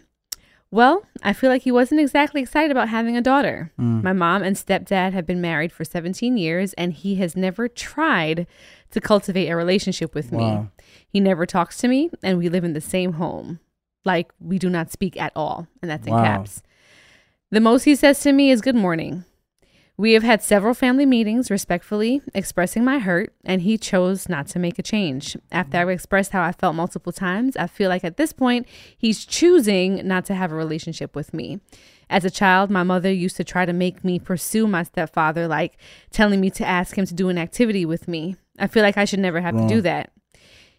Well, 0.70 1.05
I 1.23 1.33
feel 1.33 1.51
like 1.51 1.62
he 1.62 1.70
wasn't 1.73 2.01
exactly 2.01 2.42
excited 2.42 2.70
about 2.73 2.88
having 2.88 3.16
a 3.16 3.23
daughter. 3.23 3.70
My 3.77 4.12
mom 4.12 4.42
and 4.42 4.57
stepdad 4.57 5.12
have 5.12 5.25
been 5.25 5.40
married 5.40 5.70
for 5.73 5.85
17 5.85 6.37
years, 6.37 6.73
and 6.75 6.92
he 6.92 7.14
has 7.16 7.37
never 7.37 7.68
tried 7.68 8.47
to 8.90 9.01
cultivate 9.01 9.49
a 9.49 9.57
relationship 9.57 10.14
with 10.14 10.33
me. 10.33 10.66
He 11.09 11.20
never 11.20 11.47
talks 11.47 11.79
to 11.79 11.88
me, 11.88 12.11
and 12.23 12.38
we 12.38 12.49
live 12.49 12.64
in 12.64 12.73
the 12.73 12.81
same 12.81 13.14
home. 13.14 13.61
Like, 14.04 14.32
we 14.38 14.58
do 14.58 14.68
not 14.68 14.90
speak 14.90 15.20
at 15.20 15.32
all, 15.34 15.66
and 15.80 15.90
that's 15.90 16.06
in 16.06 16.12
Wow. 16.12 16.22
caps. 16.22 16.62
The 17.50 17.60
most 17.60 17.84
he 17.84 17.94
says 17.94 18.20
to 18.20 18.32
me 18.32 18.50
is 18.50 18.60
good 18.60 18.74
morning. 18.74 19.24
We 19.96 20.14
have 20.14 20.24
had 20.24 20.42
several 20.42 20.74
family 20.74 21.06
meetings 21.06 21.52
respectfully 21.52 22.20
expressing 22.34 22.84
my 22.84 22.98
hurt, 22.98 23.32
and 23.44 23.62
he 23.62 23.78
chose 23.78 24.28
not 24.28 24.48
to 24.48 24.58
make 24.58 24.76
a 24.76 24.82
change. 24.82 25.36
After 25.52 25.78
I 25.78 25.92
expressed 25.92 26.32
how 26.32 26.42
I 26.42 26.50
felt 26.50 26.74
multiple 26.74 27.12
times, 27.12 27.56
I 27.56 27.68
feel 27.68 27.88
like 27.90 28.02
at 28.02 28.16
this 28.16 28.32
point, 28.32 28.66
he's 28.98 29.24
choosing 29.24 30.06
not 30.06 30.24
to 30.24 30.34
have 30.34 30.50
a 30.50 30.56
relationship 30.56 31.14
with 31.14 31.32
me. 31.32 31.60
As 32.10 32.24
a 32.24 32.30
child, 32.30 32.70
my 32.70 32.82
mother 32.82 33.12
used 33.12 33.36
to 33.36 33.44
try 33.44 33.64
to 33.64 33.72
make 33.72 34.02
me 34.04 34.18
pursue 34.18 34.66
my 34.66 34.82
stepfather, 34.82 35.46
like 35.46 35.78
telling 36.10 36.40
me 36.40 36.50
to 36.50 36.66
ask 36.66 36.98
him 36.98 37.06
to 37.06 37.14
do 37.14 37.28
an 37.28 37.38
activity 37.38 37.86
with 37.86 38.08
me. 38.08 38.34
I 38.58 38.66
feel 38.66 38.82
like 38.82 38.98
I 38.98 39.04
should 39.04 39.20
never 39.20 39.40
have 39.40 39.56
to 39.56 39.68
do 39.68 39.80
that. 39.82 40.10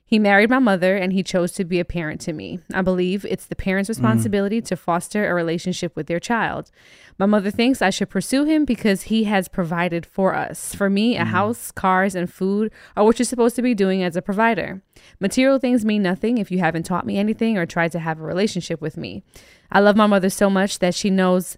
He 0.07 0.19
married 0.19 0.51
my 0.51 0.59
mother 0.59 0.95
and 0.95 1.11
he 1.11 1.23
chose 1.23 1.51
to 1.53 1.65
be 1.65 1.79
a 1.79 1.85
parent 1.85 2.21
to 2.21 2.33
me. 2.33 2.59
I 2.71 2.83
believe 2.83 3.25
it's 3.25 3.47
the 3.47 3.55
parent's 3.55 3.87
mm. 3.87 3.95
responsibility 3.95 4.61
to 4.61 4.75
foster 4.75 5.27
a 5.27 5.33
relationship 5.33 5.95
with 5.95 6.05
their 6.05 6.19
child. 6.19 6.69
My 7.17 7.25
mother 7.25 7.49
thinks 7.49 7.81
I 7.81 7.89
should 7.89 8.11
pursue 8.11 8.43
him 8.43 8.65
because 8.65 9.03
he 9.03 9.23
has 9.23 9.47
provided 9.47 10.05
for 10.05 10.35
us. 10.35 10.75
For 10.75 10.91
me, 10.91 11.17
a 11.17 11.21
mm. 11.21 11.27
house, 11.27 11.71
cars, 11.71 12.13
and 12.13 12.31
food 12.31 12.71
are 12.95 13.03
what 13.03 13.17
you're 13.17 13.25
supposed 13.25 13.55
to 13.55 13.63
be 13.63 13.73
doing 13.73 14.03
as 14.03 14.15
a 14.15 14.21
provider. 14.21 14.83
Material 15.19 15.57
things 15.57 15.83
mean 15.83 16.03
nothing 16.03 16.37
if 16.37 16.51
you 16.51 16.59
haven't 16.59 16.83
taught 16.83 17.07
me 17.07 17.17
anything 17.17 17.57
or 17.57 17.65
tried 17.65 17.91
to 17.93 17.99
have 17.99 18.19
a 18.19 18.23
relationship 18.23 18.81
with 18.81 18.97
me. 18.97 19.23
I 19.71 19.79
love 19.79 19.95
my 19.95 20.05
mother 20.05 20.29
so 20.29 20.51
much 20.51 20.79
that 20.79 20.93
she 20.93 21.09
knows 21.09 21.57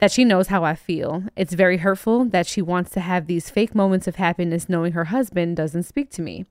that 0.00 0.10
she 0.10 0.24
knows 0.24 0.48
how 0.48 0.64
I 0.64 0.74
feel. 0.74 1.22
It's 1.36 1.52
very 1.52 1.76
hurtful 1.76 2.24
that 2.26 2.46
she 2.46 2.60
wants 2.60 2.90
to 2.92 3.00
have 3.00 3.26
these 3.26 3.48
fake 3.48 3.74
moments 3.74 4.08
of 4.08 4.16
happiness 4.16 4.68
knowing 4.68 4.92
her 4.92 5.04
husband 5.04 5.56
doesn't 5.56 5.84
speak 5.84 6.10
to 6.12 6.22
me. 6.22 6.46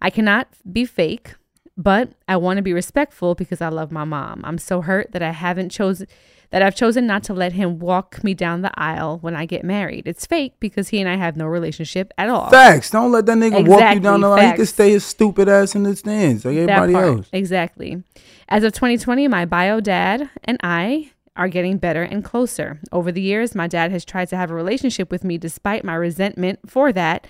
I 0.00 0.10
cannot 0.10 0.48
be 0.70 0.84
fake, 0.84 1.34
but 1.76 2.10
I 2.28 2.36
want 2.36 2.58
to 2.58 2.62
be 2.62 2.72
respectful 2.72 3.34
because 3.34 3.60
I 3.60 3.68
love 3.68 3.90
my 3.92 4.04
mom. 4.04 4.42
I'm 4.44 4.58
so 4.58 4.80
hurt 4.82 5.12
that 5.12 5.22
I 5.22 5.32
haven't 5.32 5.70
chosen 5.70 6.06
that 6.50 6.62
I've 6.62 6.76
chosen 6.76 7.06
not 7.06 7.24
to 7.24 7.34
let 7.34 7.52
him 7.52 7.78
walk 7.78 8.22
me 8.22 8.32
down 8.32 8.62
the 8.62 8.70
aisle 8.80 9.18
when 9.20 9.34
I 9.34 9.46
get 9.46 9.64
married. 9.64 10.06
It's 10.06 10.26
fake 10.26 10.54
because 10.60 10.88
he 10.88 11.00
and 11.00 11.08
I 11.08 11.16
have 11.16 11.36
no 11.36 11.46
relationship 11.46 12.12
at 12.16 12.28
all. 12.28 12.50
Facts. 12.50 12.90
Don't 12.90 13.10
let 13.10 13.26
that 13.26 13.36
nigga 13.36 13.66
walk 13.66 13.94
you 13.94 14.00
down 14.00 14.20
the 14.20 14.28
line. 14.28 14.50
He 14.50 14.56
can 14.56 14.66
stay 14.66 14.90
his 14.90 15.04
stupid 15.04 15.48
ass 15.48 15.74
in 15.74 15.82
the 15.82 15.96
stands 15.96 16.44
like 16.44 16.56
everybody 16.56 16.94
else. 16.94 17.28
Exactly. 17.32 18.02
As 18.48 18.62
of 18.62 18.72
2020, 18.72 19.26
my 19.28 19.44
bio 19.44 19.80
dad 19.80 20.30
and 20.44 20.58
I 20.62 21.10
are 21.36 21.48
getting 21.48 21.78
better 21.78 22.02
and 22.02 22.24
closer. 22.24 22.80
Over 22.92 23.12
the 23.12 23.20
years, 23.20 23.54
my 23.54 23.66
dad 23.66 23.90
has 23.90 24.04
tried 24.04 24.28
to 24.28 24.36
have 24.36 24.50
a 24.50 24.54
relationship 24.54 25.10
with 25.10 25.24
me 25.24 25.36
despite 25.38 25.84
my 25.84 25.94
resentment 25.94 26.60
for 26.70 26.92
that. 26.92 27.26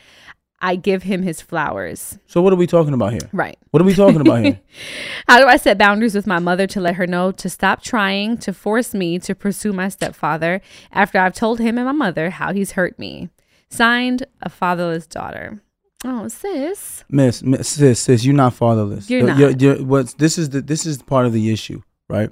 I 0.66 0.74
give 0.74 1.04
him 1.04 1.22
his 1.22 1.40
flowers. 1.40 2.18
So 2.26 2.42
what 2.42 2.52
are 2.52 2.56
we 2.56 2.66
talking 2.66 2.92
about 2.92 3.12
here? 3.12 3.30
Right. 3.32 3.56
What 3.70 3.80
are 3.80 3.84
we 3.84 3.94
talking 3.94 4.20
about 4.20 4.42
here? 4.44 4.58
How 5.28 5.38
do 5.40 5.46
I 5.46 5.58
set 5.58 5.78
boundaries 5.78 6.12
with 6.16 6.26
my 6.26 6.40
mother 6.40 6.66
to 6.66 6.80
let 6.80 6.96
her 6.96 7.06
know 7.06 7.30
to 7.30 7.48
stop 7.48 7.84
trying 7.84 8.36
to 8.38 8.52
force 8.52 8.92
me 8.92 9.20
to 9.20 9.32
pursue 9.36 9.72
my 9.72 9.88
stepfather 9.88 10.60
after 10.90 11.20
I've 11.20 11.34
told 11.34 11.60
him 11.60 11.78
and 11.78 11.86
my 11.86 11.92
mother 11.92 12.30
how 12.30 12.52
he's 12.52 12.72
hurt 12.72 12.98
me? 12.98 13.28
Signed, 13.70 14.26
a 14.42 14.48
fatherless 14.48 15.06
daughter. 15.06 15.62
Oh, 16.04 16.26
sis. 16.26 17.04
Miss, 17.08 17.44
miss 17.44 17.68
sis, 17.68 18.00
sis, 18.00 18.24
you're 18.24 18.34
not 18.34 18.52
fatherless. 18.54 19.08
You're 19.08 19.22
not. 19.22 19.38
You're, 19.38 19.50
you're- 19.52 19.84
what's 19.84 20.14
this 20.14 20.36
is 20.36 20.50
the 20.50 20.62
this 20.62 20.84
is 20.84 21.00
part 21.00 21.26
of 21.26 21.32
the 21.32 21.52
issue, 21.52 21.80
right? 22.08 22.30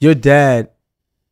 Your 0.00 0.14
dad 0.14 0.68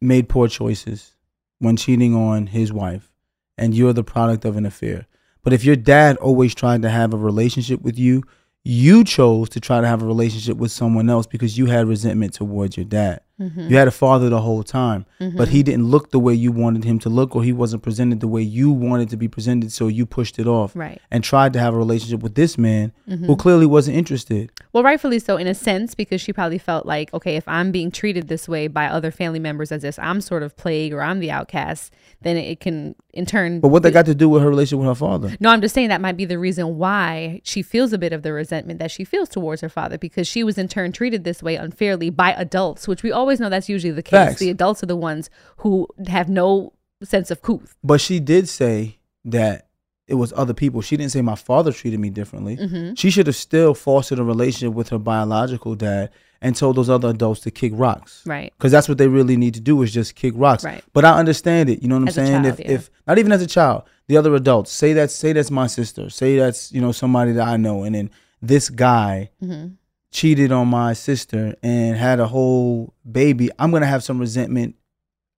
made 0.01 0.31
poor 0.31 0.49
choices 0.49 1.15
when 1.59 1.77
cheating 1.77 2.15
on 2.15 2.47
his 2.47 2.73
wife, 2.73 3.13
and 3.59 3.75
you're 3.75 3.93
the 3.93 4.03
product 4.03 4.47
of 4.47 4.57
an 4.57 4.65
affair. 4.65 5.07
But 5.42 5.53
if 5.53 5.64
your 5.64 5.76
dad 5.76 6.16
always 6.18 6.55
tried 6.55 6.83
to 6.83 6.90
have 6.90 7.14
a 7.14 7.16
relationship 7.16 7.83
with 7.83 7.98
you, 7.98 8.22
you 8.62 9.05
chose 9.05 9.48
to 9.50 9.61
try 9.61 9.81
to 9.81 9.87
have 9.87 10.03
a 10.03 10.07
relationship 10.07 10.57
with 10.57 10.70
someone 10.70 11.09
else 11.09 11.26
because 11.26 11.57
you 11.57 11.66
had 11.66 11.88
resentment 11.88 12.35
towards 12.35 12.76
your 12.76 12.85
dad. 12.85 13.20
Mm-hmm. 13.40 13.68
You 13.70 13.76
had 13.76 13.88
a 13.88 13.90
father 13.90 14.29
the 14.29 14.40
whole 14.42 14.62
time, 14.62 15.07
but 15.37 15.48
he 15.48 15.62
didn't 15.62 15.87
look 15.87 16.11
the 16.11 16.18
way 16.18 16.35
you 16.35 16.53
wanted 16.53 16.85
him 16.85 16.98
to 17.00 17.09
look, 17.09 17.35
or 17.35 17.42
he 17.42 17.53
wasn't 17.53 17.83
presented 17.83 18.20
the 18.20 18.29
way 18.29 18.42
you 18.42 18.70
wanted 18.70 19.09
to 19.11 19.16
be 19.16 19.29
presented, 19.29 19.72
so 19.72 19.88
you 19.88 20.05
pushed 20.07 20.38
it 20.38 20.46
off 20.46 20.76
Right. 20.76 21.00
and 21.11 21.24
tried 21.24 21.53
to 21.55 21.59
have 21.59 21.72
a 21.74 21.79
relationship 21.79 22.20
with 22.22 22.35
this 22.35 22.59
man 22.59 22.92
Mm-hmm. 23.09 23.24
who 23.26 23.37
clearly 23.37 23.66
wasn't 23.66 23.96
interested. 23.96 24.53
Well, 24.72 24.85
rightfully 24.85 25.18
so, 25.18 25.37
in 25.37 25.46
a 25.46 25.55
sense, 25.55 25.94
because 25.94 26.20
she 26.20 26.33
probably 26.33 26.59
felt 26.59 26.87
like, 26.87 27.12
okay, 27.14 27.37
if 27.37 27.48
I'm 27.48 27.72
being 27.72 27.90
treated 27.90 28.29
this 28.29 28.48
way 28.48 28.68
by 28.68 28.87
other 28.87 29.11
family 29.11 29.40
members 29.40 29.72
as 29.72 29.83
if 29.85 29.98
I'm 29.98 30.20
sort 30.20 30.42
of 30.42 30.57
plague 30.57 30.92
or 30.92 31.03
I'm 31.03 31.18
the 31.20 31.31
outcast, 31.31 31.92
then 32.20 32.37
it 32.37 32.61
can 32.61 32.94
in 33.12 33.26
turn. 33.26 33.59
But 33.61 33.68
what 33.68 33.83
that 33.83 33.90
got 33.92 34.07
to 34.07 34.14
do 34.14 34.29
with 34.29 34.42
her 34.42 34.48
relationship 34.48 34.79
with 34.81 34.88
her 34.88 34.94
father? 34.94 35.37
No, 35.40 35.50
I'm 35.50 35.61
just 35.61 35.74
saying 35.74 35.88
that 35.88 36.00
might 36.00 36.16
be 36.16 36.24
the 36.24 36.38
reason 36.38 36.79
why 36.79 37.40
she 37.44 37.62
feels 37.62 37.92
a 37.92 37.98
bit 37.98 38.12
of 38.12 38.22
the 38.22 38.33
resentment 38.33 38.79
that 38.79 38.90
she 38.90 39.03
feels 39.05 39.29
towards 39.29 39.61
her 39.62 39.68
father 39.68 39.98
because 39.98 40.29
she 40.29 40.44
was 40.44 40.57
in 40.59 40.68
turn 40.68 40.92
treated 40.92 41.24
this 41.24 41.42
way 41.42 41.57
unfairly 41.57 42.11
by 42.11 42.33
adults, 42.33 42.87
which 42.87 43.03
we 43.03 43.11
always 43.11 43.30
know 43.38 43.49
that's 43.49 43.69
usually 43.69 43.93
the 43.93 44.03
case. 44.03 44.11
Facts. 44.11 44.40
The 44.40 44.51
adults 44.51 44.83
are 44.83 44.87
the 44.87 44.97
ones 44.97 45.31
who 45.59 45.87
have 46.09 46.29
no 46.29 46.73
sense 47.03 47.31
of 47.31 47.43
couth. 47.43 47.77
But 47.85 48.01
she 48.01 48.19
did 48.19 48.49
say 48.49 48.99
that 49.27 49.69
it 50.09 50.14
was 50.14 50.33
other 50.37 50.55
people. 50.55 50.81
She 50.81 50.97
didn't 50.97 51.12
say 51.12 51.23
my 51.23 51.37
father 51.37 51.73
treated 51.73 52.01
me 52.01 52.11
differently. 52.11 52.57
Mm-hmm. 52.57 52.95
She 52.95 53.11
should 53.11 53.29
have 53.29 53.37
still 53.37 53.75
fostered 53.75 54.19
a 54.19 54.25
relationship 54.25 54.75
with 54.75 54.88
her 54.88 54.99
biological 54.99 55.77
dad 55.77 56.11
and 56.43 56.57
told 56.57 56.77
those 56.77 56.90
other 56.90 57.09
adults 57.11 57.40
to 57.43 57.51
kick 57.51 57.73
rocks. 57.77 58.23
Right. 58.27 58.53
Because 58.59 58.73
that's 58.73 58.88
what 58.88 58.99
they 58.99 59.07
really 59.07 59.37
need 59.37 59.55
to 59.55 59.61
do 59.61 59.81
is 59.83 59.93
just 59.93 60.16
kick 60.16 60.33
rocks. 60.37 60.64
Right. 60.64 60.83
But 60.93 61.05
I 61.05 61.19
understand 61.19 61.69
it. 61.71 61.83
You 61.83 61.88
know 61.88 61.97
what 61.97 62.03
I'm 62.03 62.09
As 62.09 62.19
a 62.19 62.27
saying? 62.27 62.43
child, 62.43 62.59
if 62.59 62.61
yeah. 62.61 62.73
if 62.73 62.90
not 63.07 63.19
even 63.19 63.31
as 63.31 63.43
a 63.43 63.47
child, 63.47 63.85
the 64.09 64.16
other 64.16 64.35
adults 64.35 64.73
say 64.73 64.95
that 64.95 65.11
say 65.11 65.33
that's 65.33 65.51
my 65.51 65.66
sister. 65.69 66.11
Say 66.11 66.37
that's 66.37 66.73
you 66.73 66.81
know 66.81 66.93
somebody 66.93 67.33
that 67.33 67.47
I 67.47 67.57
know, 67.57 67.85
and 67.85 67.95
then 67.95 68.11
this 68.43 68.69
guy 68.71 69.31
Mm-hmm. 69.43 69.75
Cheated 70.11 70.53
on 70.53 70.68
my 70.68 70.92
sister 70.92 71.55
and 71.62 71.96
had 71.96 72.20
a 72.20 72.27
whole 72.27 72.94
baby. 73.11 73.51
I'm 73.59 73.70
gonna 73.70 73.87
have 73.87 74.03
some 74.03 74.18
resentment 74.18 74.77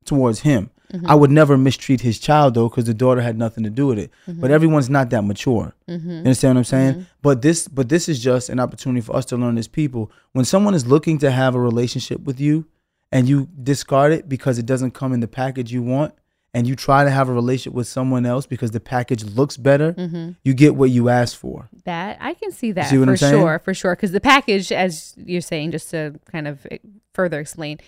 towards 0.05 0.41
him. 0.41 0.71
Mm-hmm. 0.93 1.07
I 1.07 1.15
would 1.15 1.31
never 1.31 1.57
mistreat 1.57 2.03
his 2.03 2.19
child 2.19 2.55
though, 2.55 2.69
because 2.69 2.85
the 2.85 2.95
daughter 2.95 3.21
had 3.23 3.39
nothing 3.39 3.65
to 3.65 3.71
do 3.71 3.87
with 3.87 3.99
it. 3.99 4.11
Mm-hmm. 4.27 4.41
But 4.41 4.51
everyone's 4.51 4.91
not 4.91 5.11
that 5.11 5.23
mature. 5.23 5.75
You 5.87 5.95
understand 6.19 6.57
what 6.57 6.61
I'm 6.61 6.65
saying? 6.65 7.07
But 7.23 7.43
this, 7.43 7.67
but 7.69 7.89
this 7.89 8.09
is 8.09 8.23
just 8.23 8.51
an 8.51 8.61
opportunity 8.61 9.01
for 9.01 9.17
us 9.17 9.25
to 9.27 9.37
learn 9.37 9.57
as 9.57 9.69
people. 9.69 10.11
When 10.33 10.45
someone 10.45 10.75
is 10.75 10.87
looking 10.87 11.19
to 11.19 11.31
have 11.31 11.55
a 11.55 11.61
relationship 11.61 12.21
with 12.23 12.41
you, 12.41 12.67
and 13.11 13.29
you 13.29 13.47
discard 13.63 14.13
it 14.13 14.27
because 14.27 14.59
it 14.59 14.65
doesn't 14.65 14.93
come 14.93 15.13
in 15.13 15.21
the 15.21 15.29
package 15.29 15.71
you 15.71 15.83
want, 15.83 16.15
and 16.55 16.67
you 16.67 16.77
try 16.77 17.05
to 17.05 17.11
have 17.11 17.29
a 17.29 17.33
relationship 17.33 17.73
with 17.75 17.87
someone 17.87 18.27
else 18.27 18.47
because 18.47 18.73
the 18.73 18.81
package 18.81 19.25
looks 19.25 19.57
better, 19.57 19.95
you 20.43 20.55
get 20.55 20.75
what 20.75 20.91
you 20.91 21.09
asked 21.09 21.37
for. 21.37 21.69
That 21.85 22.19
I 22.21 22.35
can 22.35 22.53
see 22.53 22.73
that 22.73 22.91
see 22.91 23.03
for 23.03 23.17
sure, 23.17 23.59
for 23.59 23.75
sure. 23.75 23.97
Because 23.97 24.13
the 24.13 24.21
package, 24.21 24.71
as 24.71 25.15
you're 25.17 25.41
saying, 25.41 25.71
just 25.71 25.91
to 25.91 26.19
kind 26.31 26.47
of 26.47 26.67
eh, 26.71 26.79
further 27.15 27.41
explain, 27.41 27.79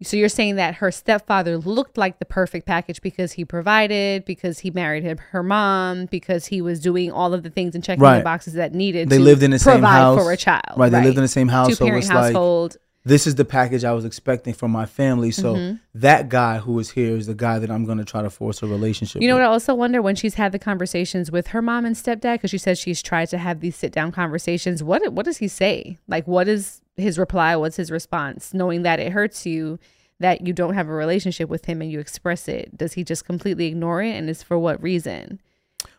so 0.00 0.16
you're 0.16 0.28
saying 0.28 0.56
that 0.56 0.76
her 0.76 0.92
stepfather 0.92 1.58
looked 1.58 1.98
like 1.98 2.20
the 2.20 2.24
perfect 2.24 2.66
package 2.66 3.02
because 3.02 3.32
he 3.32 3.44
provided, 3.44 4.24
because 4.24 4.60
he 4.60 4.70
married 4.70 5.02
her, 5.02 5.16
her 5.30 5.42
mom, 5.42 6.06
because 6.06 6.46
he 6.46 6.60
was 6.60 6.78
doing 6.78 7.10
all 7.10 7.34
of 7.34 7.42
the 7.42 7.50
things 7.50 7.74
and 7.74 7.82
checking 7.82 8.04
the 8.04 8.20
boxes 8.22 8.54
that 8.54 8.72
needed. 8.72 9.08
They 9.08 9.16
to 9.16 9.22
lived 9.22 9.42
in 9.42 9.50
the 9.50 9.58
same 9.58 9.82
house 9.82 10.22
for 10.22 10.30
a 10.30 10.36
child. 10.36 10.76
Right, 10.76 10.90
they 10.90 11.02
lived 11.02 11.16
in 11.16 11.22
the 11.22 11.28
same 11.28 11.48
house, 11.48 11.68
Two 11.68 11.74
so 11.74 11.84
parent 11.84 12.06
like- 12.06 12.12
household. 12.12 12.76
This 13.04 13.26
is 13.26 13.36
the 13.36 13.44
package 13.44 13.84
I 13.84 13.92
was 13.92 14.04
expecting 14.04 14.52
from 14.52 14.70
my 14.70 14.84
family. 14.86 15.30
So 15.30 15.54
Mm-hmm. 15.54 15.76
that 15.94 16.28
guy 16.28 16.58
who 16.58 16.78
is 16.78 16.90
here 16.90 17.16
is 17.16 17.26
the 17.26 17.34
guy 17.34 17.58
that 17.58 17.70
I'm 17.70 17.84
going 17.84 17.98
to 17.98 18.04
try 18.04 18.22
to 18.22 18.28
force 18.30 18.62
a 18.62 18.66
relationship. 18.66 19.22
You 19.22 19.28
know 19.28 19.34
with. 19.34 19.42
what? 19.42 19.48
I 19.48 19.52
also 19.52 19.74
wonder 19.74 20.02
when 20.02 20.14
she's 20.16 20.34
had 20.34 20.52
the 20.52 20.58
conversations 20.58 21.30
with 21.30 21.48
her 21.48 21.62
mom 21.62 21.84
and 21.86 21.96
stepdad 21.96 22.34
because 22.34 22.50
she 22.50 22.58
says 22.58 22.78
she's 22.78 23.00
tried 23.02 23.26
to 23.30 23.38
have 23.38 23.60
these 23.60 23.76
sit 23.76 23.92
down 23.92 24.12
conversations. 24.12 24.82
What 24.82 25.12
what 25.12 25.24
does 25.24 25.38
he 25.38 25.48
say? 25.48 25.98
Like, 26.08 26.26
what 26.26 26.48
is 26.48 26.80
his 26.96 27.18
reply? 27.18 27.56
What's 27.56 27.76
his 27.76 27.90
response? 27.90 28.52
Knowing 28.52 28.82
that 28.82 29.00
it 29.00 29.12
hurts 29.12 29.46
you 29.46 29.78
that 30.20 30.44
you 30.46 30.52
don't 30.52 30.74
have 30.74 30.88
a 30.88 30.92
relationship 30.92 31.48
with 31.48 31.64
him 31.66 31.80
and 31.80 31.92
you 31.92 32.00
express 32.00 32.48
it, 32.48 32.76
does 32.76 32.94
he 32.94 33.04
just 33.04 33.24
completely 33.24 33.66
ignore 33.66 34.02
it? 34.02 34.10
And 34.10 34.28
is 34.28 34.42
for 34.42 34.58
what 34.58 34.82
reason? 34.82 35.40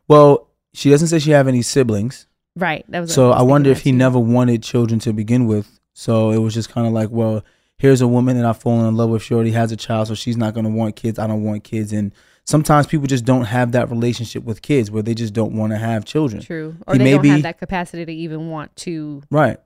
Well, 0.09 0.49
she 0.73 0.89
doesn't 0.89 1.07
say 1.07 1.19
she 1.19 1.31
have 1.31 1.47
any 1.47 1.61
siblings. 1.61 2.27
Right. 2.55 2.83
That 2.89 2.99
was. 3.01 3.13
So 3.13 3.29
was 3.29 3.39
I 3.39 3.43
wonder 3.43 3.69
if 3.71 3.81
he 3.81 3.91
too. 3.91 3.97
never 3.97 4.19
wanted 4.19 4.61
children 4.61 4.99
to 4.99 5.13
begin 5.13 5.45
with. 5.47 5.78
So 5.99 6.29
it 6.29 6.37
was 6.37 6.53
just 6.53 6.69
kind 6.69 6.87
of 6.87 6.93
like, 6.93 7.09
well, 7.09 7.43
here's 7.77 7.99
a 7.99 8.07
woman 8.07 8.37
that 8.37 8.45
I've 8.45 8.57
fallen 8.57 8.87
in 8.87 8.95
love 8.95 9.09
with. 9.09 9.21
She 9.21 9.33
already 9.33 9.51
has 9.51 9.73
a 9.73 9.75
child, 9.75 10.07
so 10.07 10.15
she's 10.15 10.37
not 10.37 10.53
going 10.53 10.63
to 10.63 10.71
want 10.71 10.95
kids. 10.95 11.19
I 11.19 11.27
don't 11.27 11.43
want 11.43 11.65
kids. 11.65 11.91
And 11.91 12.13
sometimes 12.45 12.87
people 12.87 13.05
just 13.05 13.25
don't 13.25 13.43
have 13.43 13.73
that 13.73 13.89
relationship 13.89 14.45
with 14.45 14.61
kids 14.61 14.89
where 14.89 15.03
they 15.03 15.13
just 15.13 15.33
don't 15.33 15.51
want 15.51 15.73
to 15.73 15.77
have 15.77 16.05
children. 16.05 16.41
True. 16.41 16.77
Or 16.87 16.93
He 16.93 16.99
they 16.99 17.03
may 17.03 17.11
don't 17.15 17.25
have 17.25 17.41
that 17.41 17.57
capacity 17.57 18.05
to 18.05 18.13
even 18.13 18.49
want 18.49 18.73
to. 18.77 19.23
Right. 19.29 19.57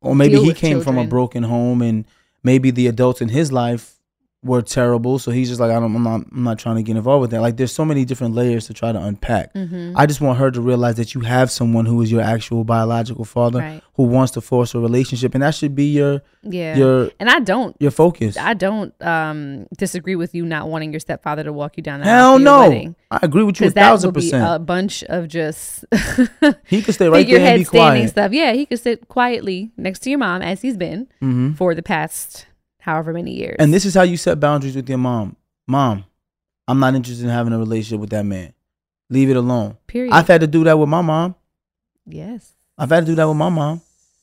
Or 0.00 0.16
maybe 0.16 0.40
he 0.40 0.52
came 0.54 0.80
from 0.80 0.98
a 0.98 1.06
broken 1.06 1.44
home 1.44 1.82
and 1.82 2.04
maybe 2.42 2.72
the 2.72 2.88
adults 2.88 3.20
in 3.20 3.28
his 3.28 3.52
life 3.52 3.95
were 4.46 4.62
terrible. 4.62 5.18
So 5.18 5.30
he's 5.30 5.48
just 5.48 5.60
like, 5.60 5.70
I 5.70 5.74
don't, 5.74 5.94
I'm 5.94 6.02
not, 6.02 6.20
I'm 6.32 6.44
not 6.44 6.58
trying 6.58 6.76
to 6.76 6.82
get 6.82 6.96
involved 6.96 7.20
with 7.22 7.30
that. 7.32 7.40
Like 7.42 7.56
there's 7.56 7.72
so 7.72 7.84
many 7.84 8.04
different 8.04 8.34
layers 8.34 8.66
to 8.68 8.74
try 8.74 8.92
to 8.92 8.98
unpack. 9.02 9.52
Mm-hmm. 9.54 9.92
I 9.96 10.06
just 10.06 10.20
want 10.20 10.38
her 10.38 10.50
to 10.50 10.60
realize 10.60 10.94
that 10.96 11.14
you 11.14 11.20
have 11.22 11.50
someone 11.50 11.84
who 11.86 12.00
is 12.02 12.10
your 12.10 12.22
actual 12.22 12.64
biological 12.64 13.24
father 13.24 13.58
Right. 13.58 13.82
who 13.94 14.04
wants 14.04 14.32
to 14.32 14.40
force 14.40 14.74
a 14.74 14.78
relationship. 14.80 15.34
And 15.34 15.42
that 15.42 15.54
should 15.54 15.74
be 15.74 15.86
your, 15.92 16.22
Yeah. 16.42 16.76
your, 16.76 17.10
and 17.20 17.28
I 17.28 17.40
don't. 17.40 17.76
your 17.80 17.90
focus. 17.90 18.36
I 18.38 18.54
don't 18.54 18.94
um 19.02 19.66
disagree 19.76 20.16
with 20.16 20.34
you 20.34 20.44
not 20.46 20.68
wanting 20.68 20.92
your 20.92 21.00
stepfather 21.00 21.42
to 21.44 21.52
walk 21.52 21.76
you 21.76 21.82
down 21.82 22.00
the 22.00 22.06
aisle 22.06 22.14
Hell 22.14 22.38
no. 22.38 22.68
wedding. 22.68 22.96
I 23.10 23.18
agree 23.22 23.42
with 23.44 23.60
you 23.60 23.68
a 23.68 23.70
thousand 23.70 24.12
be 24.12 24.20
percent. 24.20 24.44
a 24.54 24.58
bunch 24.58 25.04
of 25.04 25.28
just 25.28 25.84
he 26.66 26.82
could 26.82 26.94
stay 26.94 27.08
right 27.08 27.26
there 27.26 27.38
and 27.40 27.58
be 27.60 27.64
quiet. 27.64 28.10
stuff. 28.10 28.32
Yeah, 28.32 28.52
he 28.52 28.66
could 28.66 28.80
sit 28.80 29.08
quietly 29.08 29.70
next 29.76 30.00
to 30.00 30.10
your 30.10 30.18
mom 30.18 30.42
as 30.42 30.62
he's 30.62 30.76
been 30.76 31.06
hmm 31.20 31.52
for 31.52 31.74
the 31.74 31.82
past 31.82 32.46
however 32.86 33.12
many 33.12 33.32
years. 33.34 33.56
And 33.58 33.74
this 33.74 33.84
is 33.84 33.94
how 33.94 34.02
you 34.02 34.16
set 34.16 34.40
boundaries 34.40 34.76
with 34.76 34.88
your 34.88 34.96
mom. 34.98 35.36
Mom, 35.66 36.04
I'm 36.68 36.78
not 36.80 36.94
interested 36.94 37.24
in 37.24 37.30
having 37.30 37.52
a 37.52 37.58
relationship 37.58 38.00
with 38.00 38.10
that 38.10 38.24
man. 38.24 38.52
Leave 39.10 39.28
it 39.30 39.36
alone. 39.36 39.76
period. 39.86 40.12
I've 40.14 40.26
had 40.28 40.40
to 40.40 40.46
do 40.46 40.64
that 40.64 40.78
with 40.78 40.88
my 40.88 41.02
mom. 41.02 41.34
yes, 42.06 42.52
I've 42.78 42.90
had 42.90 43.00
to 43.00 43.06
do 43.12 43.14
that 43.16 43.28
with 43.28 43.36
my 43.36 43.48
mom. 43.48 43.80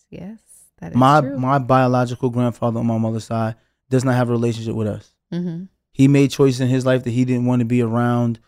yes, 0.09 0.39
that 0.80 0.91
is 0.91 0.97
My 0.97 1.22
true. 1.22 1.38
my 1.38 1.57
biological 1.59 2.30
grandfather 2.30 2.80
on 2.80 2.88
my 2.88 2.97
mother's 2.97 3.26
side 3.26 3.55
does 3.89 4.03
not 4.03 4.16
have 4.16 4.30
a 4.30 4.32
relationship 4.32 4.76
with 4.76 4.88
us. 4.88 5.14
mm-hmm. 5.32 5.66
He 5.91 6.07
made 6.07 6.32
choices 6.32 6.59
in 6.61 6.70
his 6.70 6.86
life 6.86 7.03
that 7.03 7.11
he 7.11 7.24
didn't 7.24 7.45
want 7.45 7.59
to 7.59 7.66
be 7.66 7.82
around 7.82 8.39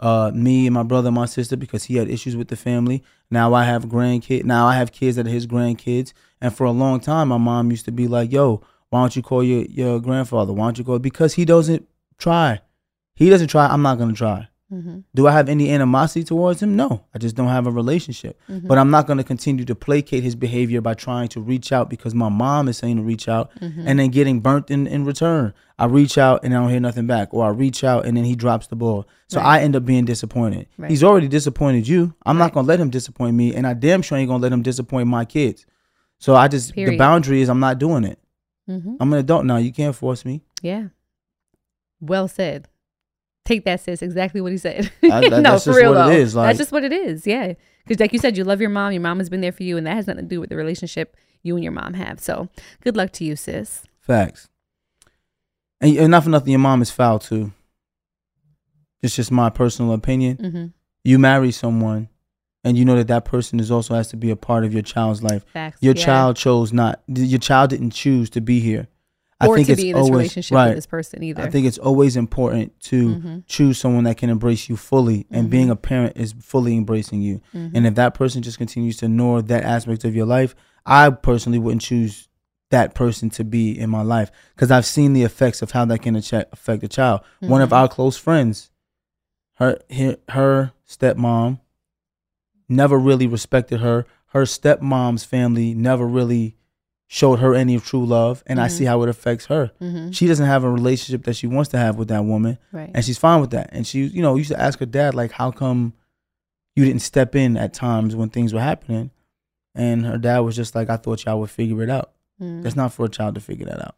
uh, 0.00 0.30
me 0.34 0.66
and 0.66 0.74
my 0.74 0.82
brother 0.82 1.08
and 1.08 1.14
my 1.14 1.26
sister 1.26 1.56
because 1.56 1.84
he 1.84 1.96
had 1.96 2.08
issues 2.08 2.34
with 2.34 2.48
the 2.48 2.56
family. 2.56 3.02
Now 3.30 3.52
I 3.54 3.64
have 3.64 3.84
grandkids. 3.86 4.44
Now 4.44 4.66
I 4.66 4.74
have 4.76 4.90
kids 4.90 5.16
that 5.16 5.26
are 5.26 5.30
his 5.30 5.46
grandkids. 5.46 6.12
And 6.40 6.54
for 6.54 6.64
a 6.64 6.70
long 6.70 7.00
time, 7.00 7.28
my 7.28 7.36
mom 7.38 7.70
used 7.70 7.84
to 7.84 7.92
be 7.92 8.08
like, 8.08 8.32
"Yo, 8.32 8.62
why 8.94 9.00
don't 9.02 9.16
you 9.16 9.22
call 9.22 9.42
your 9.42 9.62
your 9.80 10.00
grandfather? 10.00 10.52
Why 10.52 10.66
don't 10.66 10.78
you 10.78 10.84
call?" 10.84 10.98
Because 11.00 11.34
he 11.34 11.44
doesn't 11.44 11.82
try. 12.16 12.60
He 13.16 13.28
doesn't 13.30 13.48
try. 13.48 13.66
I'm 13.66 13.82
not 13.82 13.98
gonna 13.98 14.12
try. 14.14 14.46
Mm-hmm. 14.72 15.00
Do 15.14 15.26
I 15.28 15.32
have 15.32 15.48
any 15.48 15.70
animosity 15.70 16.24
towards 16.24 16.62
him? 16.62 16.74
No, 16.74 17.04
I 17.14 17.18
just 17.18 17.36
don't 17.36 17.48
have 17.56 17.66
a 17.66 17.70
relationship. 17.70 18.40
Mm-hmm. 18.48 18.66
But 18.66 18.78
I'm 18.78 18.90
not 18.90 19.06
going 19.06 19.18
to 19.18 19.22
continue 19.32 19.64
to 19.66 19.74
placate 19.74 20.24
his 20.24 20.34
behavior 20.34 20.80
by 20.80 20.94
trying 20.94 21.28
to 21.28 21.40
reach 21.40 21.70
out 21.70 21.90
because 21.90 22.12
my 22.14 22.28
mom 22.30 22.66
is 22.68 22.78
saying 22.78 22.96
to 22.96 23.02
reach 23.02 23.28
out 23.28 23.50
Mm-hmm. 23.60 23.86
and 23.86 23.98
then 23.98 24.08
getting 24.10 24.40
burnt 24.40 24.70
in, 24.70 24.86
in 24.88 25.04
return. 25.04 25.52
I 25.78 25.84
reach 25.84 26.16
out 26.18 26.44
and 26.44 26.54
I 26.54 26.58
don't 26.60 26.70
hear 26.70 26.80
nothing 26.80 27.06
back, 27.06 27.28
or 27.34 27.44
I 27.44 27.50
reach 27.50 27.84
out 27.84 28.06
and 28.06 28.16
then 28.16 28.24
he 28.24 28.34
drops 28.34 28.66
the 28.66 28.74
ball. 28.74 29.06
So 29.28 29.38
Right. 29.38 29.60
I 29.60 29.62
end 29.64 29.76
up 29.76 29.84
being 29.84 30.06
disappointed. 30.06 30.66
Right. 30.78 30.90
He's 30.90 31.04
already 31.04 31.28
disappointed 31.28 31.86
you. 31.86 32.02
I'm 32.26 32.36
Right. 32.38 32.44
not 32.46 32.54
going 32.54 32.64
to 32.66 32.68
let 32.68 32.80
him 32.80 32.90
disappoint 32.90 33.36
me, 33.36 33.54
and 33.54 33.66
I 33.66 33.74
damn 33.74 34.02
sure 34.02 34.16
ain't 34.18 34.28
going 34.28 34.40
to 34.40 34.46
let 34.46 34.52
him 34.52 34.62
disappoint 34.62 35.06
my 35.08 35.24
kids. 35.24 35.66
So 36.18 36.34
I 36.34 36.48
just, 36.48 36.74
the 36.74 36.96
boundary 36.96 37.42
is 37.42 37.48
I'm 37.50 37.60
not 37.60 37.78
doing 37.78 38.02
it. 38.04 38.18
Mm-hmm. 38.68 38.96
I'm 39.00 39.12
an 39.12 39.18
adult 39.18 39.44
now. 39.44 39.56
You 39.58 39.72
can't 39.72 39.94
force 39.94 40.24
me. 40.24 40.42
Yeah. 40.62 40.88
Well 42.00 42.28
said. 42.28 42.68
Take 43.44 43.64
that, 43.66 43.80
sis. 43.80 44.00
Exactly 44.02 44.40
what 44.40 44.52
he 44.52 44.58
said. 44.58 44.90
I- 45.02 45.20
that- 45.20 45.30
no, 45.30 45.42
that's 45.42 45.64
for 45.64 45.70
just 45.70 45.78
real 45.80 45.94
what 45.94 46.06
though. 46.06 46.12
is, 46.12 46.34
like- 46.34 46.48
that's 46.48 46.58
just 46.58 46.72
what 46.72 46.84
it 46.84 46.92
is. 46.92 47.26
Yeah. 47.26 47.52
Because 47.86 48.00
like 48.00 48.12
you 48.14 48.18
said, 48.18 48.36
you 48.38 48.44
love 48.44 48.60
your 48.60 48.70
mom. 48.70 48.92
Your 48.92 49.02
mom 49.02 49.18
has 49.18 49.28
been 49.28 49.42
there 49.42 49.52
for 49.52 49.62
you, 49.62 49.76
and 49.76 49.86
that 49.86 49.94
has 49.96 50.06
nothing 50.06 50.24
to 50.24 50.28
do 50.28 50.40
with 50.40 50.48
the 50.48 50.56
relationship 50.56 51.14
you 51.42 51.54
and 51.56 51.62
your 51.62 51.72
mom 51.72 51.92
have. 51.94 52.18
So 52.20 52.48
good 52.82 52.96
luck 52.96 53.12
to 53.12 53.24
you, 53.24 53.36
sis. 53.36 53.82
Facts. 54.00 54.48
And, 55.82 55.94
and 55.98 56.10
not 56.10 56.24
for 56.24 56.30
nothing, 56.30 56.52
your 56.52 56.60
mom 56.60 56.80
is 56.80 56.90
foul 56.90 57.18
too. 57.18 57.52
It's 59.02 59.14
just 59.14 59.30
my 59.30 59.50
personal 59.50 59.92
opinion. 59.92 60.36
Mm-hmm. 60.38 60.66
You 61.04 61.18
marry 61.18 61.52
someone, 61.52 62.08
and 62.64 62.76
you 62.78 62.84
know 62.84 62.96
that 62.96 63.08
that 63.08 63.24
person 63.24 63.60
is 63.60 63.70
also 63.70 63.94
has 63.94 64.08
to 64.08 64.16
be 64.16 64.30
a 64.30 64.36
part 64.36 64.64
of 64.64 64.72
your 64.72 64.82
child's 64.82 65.22
life. 65.22 65.44
Facts. 65.52 65.78
Your 65.82 65.94
yeah. 65.94 66.04
child 66.04 66.36
chose 66.36 66.72
not. 66.72 67.02
Your 67.06 67.38
child 67.38 67.70
didn't 67.70 67.90
choose 67.90 68.30
to 68.30 68.40
be 68.40 68.60
here. 68.60 68.88
or 69.44 69.52
I 69.52 69.56
think 69.56 69.66
to 69.66 69.72
it's 69.72 69.82
be 69.82 69.90
in 69.90 69.96
this 69.96 70.00
always 70.04 70.12
relationship 70.16 70.54
right. 70.54 70.66
with 70.68 70.76
this 70.76 70.86
person 70.86 71.22
either. 71.22 71.42
I 71.42 71.50
think 71.50 71.66
it's 71.66 71.76
always 71.76 72.16
important 72.16 72.78
to 72.82 73.16
Mhm. 73.16 73.42
choose 73.46 73.78
someone 73.78 74.04
that 74.04 74.16
can 74.16 74.30
embrace 74.30 74.68
you 74.68 74.76
fully, 74.76 75.26
and 75.30 75.48
Mhm. 75.48 75.50
being 75.50 75.70
a 75.70 75.76
parent 75.76 76.16
is 76.16 76.32
fully 76.40 76.76
embracing 76.76 77.20
you. 77.20 77.40
Mhm. 77.52 77.72
And 77.74 77.86
if 77.86 77.94
that 77.96 78.14
person 78.14 78.42
just 78.42 78.58
continues 78.58 78.96
to 78.98 79.06
ignore 79.06 79.42
that 79.42 79.64
aspect 79.64 80.04
of 80.04 80.14
your 80.14 80.24
life, 80.24 80.54
I 80.86 81.10
personally 81.10 81.58
wouldn't 81.58 81.82
choose 81.82 82.28
that 82.70 82.94
person 82.94 83.28
to 83.30 83.44
be 83.44 83.76
in 83.78 83.90
my 83.90 84.02
life 84.02 84.30
because 84.54 84.70
I've 84.70 84.86
seen 84.86 85.12
the 85.12 85.24
effects 85.24 85.62
of 85.62 85.72
how 85.72 85.84
that 85.86 85.98
can 86.00 86.14
affect 86.16 86.82
a 86.84 86.88
child. 86.88 87.20
One 87.40 87.60
of 87.60 87.70
Mhm. 87.70 87.76
our 87.76 87.88
close 87.88 88.16
friends, 88.16 88.70
her 89.54 89.78
her, 89.90 90.16
her 90.30 90.72
stepmom, 90.88 91.58
never 92.68 92.98
really 92.98 93.26
respected 93.26 93.80
her. 93.80 94.06
Her 94.28 94.42
stepmom's 94.42 95.24
family 95.24 95.74
never 95.74 96.06
really 96.06 96.56
showed 97.06 97.38
her 97.38 97.54
any 97.54 97.78
true 97.78 98.04
love, 98.04 98.42
and 98.46 98.60
I 98.60 98.66
Mhm. 98.66 98.70
see 98.70 98.84
how 98.86 99.02
it 99.02 99.08
affects 99.08 99.46
her. 99.46 99.70
Mhm. 99.80 100.12
She 100.14 100.26
doesn't 100.26 100.46
have 100.46 100.64
a 100.64 100.70
relationship 100.70 101.24
that 101.24 101.36
she 101.36 101.46
wants 101.46 101.70
to 101.70 101.78
have 101.78 101.96
with 101.96 102.08
that 102.08 102.24
woman, 102.24 102.58
right. 102.72 102.90
and 102.94 103.04
she's 103.04 103.18
fine 103.18 103.40
with 103.40 103.50
that. 103.50 103.68
And 103.72 103.86
she, 103.86 104.04
you 104.06 104.22
know, 104.22 104.34
used 104.36 104.50
to 104.50 104.60
ask 104.60 104.78
her 104.80 104.86
dad 104.86 105.14
like, 105.14 105.32
"How 105.32 105.50
come 105.50 105.92
you 106.74 106.84
didn't 106.84 107.02
step 107.02 107.36
in 107.36 107.56
at 107.56 107.72
times 107.74 108.16
when 108.16 108.30
things 108.30 108.52
were 108.52 108.60
happening?" 108.60 109.10
And 109.74 110.06
her 110.06 110.18
dad 110.18 110.40
was 110.40 110.56
just 110.56 110.74
like, 110.74 110.88
"I 110.90 110.96
thought 110.96 111.24
y'all 111.24 111.38
would 111.40 111.50
figure 111.50 111.82
it 111.82 111.90
out. 111.90 112.12
Mm. 112.40 112.62
That's 112.62 112.74
not 112.76 112.92
for 112.92 113.04
a 113.04 113.08
child 113.08 113.34
to 113.36 113.40
figure 113.40 113.66
that 113.66 113.80
out." 113.80 113.96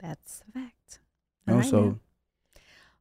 That's 0.00 0.42
a 0.48 0.52
fact. 0.52 0.98
You 1.46 1.52
know, 1.52 1.54
All 1.54 1.60
right, 1.60 1.70
so. 1.70 1.98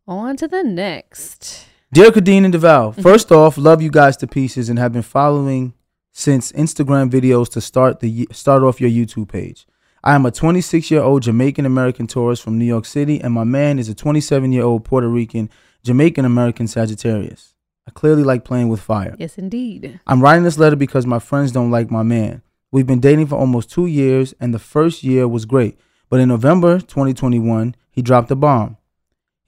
on 0.07 0.37
to 0.37 0.47
the 0.47 0.63
next. 0.63 1.65
Dear 1.91 2.11
Khadeen 2.11 2.45
and 2.45 2.53
Devale, 2.53 2.93
Mhm. 2.95 3.01
first 3.01 3.31
off, 3.31 3.57
love 3.57 3.81
you 3.81 3.89
guys 3.89 4.15
to 4.17 4.27
pieces 4.27 4.69
and 4.69 4.77
have 4.77 4.93
been 4.93 5.01
following 5.01 5.73
since 6.11 6.51
Instagram 6.51 7.09
videos 7.09 7.49
to 7.49 7.61
start 7.61 7.99
the 7.99 8.27
start 8.31 8.61
off 8.61 8.79
your 8.79 8.91
YouTube 8.91 9.27
page. 9.27 9.65
I 10.03 10.13
am 10.13 10.23
a 10.25 10.31
26 10.31 10.91
year 10.91 11.01
old 11.01 11.23
Jamaican 11.23 11.65
American 11.65 12.05
Taurus 12.05 12.39
from 12.39 12.59
New 12.59 12.65
York 12.65 12.85
City, 12.85 13.19
and 13.19 13.33
my 13.33 13.43
man 13.43 13.79
is 13.79 13.89
a 13.89 13.95
27 13.95 14.51
year 14.51 14.63
old 14.63 14.83
Puerto 14.83 15.07
Rican 15.09 15.49
Jamaican 15.83 16.25
American 16.25 16.67
Sagittarius. 16.67 17.55
I 17.87 17.91
clearly 17.91 18.23
like 18.23 18.43
playing 18.45 18.69
with 18.69 18.81
fire. 18.81 19.15
Yes, 19.17 19.37
indeed. 19.39 19.99
I'm 20.05 20.21
writing 20.21 20.43
this 20.43 20.59
letter 20.59 20.75
because 20.75 21.07
my 21.07 21.17
friends 21.19 21.51
don't 21.51 21.71
like 21.71 21.89
my 21.89 22.03
man. 22.03 22.43
We've 22.71 22.85
been 22.85 22.99
dating 22.99 23.25
for 23.27 23.35
almost 23.39 23.71
two 23.71 23.87
years, 23.87 24.35
and 24.39 24.53
the 24.53 24.59
first 24.59 25.03
year 25.03 25.27
was 25.27 25.45
great. 25.45 25.75
But 26.07 26.19
in 26.19 26.29
November 26.29 26.79
2021, 26.79 27.75
he 27.89 28.03
dropped 28.03 28.29
a 28.29 28.35
bomb. 28.35 28.77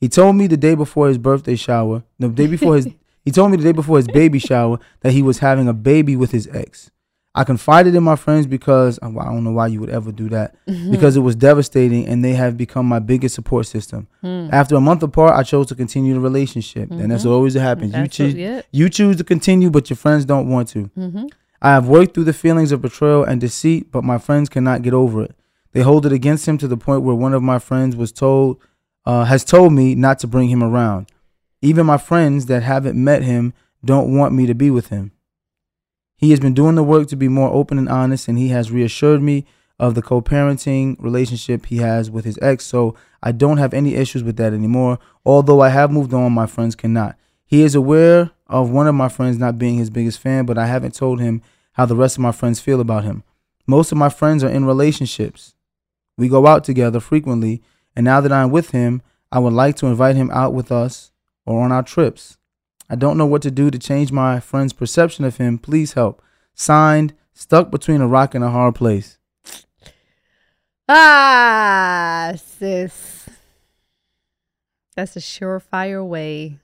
He 0.02 0.10
told 0.10 0.36
me 0.36 0.47
the 0.47 0.58
day 0.58 0.76
before 0.76 1.08
his 1.08 1.18
birthday 1.20 1.56
shower, 1.56 2.04
the 2.20 2.28
day 2.28 2.47
before 2.47 2.76
his, 2.76 2.88
he 3.24 3.32
told 3.32 3.52
me 3.52 3.58
the 3.58 3.64
day 3.64 3.72
before 3.72 3.97
his 3.97 4.08
baby 4.08 4.39
shower 4.39 4.80
that 5.02 5.14
he 5.14 5.22
was 5.22 5.38
having 5.39 5.68
a 5.68 5.74
baby 5.74 6.16
with 6.16 6.32
his 6.32 6.47
ex. 6.47 6.89
I 7.34 7.45
confided 7.45 7.95
in 7.95 8.04
my 8.04 8.18
friends 8.18 8.45
because 8.45 8.99
I 9.02 9.10
don't 9.10 9.45
know 9.45 9.52
why 9.54 9.68
you 9.68 9.80
would 9.80 9.89
ever 9.91 10.12
do 10.12 10.28
that 10.30 10.54
because 10.91 11.16
it 11.16 11.22
was 11.22 11.34
devastating 11.34 12.06
and 12.06 12.26
they 12.26 12.34
have 12.34 12.58
become 12.58 12.86
my 12.86 12.99
biggest 12.99 13.36
support 13.36 13.68
system. 13.68 14.08
Mm. 14.22 14.52
After 14.52 14.76
a 14.76 14.82
month 14.82 15.02
apart, 15.02 15.34
I 15.38 15.43
chose 15.43 15.68
to 15.68 15.76
continue 15.76 16.14
the 16.14 16.20
relationship, 16.20 16.91
and 16.91 17.10
that's 17.10 17.24
Mhm. 17.24 17.32
always 17.32 17.56
what 17.56 17.62
happens. 17.62 17.95
You 17.95 18.08
choose, 18.10 18.64
you 18.74 18.89
choose 18.89 19.16
to 19.16 19.24
continue, 19.24 19.70
but 19.70 19.89
your 19.89 19.95
friends 19.95 20.26
don't 20.26 20.49
want 20.49 20.68
to. 20.70 20.89
Mm-hmm. 20.97 21.28
I 21.62 21.70
have 21.72 21.88
worked 21.88 22.16
through 22.16 22.26
the 22.26 22.34
feelings 22.34 22.74
of 22.74 22.82
betrayal 22.82 23.24
and 23.24 23.39
deceit, 23.39 23.91
but 23.93 24.04
my 24.04 24.18
friends 24.18 24.49
cannot 24.49 24.82
get 24.82 24.93
over 24.93 25.24
it. 25.24 25.34
They 25.72 25.82
hold 25.84 26.06
it 26.06 26.12
against 26.12 26.45
him 26.49 26.58
to 26.58 26.68
the 26.68 26.76
point 26.76 27.04
where 27.04 27.16
one 27.16 27.34
of 27.34 27.41
my 27.41 27.60
friends 27.60 27.95
was 27.95 28.12
told, 28.12 28.58
uh, 29.06 29.26
has 29.26 29.43
told 29.43 29.74
me 29.74 29.95
not 29.95 30.20
to 30.20 30.28
bring 30.28 30.49
him 30.49 30.64
around. 30.64 31.08
Even 31.62 31.86
my 31.86 31.97
friends 31.97 32.47
that 32.47 32.64
haven't 32.64 33.02
met 33.02 33.24
him 33.24 33.54
don't 33.84 34.16
want 34.16 34.34
me 34.34 34.45
to 34.45 34.54
be 34.54 34.70
with 34.70 34.88
him. 34.89 35.12
He 36.18 36.32
has 36.32 36.39
been 36.39 36.54
doing 36.54 36.76
the 36.76 36.84
work 36.84 37.08
to 37.08 37.16
be 37.16 37.28
more 37.28 37.49
open 37.52 37.78
and 37.78 37.89
honest, 37.89 38.28
and 38.28 38.38
he 38.38 38.49
has 38.49 38.72
reassured 38.72 39.22
me 39.22 39.45
of 39.80 39.95
the 39.95 40.02
co-parenting 40.02 40.95
relationship 40.99 41.66
he 41.66 41.78
has 41.78 42.12
with 42.12 42.26
his 42.26 42.38
ex. 42.41 42.66
So 42.66 42.95
I 43.24 43.32
don't 43.32 43.58
have 43.58 43.74
any 43.74 43.95
issues 43.95 44.24
with 44.24 44.38
that 44.38 44.54
anymore. 44.54 44.99
Although 45.26 45.62
I 45.62 45.70
have 45.70 45.91
moved 45.91 46.14
on, 46.14 46.32
my 46.32 46.45
friends 46.45 46.76
cannot. 46.76 47.18
He 47.45 47.64
is 47.64 47.74
aware 47.74 48.32
of 48.45 48.70
one 48.70 48.88
of 48.88 48.93
my 48.93 49.10
friends 49.10 49.39
not 49.39 49.58
being 49.58 49.78
his 49.78 49.89
biggest 49.89 50.20
fan, 50.20 50.45
but 50.45 50.58
I 50.58 50.68
haven't 50.68 50.93
told 50.93 51.20
him 51.20 51.41
how 51.74 51.86
the 51.86 51.95
rest 51.95 52.18
of 52.18 52.22
my 52.22 52.32
friends 52.32 52.60
feel 52.60 52.80
about 52.80 53.04
him. 53.04 53.24
Most 53.66 53.91
of 53.91 53.97
my 53.97 54.10
friends 54.10 54.43
are 54.43 54.49
in 54.49 54.66
relationships 54.66 55.56
We 56.18 56.28
go 56.28 56.45
out 56.45 56.64
together 56.64 56.99
frequently, 56.99 57.64
and 57.96 58.04
now 58.06 58.22
that 58.22 58.32
I'm 58.32 58.52
with 58.52 58.72
him, 58.72 59.02
I 59.32 59.39
would 59.39 59.54
like 59.54 59.76
to 59.78 59.88
invite 59.88 60.16
him 60.16 60.30
out 60.32 60.54
with 60.54 60.72
us 60.72 61.12
or 61.46 61.62
on 61.62 61.72
our 61.72 61.84
trips. 61.84 62.38
I 62.89 62.96
don't 62.96 63.18
know 63.18 63.26
what 63.26 63.42
to 63.44 63.52
do 63.52 63.72
to 63.72 63.80
change 63.80 64.12
my 64.12 64.39
friend's 64.39 64.74
perception 64.74 65.24
of 65.24 65.38
him. 65.38 65.58
Please 65.58 65.94
help. 65.94 66.22
Signed, 66.54 67.14
stuck 67.34 67.72
between 67.72 68.02
a 68.02 68.08
rock 68.08 68.36
and 68.36 68.44
a 68.44 68.50
hard 68.50 68.76
place. 68.76 69.18
Ah, 70.89 72.34
sis. 72.36 73.30
That's 74.96 75.16
a 75.16 75.20
surefire 75.20 76.06
way 76.06 76.60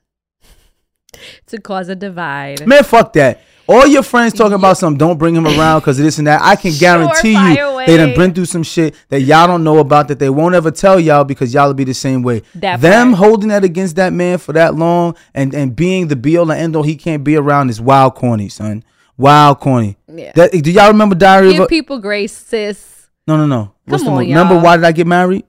to 1.47 1.61
cause 1.61 1.87
a 1.87 1.95
divide. 1.95 2.67
Man, 2.67 2.83
fuck 2.83 3.13
that. 3.13 3.41
All 3.67 3.85
your 3.85 4.03
friends 4.03 4.33
talking 4.33 4.53
about 4.53 4.77
something, 4.77 4.97
don't 4.97 5.17
bring 5.17 5.35
him 5.35 5.45
around 5.45 5.81
because 5.81 5.99
of 5.99 6.05
this 6.05 6.17
and 6.17 6.27
that. 6.27 6.41
I 6.41 6.55
can 6.55 6.71
guarantee 6.79 7.31
you 7.31 7.37
Surefire 7.37 7.77
they 7.87 7.97
done 7.97 8.13
been 8.15 8.33
through 8.33 8.45
some 8.45 8.63
shit 8.63 8.95
that 9.09 9.21
y'all 9.21 9.47
don't 9.47 9.63
know 9.63 9.79
about 9.79 10.09
that 10.09 10.19
they 10.19 10.29
won't 10.29 10.55
ever 10.55 10.71
tell 10.71 10.99
y'all 10.99 11.23
because 11.23 11.53
y'all 11.53 11.67
will 11.67 11.73
be 11.73 11.85
the 11.85 11.93
same 11.93 12.21
way. 12.21 12.43
That 12.55 12.81
Them 12.81 13.13
part. 13.13 13.19
holding 13.19 13.49
that 13.49 13.63
against 13.63 13.95
that 13.95 14.13
man 14.13 14.37
for 14.37 14.53
that 14.53 14.75
long 14.75 15.15
and, 15.33 15.53
and 15.53 15.75
being 15.75 16.07
the 16.09 16.15
be 16.15 16.37
all 16.37 16.51
and 16.51 16.59
end 16.59 16.75
all 16.75 16.83
he 16.83 16.95
can't 16.95 17.23
be 17.23 17.35
around 17.35 17.69
is 17.69 17.79
wild 17.79 18.15
corny, 18.15 18.49
son. 18.49 18.83
Wild 19.17 19.59
corny. 19.59 19.97
Yeah. 20.07 20.33
That, 20.35 20.51
do 20.51 20.71
y'all 20.71 20.89
remember 20.89 21.15
Diary 21.15 21.47
of 21.47 21.53
Give 21.53 21.63
a 21.63 21.67
people 21.67 21.99
grace, 21.99 22.33
sis. 22.33 23.09
No, 23.25 23.37
no, 23.37 23.45
no. 23.45 23.73
Come 23.89 23.99
the 24.03 24.09
on, 24.09 24.17
Remember 24.19 24.23
y'all. 24.23 24.43
Remember 24.43 24.63
why 24.63 24.75
did 24.75 24.85
I 24.85 24.91
get 24.91 25.07
married? 25.07 25.45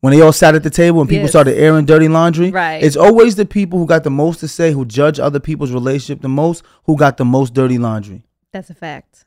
When 0.00 0.12
they 0.14 0.20
all 0.22 0.32
sat 0.32 0.54
at 0.54 0.62
the 0.62 0.70
table 0.70 1.00
and 1.00 1.08
people 1.10 1.22
Yes. 1.24 1.30
started 1.32 1.58
airing 1.58 1.84
dirty 1.84 2.08
laundry. 2.08 2.50
Right. 2.50 2.82
It's 2.82 2.96
always 2.96 3.36
the 3.36 3.44
people 3.44 3.78
who 3.78 3.86
got 3.86 4.02
the 4.02 4.10
most 4.10 4.40
to 4.40 4.48
say, 4.48 4.72
who 4.72 4.84
judge 4.86 5.20
other 5.20 5.40
people's 5.40 5.72
relationship 5.72 6.22
the 6.22 6.28
most, 6.28 6.62
who 6.84 6.96
got 6.96 7.18
the 7.18 7.24
most 7.26 7.52
dirty 7.52 7.76
laundry. 7.76 8.22
That's 8.52 8.70
a 8.70 8.74
fact. 8.74 9.26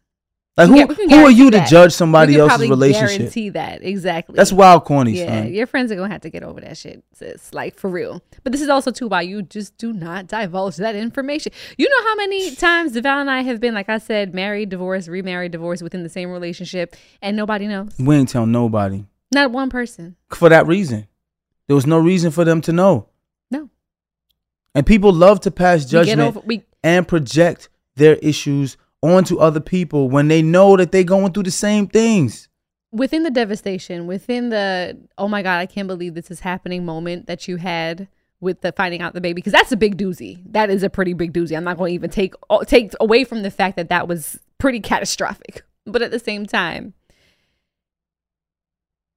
Like 0.55 0.67
who, 0.69 0.85
can- 0.95 1.09
who 1.09 1.25
are 1.25 1.31
you 1.31 1.49
to 1.49 1.57
that. 1.57 1.67
judge 1.67 1.87
We 1.87 1.93
somebody 1.93 2.35
else's 2.37 2.69
relationship? 2.69 3.17
Guarantee 3.17 3.49
that 3.49 3.83
exactly. 3.83 4.35
That's 4.35 4.51
wild 4.53 4.85
corny, 4.85 5.13
Yeah, 5.13 5.41
son. 5.43 5.51
your 5.53 5.65
friends 5.65 5.91
are 5.91 5.95
gonna 5.95 6.11
have 6.13 6.21
to 6.21 6.29
get 6.29 6.43
over 6.43 6.61
that 6.61 6.77
shit, 6.77 7.03
sis. 7.13 7.51
Like 7.55 7.75
for 7.75 7.89
real. 7.89 8.21
But 8.43 8.51
this 8.51 8.61
is 8.61 8.69
also 8.69 8.91
too 8.91 9.07
why 9.07 9.21
you 9.23 9.41
just 9.41 9.75
do 9.79 9.93
not 9.93 10.27
divulge 10.27 10.75
that 10.77 10.95
information. 10.95 11.51
You 11.77 11.89
know 11.89 12.03
how 12.07 12.15
many 12.17 12.53
times 12.55 12.91
Devale 12.93 13.21
and 13.21 13.31
I 13.31 13.41
have 13.41 13.59
been, 13.59 13.73
like 13.73 13.89
I 13.89 13.97
said, 13.97 14.35
married, 14.35 14.69
divorced, 14.69 15.07
remarried, 15.07 15.51
divorced 15.53 15.81
within 15.81 16.03
the 16.03 16.09
same 16.09 16.29
relationship, 16.29 16.95
and 17.21 17.35
nobody 17.35 17.65
knows. 17.67 17.95
We 17.97 18.15
ain't 18.15 18.29
tell 18.29 18.45
nobody 18.45 19.05
Not 19.33 19.51
one 19.51 19.69
person. 19.69 20.15
for 20.33 20.49
that 20.49 20.67
reason. 20.67 21.07
There 21.67 21.75
was 21.75 21.87
no 21.87 21.97
reason 21.99 22.31
for 22.31 22.43
them 22.45 22.61
to 22.61 22.71
know. 22.73 23.07
No. 23.49 23.69
And 24.75 24.85
people 24.85 25.13
love 25.13 25.39
to 25.41 25.51
pass 25.51 25.85
judgment 25.85 26.19
over. 26.21 26.39
We 26.45 26.63
and 26.83 27.07
project 27.07 27.69
their 27.95 28.15
issues 28.15 28.75
onto 29.01 29.37
other 29.37 29.59
people 29.59 30.09
when 30.09 30.27
they 30.27 30.41
know 30.41 30.75
that 30.77 30.91
they're 30.91 31.03
going 31.03 31.31
through 31.33 31.43
the 31.43 31.51
same 31.51 31.87
things. 31.87 32.47
within 32.91 33.23
the 33.23 33.31
devastation, 33.31 34.07
within 34.07 34.49
the 34.49 34.97
oh 35.17 35.27
my 35.27 35.41
god, 35.41 35.57
I 35.59 35.65
can't 35.65 35.87
believe 35.87 36.13
this 36.13 36.29
is 36.31 36.41
happening 36.41 36.85
moment 36.85 37.27
that 37.27 37.47
you 37.47 37.57
had 37.57 38.07
with 38.39 38.59
the 38.61 38.71
finding 38.73 39.01
out 39.01 39.13
the 39.13 39.21
baby 39.21 39.35
because 39.35 39.53
that's 39.53 39.71
a 39.71 39.77
big 39.77 39.97
doozy. 39.97 40.41
That 40.51 40.69
is 40.69 40.83
a 40.83 40.89
pretty 40.89 41.13
big 41.13 41.31
doozy. 41.33 41.55
I'm 41.55 41.63
not 41.63 41.77
going 41.77 41.91
to 41.91 41.95
even 41.95 42.09
take 42.09 42.33
take 42.65 42.91
away 42.99 43.23
from 43.23 43.41
the 43.43 43.51
fact 43.51 43.77
that 43.77 43.89
that 43.89 44.07
was 44.07 44.39
pretty 44.57 44.79
catastrophic. 44.81 45.63
But 45.85 46.01
at 46.01 46.11
the 46.11 46.19
same 46.19 46.45
time, 46.45 46.93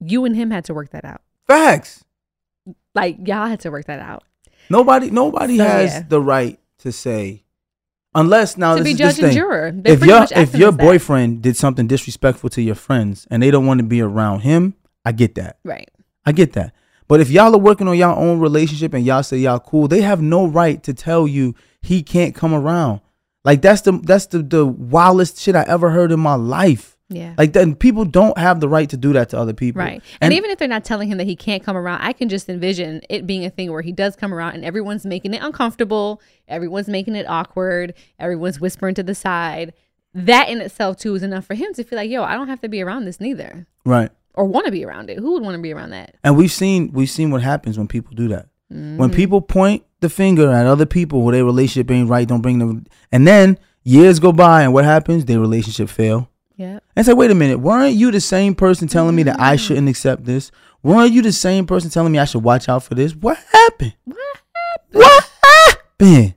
you 0.00 0.24
and 0.24 0.34
him 0.36 0.50
had 0.50 0.64
to 0.66 0.74
work 0.74 0.90
that 0.90 1.04
out. 1.04 1.22
Facts. 1.46 2.04
Like 2.94 3.18
y'all 3.26 3.46
had 3.46 3.60
to 3.60 3.70
work 3.70 3.86
that 3.86 4.00
out. 4.00 4.24
Nobody 4.70 5.10
nobody 5.10 5.58
So, 5.58 5.64
has 5.64 5.92
yeah. 5.92 6.02
the 6.08 6.20
right 6.20 6.58
to 6.78 6.92
say 6.92 7.44
unless 8.14 8.56
now 8.56 8.74
to 8.76 8.82
this 8.82 8.84
be 8.84 8.90
is 8.92 8.98
this 8.98 9.16
judge 9.16 9.24
and 9.24 9.32
juror. 9.34 9.72
They 9.72 9.92
If 9.92 10.04
your 10.04 10.26
if 10.34 10.54
your 10.54 10.70
as 10.70 10.76
that. 10.76 10.82
boyfriend 10.82 11.42
did 11.42 11.56
something 11.56 11.86
disrespectful 11.86 12.50
to 12.50 12.62
your 12.62 12.74
friends 12.74 13.26
and 13.30 13.42
they 13.42 13.50
don't 13.50 13.66
want 13.66 13.78
to 13.78 13.84
be 13.84 14.00
around 14.00 14.40
him, 14.40 14.74
I 15.04 15.12
get 15.12 15.34
that. 15.36 15.58
right. 15.64 15.88
I 16.24 16.32
get 16.32 16.54
that. 16.54 16.74
But 17.08 17.20
if 17.20 17.30
y'all 17.30 17.54
are 17.54 17.58
working 17.58 17.86
on 17.86 17.96
y'all 17.96 18.18
own 18.20 18.40
relationship 18.40 18.92
and 18.92 19.04
y'all 19.06 19.22
say 19.22 19.36
y'all 19.36 19.60
cool, 19.60 19.86
they 19.86 20.00
have 20.00 20.20
no 20.20 20.44
right 20.46 20.82
to 20.82 20.92
tell 20.92 21.28
you 21.28 21.54
he 21.80 22.02
can't 22.02 22.34
come 22.34 22.52
around. 22.52 23.00
Like 23.44 23.62
that's 23.62 23.82
the 23.82 23.92
that's 23.92 24.26
the 24.26 24.42
the 24.42 24.66
wildest 24.66 25.38
shit 25.38 25.54
I 25.54 25.62
ever 25.68 25.90
heard 25.90 26.10
in 26.10 26.18
my 26.18 26.34
life. 26.34 26.95
Yeah. 27.08 27.34
Like 27.38 27.52
then 27.52 27.74
people 27.74 28.04
don't 28.04 28.36
have 28.36 28.60
the 28.60 28.68
right 28.68 28.88
to 28.90 28.96
do 28.96 29.12
that 29.12 29.28
to 29.30 29.38
other 29.38 29.52
people. 29.52 29.80
Right. 29.80 30.02
And, 30.20 30.32
even 30.32 30.50
if 30.50 30.58
they're 30.58 30.66
not 30.66 30.84
telling 30.84 31.08
him 31.08 31.18
that 31.18 31.26
he 31.26 31.36
can't 31.36 31.62
come 31.62 31.76
around, 31.76 32.00
I 32.02 32.12
can 32.12 32.28
just 32.28 32.48
envision 32.48 33.00
it 33.08 33.26
being 33.26 33.44
a 33.44 33.50
thing 33.50 33.70
where 33.70 33.82
he 33.82 33.92
does 33.92 34.16
come 34.16 34.34
around 34.34 34.54
and 34.54 34.64
everyone's 34.64 35.06
making 35.06 35.32
it 35.34 35.42
uncomfortable, 35.42 36.20
everyone's 36.48 36.88
making 36.88 37.14
it 37.14 37.26
awkward, 37.28 37.94
everyone's 38.18 38.60
whispering 38.60 38.94
to 38.96 39.02
the 39.02 39.14
side. 39.14 39.72
That 40.14 40.48
in 40.48 40.60
itself 40.60 40.96
too 40.96 41.14
is 41.14 41.22
enough 41.22 41.44
for 41.44 41.54
him 41.54 41.72
to 41.74 41.84
feel 41.84 41.98
like, 41.98 42.10
yo, 42.10 42.24
I 42.24 42.34
don't 42.34 42.48
have 42.48 42.60
to 42.62 42.68
be 42.68 42.82
around 42.82 43.04
this 43.04 43.20
neither. 43.20 43.66
right. 43.84 44.10
Or 44.34 44.44
want 44.44 44.66
to 44.66 44.72
be 44.72 44.84
around 44.84 45.08
it. 45.08 45.18
Who 45.18 45.32
would 45.32 45.42
want 45.42 45.56
to 45.56 45.62
be 45.62 45.72
around 45.72 45.90
that? 45.90 46.14
And 46.22 46.36
we've 46.36 46.52
seen 46.52 46.92
we've 46.92 47.08
seen 47.08 47.30
what 47.30 47.40
happens 47.40 47.78
when 47.78 47.88
people 47.88 48.14
do 48.14 48.28
that. 48.28 48.48
Mm-hmm. 48.70 48.98
When 48.98 49.10
people 49.10 49.40
point 49.40 49.82
the 50.00 50.10
finger 50.10 50.50
at 50.50 50.66
other 50.66 50.84
people 50.84 51.24
who 51.24 51.32
their 51.32 51.42
relationship 51.42 51.90
ain't 51.90 52.10
right, 52.10 52.28
don't 52.28 52.42
bring 52.42 52.58
them 52.58 52.84
and 53.10 53.26
then 53.26 53.58
years 53.82 54.20
go 54.20 54.32
by 54.32 54.62
and 54.62 54.74
what 54.74 54.84
happens? 54.84 55.24
Their 55.24 55.40
relationship 55.40 55.88
fail. 55.88 56.28
Yeah. 56.56 56.80
And 56.96 57.04
say, 57.04 57.12
wait 57.12 57.30
a 57.30 57.34
minute, 57.34 57.58
weren't 57.58 57.94
you 57.94 58.10
the 58.10 58.20
same 58.20 58.54
person 58.54 58.88
telling 58.88 59.14
me 59.14 59.22
that 59.24 59.38
I 59.38 59.56
shouldn't 59.56 59.88
accept 59.88 60.24
this? 60.24 60.50
Weren't 60.82 61.12
you 61.12 61.22
the 61.22 61.32
same 61.32 61.66
person 61.66 61.90
telling 61.90 62.12
me 62.12 62.18
I 62.18 62.24
should 62.24 62.42
watch 62.42 62.68
out 62.68 62.82
for 62.82 62.94
this? 62.94 63.14
What 63.14 63.38
happened? 63.52 63.94
What 64.04 64.40
What 64.92 65.30
happened? 65.42 66.34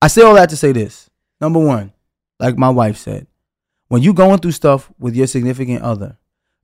I 0.00 0.08
say 0.08 0.22
all 0.22 0.34
that 0.34 0.50
to 0.50 0.56
say 0.56 0.72
this. 0.72 1.10
Number 1.40 1.58
one, 1.58 1.92
like 2.38 2.56
my 2.56 2.68
wife 2.68 2.96
said, 2.96 3.26
when 3.88 4.02
you're 4.02 4.14
going 4.14 4.38
through 4.38 4.52
stuff 4.52 4.90
with 4.98 5.16
your 5.16 5.26
significant 5.26 5.82
other, 5.82 6.18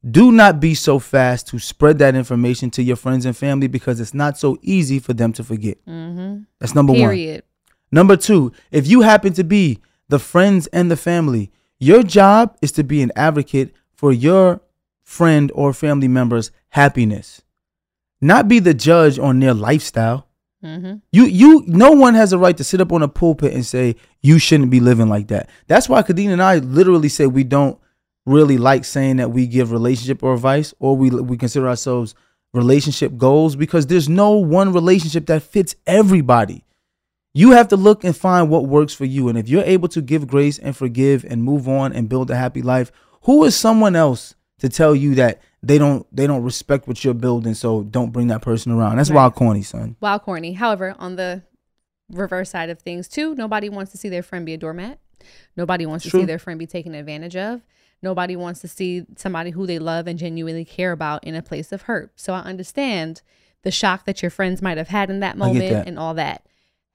do 0.08 0.32
not 0.32 0.60
be 0.60 0.74
so 0.74 0.98
fast 0.98 1.46
to 1.48 1.58
spread 1.58 1.98
that 1.98 2.14
information 2.14 2.70
to 2.72 2.82
your 2.82 2.96
friends 2.96 3.24
and 3.24 3.36
family 3.36 3.68
because 3.68 4.00
it's 4.00 4.14
not 4.14 4.36
so 4.36 4.58
easy 4.62 4.98
for 4.98 5.12
them 5.12 5.32
to 5.34 5.44
forget. 5.44 5.84
Mm-hmm. 5.86 6.42
That's 6.58 6.74
number 6.74 6.92
one. 6.92 7.00
Period. 7.00 7.44
Number 7.92 8.16
two, 8.16 8.52
if 8.70 8.86
you 8.86 9.02
happen 9.02 9.32
to 9.34 9.44
be 9.44 9.80
the 10.08 10.18
friends 10.18 10.66
and 10.68 10.90
the 10.90 10.96
family, 10.96 11.52
your 11.82 12.04
job 12.04 12.56
is 12.62 12.70
to 12.72 12.84
be 12.84 13.02
an 13.02 13.10
advocate 13.16 13.74
for 13.92 14.12
your 14.12 14.60
friend 15.02 15.50
or 15.52 15.72
family 15.72 16.06
member's 16.06 16.52
happiness, 16.68 17.42
not 18.20 18.46
be 18.46 18.60
the 18.60 18.72
judge 18.72 19.18
on 19.18 19.40
their 19.40 19.52
lifestyle. 19.52 20.28
Mm-hmm. 20.64 20.98
You, 21.10 21.24
you, 21.24 21.64
no 21.66 21.90
one 21.90 22.14
has 22.14 22.32
a 22.32 22.38
right 22.38 22.56
to 22.56 22.62
sit 22.62 22.80
up 22.80 22.92
on 22.92 23.02
a 23.02 23.08
pulpit 23.08 23.52
and 23.52 23.66
say 23.66 23.96
you 24.20 24.38
shouldn't 24.38 24.70
be 24.70 24.78
living 24.78 25.08
like 25.08 25.26
that. 25.28 25.50
That's 25.66 25.88
why 25.88 26.02
Khadeen 26.02 26.30
and 26.30 26.40
I 26.40 26.58
literally 26.58 27.08
say 27.08 27.26
we 27.26 27.42
don't 27.42 27.76
really 28.26 28.58
like 28.58 28.84
saying 28.84 29.16
that 29.16 29.32
we 29.32 29.48
give 29.48 29.72
relationship 29.72 30.22
or 30.22 30.34
advice 30.34 30.72
or 30.78 30.96
we 30.96 31.10
we 31.10 31.36
consider 31.36 31.68
ourselves 31.68 32.14
relationship 32.54 33.16
goals 33.16 33.56
because 33.56 33.88
there's 33.88 34.08
no 34.08 34.30
one 34.30 34.72
relationship 34.72 35.26
that 35.26 35.42
fits 35.42 35.74
everybody. 35.84 36.64
You 37.34 37.52
have 37.52 37.68
to 37.68 37.76
look 37.76 38.04
and 38.04 38.16
find 38.16 38.50
what 38.50 38.66
works 38.66 38.92
for 38.92 39.04
you. 39.06 39.28
And 39.28 39.38
if 39.38 39.48
you're 39.48 39.62
able 39.64 39.88
to 39.88 40.02
give 40.02 40.26
grace 40.26 40.58
and 40.58 40.76
forgive 40.76 41.24
and 41.24 41.42
move 41.42 41.66
on 41.68 41.92
and 41.92 42.08
build 42.08 42.30
a 42.30 42.36
happy 42.36 42.60
life, 42.62 42.92
who 43.22 43.44
is 43.44 43.56
someone 43.56 43.96
else 43.96 44.34
to 44.58 44.68
tell 44.68 44.94
you 44.94 45.14
that 45.14 45.40
they 45.62 45.78
don't 45.78 46.06
they 46.14 46.26
don't 46.26 46.42
respect 46.42 46.86
what 46.86 47.02
you're 47.04 47.14
building, 47.14 47.54
so 47.54 47.84
don't 47.84 48.10
bring 48.12 48.26
that 48.28 48.42
person 48.42 48.72
around? 48.72 48.96
That's 48.96 49.10
Right. 49.10 49.16
wild 49.16 49.34
corny, 49.34 49.62
son. 49.62 49.96
Wild 50.00 50.22
corny. 50.22 50.52
However, 50.52 50.94
on 50.98 51.16
the 51.16 51.42
reverse 52.10 52.50
side 52.50 52.68
of 52.68 52.80
things 52.80 53.08
too, 53.08 53.34
nobody 53.34 53.68
wants 53.68 53.92
to 53.92 53.98
see 53.98 54.08
their 54.08 54.22
friend 54.22 54.44
be 54.44 54.52
a 54.54 54.58
doormat. 54.58 54.98
Nobody 55.56 55.86
wants 55.86 56.04
to 56.04 56.10
see 56.10 56.24
their 56.24 56.38
friend 56.38 56.58
be 56.58 56.66
taken 56.66 56.94
advantage 56.94 57.36
of. 57.36 57.62
Nobody 58.02 58.34
wants 58.34 58.60
to 58.60 58.68
see 58.68 59.06
somebody 59.16 59.50
who 59.50 59.66
they 59.66 59.78
love 59.78 60.08
and 60.08 60.18
genuinely 60.18 60.64
care 60.64 60.90
about 60.90 61.22
in 61.24 61.36
a 61.36 61.42
place 61.42 61.70
of 61.70 61.82
hurt. 61.82 62.12
So 62.16 62.34
I 62.34 62.40
understand 62.40 63.22
the 63.62 63.70
shock 63.70 64.04
that 64.06 64.20
your 64.20 64.30
friends 64.30 64.60
might 64.60 64.76
have 64.78 64.88
had 64.88 65.08
in 65.08 65.20
that 65.20 65.38
moment 65.38 65.70
that. 65.70 65.86
and 65.86 65.98
all 65.98 66.14
that. 66.14 66.44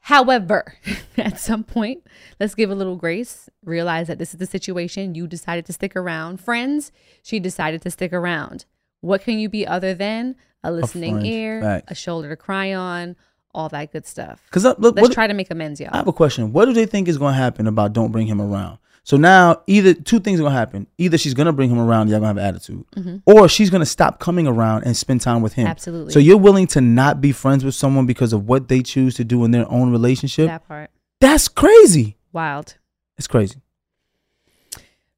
However, 0.02 0.76
at 1.18 1.40
some 1.40 1.64
point, 1.64 2.06
let's 2.40 2.56
give 2.56 2.70
a 2.72 2.76
little 2.76 2.96
grace. 2.96 3.50
Realize 3.64 4.08
that 4.08 4.20
this 4.20 4.34
is 4.34 4.40
the 4.40 4.46
situation. 4.46 5.16
You 5.16 5.28
decided 5.28 5.66
to 5.66 5.74
stick 5.74 5.96
around. 5.96 6.40
Friends, 6.40 6.92
she 7.22 7.40
decided 7.40 7.82
to 7.82 7.92
stick 7.92 8.14
around. 8.14 8.66
What 9.02 9.22
can 9.22 9.40
you 9.40 9.50
be 9.50 9.66
other 9.68 9.94
than 9.94 10.36
a 10.64 10.72
listening 10.72 11.16
friend. 11.16 11.28
ear, 11.28 11.84
a 11.88 11.96
shoulder 11.96 12.30
to 12.30 12.36
cry 12.36 12.74
on, 12.74 13.16
all 13.54 13.70
that 13.70 13.92
good 13.92 14.06
stuff? 14.06 14.42
Because 14.46 14.66
uh, 14.66 14.76
Let's 14.78 15.02
what- 15.02 15.12
try 15.12 15.28
to 15.28 15.34
make 15.34 15.52
amends, 15.52 15.80
y'all. 15.80 15.90
I 15.94 15.98
have 15.98 16.08
a 16.08 16.14
question. 16.14 16.54
What 16.54 16.66
do 16.66 16.74
they 16.74 16.86
think 16.86 17.08
is 17.08 17.18
going 17.18 17.34
to 17.34 17.38
happen 17.40 17.68
about 17.68 17.94
don't 17.94 18.12
bring 18.12 18.28
him 18.28 18.42
around? 18.42 18.80
So 19.08 19.16
now 19.16 19.62
either 19.68 19.94
two 19.94 20.20
things 20.20 20.42
are 20.42 20.44
to 20.44 20.50
happen. 20.50 20.86
Either 20.98 21.18
she's 21.18 21.34
to 21.34 21.54
bring 21.54 21.70
him 21.70 21.80
around, 21.80 22.10
y'all 22.10 22.20
to 22.20 22.26
have 22.26 22.36
an 22.36 22.44
attitude, 22.44 22.84
or 23.26 23.48
she's 23.48 23.70
to 23.70 23.86
stop 23.86 24.20
coming 24.20 24.48
around 24.48 24.84
and 24.84 24.98
spend 24.98 25.22
time 25.22 25.42
with 25.42 25.54
him. 25.54 25.64
Mm-hmm. 25.64 25.72
Absolutely. 25.72 26.12
So 26.12 26.20
you're 26.20 26.36
willing 26.36 26.68
to 26.68 26.82
not 26.82 27.22
be 27.22 27.32
friends 27.32 27.64
with 27.64 27.74
someone 27.74 28.06
because 28.06 28.34
of 28.34 28.50
what 28.50 28.68
they 28.68 28.84
choose 28.84 29.16
to 29.16 29.24
do 29.24 29.46
in 29.46 29.52
their 29.52 29.66
own 29.72 29.92
relationship? 29.94 30.48
that 30.48 30.68
part. 30.68 30.90
That's 31.22 31.48
crazy. 31.48 32.18
Wild. 32.34 32.76
It's 33.18 33.28
crazy. 33.28 33.62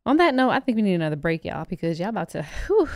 On 0.05 0.17
that 0.17 0.35
note, 0.35 0.51
I 0.51 0.59
think 0.59 0.75
we 0.75 0.83
need 0.83 0.93
another 0.93 1.15
break, 1.15 1.43
y'all, 1.43 1.65
because 1.67 1.99
y'all 1.99 2.09
about 2.09 2.29
to, 2.29 2.43
whew, 2.67 2.87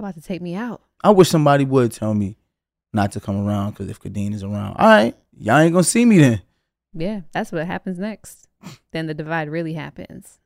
about 0.00 0.16
to 0.16 0.20
take 0.20 0.42
me 0.42 0.56
out. 0.56 0.82
I 1.04 1.10
wish 1.10 1.28
somebody 1.28 1.64
would 1.64 1.92
tell 1.92 2.12
me 2.12 2.36
not 2.92 3.12
to 3.12 3.20
come 3.20 3.46
around 3.46 3.70
because 3.70 3.88
if 3.88 4.00
Khadeen 4.00 4.34
is 4.34 4.42
around, 4.42 4.78
all 4.78 4.88
right, 4.88 5.14
y'all 5.38 5.58
ain't 5.58 5.72
to 5.76 5.84
see 5.84 6.04
me 6.04 6.18
then. 6.18 6.42
Yeah, 6.92 7.20
that's 7.30 7.52
what 7.52 7.64
happens 7.68 8.00
next. 8.00 8.48
then 8.90 9.06
the 9.06 9.14
divide 9.14 9.48
really 9.48 9.74
happens. 9.74 10.39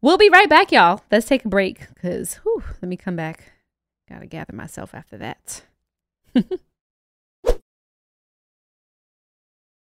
We'll 0.00 0.18
be 0.18 0.30
right 0.30 0.48
back, 0.48 0.70
y'all. 0.70 1.02
Let's 1.10 1.26
take 1.26 1.44
a 1.44 1.48
break 1.48 1.88
because, 1.94 2.34
whew, 2.44 2.62
let 2.80 2.88
me 2.88 2.96
come 2.96 3.16
back 3.16 3.52
Gotta 4.08 4.26
gather 4.26 4.54
myself 4.54 4.94
after 4.94 5.18
that. 5.18 5.62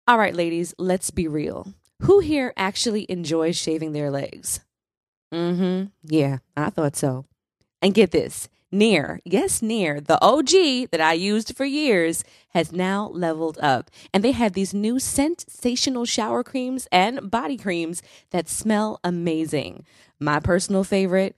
All 0.08 0.18
right, 0.18 0.36
ladies, 0.36 0.74
let's 0.78 1.12
be 1.12 1.28
real. 1.28 1.74
Who 2.02 2.20
here 2.20 2.54
actually 2.58 3.06
enjoys 3.10 3.56
shaving 3.56 3.94
their 3.94 4.10
legs? 4.10 4.62
Mm 5.34 5.58
hmm. 5.58 5.84
Yeah, 6.04 6.38
I 6.58 6.70
thought 6.70 6.96
so. 6.96 7.26
And 7.82 7.94
get 7.94 8.12
this 8.12 8.50
Nair, 8.72 9.20
yes, 9.24 9.62
Nair, 9.62 10.02
the 10.02 10.22
OG 10.22 10.90
that 10.92 11.00
I 11.00 11.14
used 11.14 11.56
for 11.56 11.66
years, 11.66 12.24
has 12.50 12.72
now 12.72 13.10
leveled 13.14 13.58
up. 13.62 13.92
And 14.14 14.24
they 14.24 14.32
have 14.32 14.54
these 14.54 14.74
new 14.74 15.00
sensational 15.00 16.06
shower 16.06 16.44
creams 16.44 16.88
and 16.92 17.30
body 17.30 17.58
creams 17.58 18.02
that 18.32 18.50
smell 18.50 19.00
amazing. 19.04 19.86
My 20.20 20.40
personal 20.40 20.84
favorite 20.84 21.38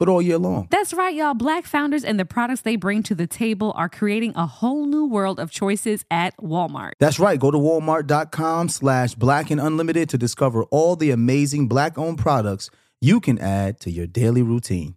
but 0.00 0.08
all 0.08 0.22
year 0.22 0.38
long. 0.38 0.66
That's 0.70 0.94
right, 0.94 1.14
y'all. 1.14 1.34
Black 1.34 1.66
founders 1.66 2.02
and 2.02 2.18
the 2.18 2.24
products 2.24 2.62
they 2.62 2.74
bring 2.74 3.02
to 3.04 3.14
the 3.14 3.26
table 3.26 3.72
are 3.76 3.90
creating 3.90 4.32
a 4.34 4.46
whole 4.46 4.86
new 4.86 5.04
world 5.04 5.38
of 5.38 5.50
choices 5.50 6.06
at 6.10 6.34
Walmart. 6.38 6.92
That's 6.98 7.20
right. 7.20 7.38
Go 7.38 7.50
to 7.50 7.58
walmart.com 7.58 8.70
slash 8.70 9.14
black 9.14 9.50
and 9.50 9.60
unlimited 9.60 10.08
to 10.08 10.18
discover 10.18 10.64
all 10.64 10.96
the 10.96 11.10
amazing 11.10 11.68
black 11.68 11.98
owned 11.98 12.18
products 12.18 12.70
you 13.02 13.20
can 13.20 13.38
add 13.38 13.78
to 13.80 13.90
your 13.90 14.06
daily 14.06 14.42
routine. 14.42 14.96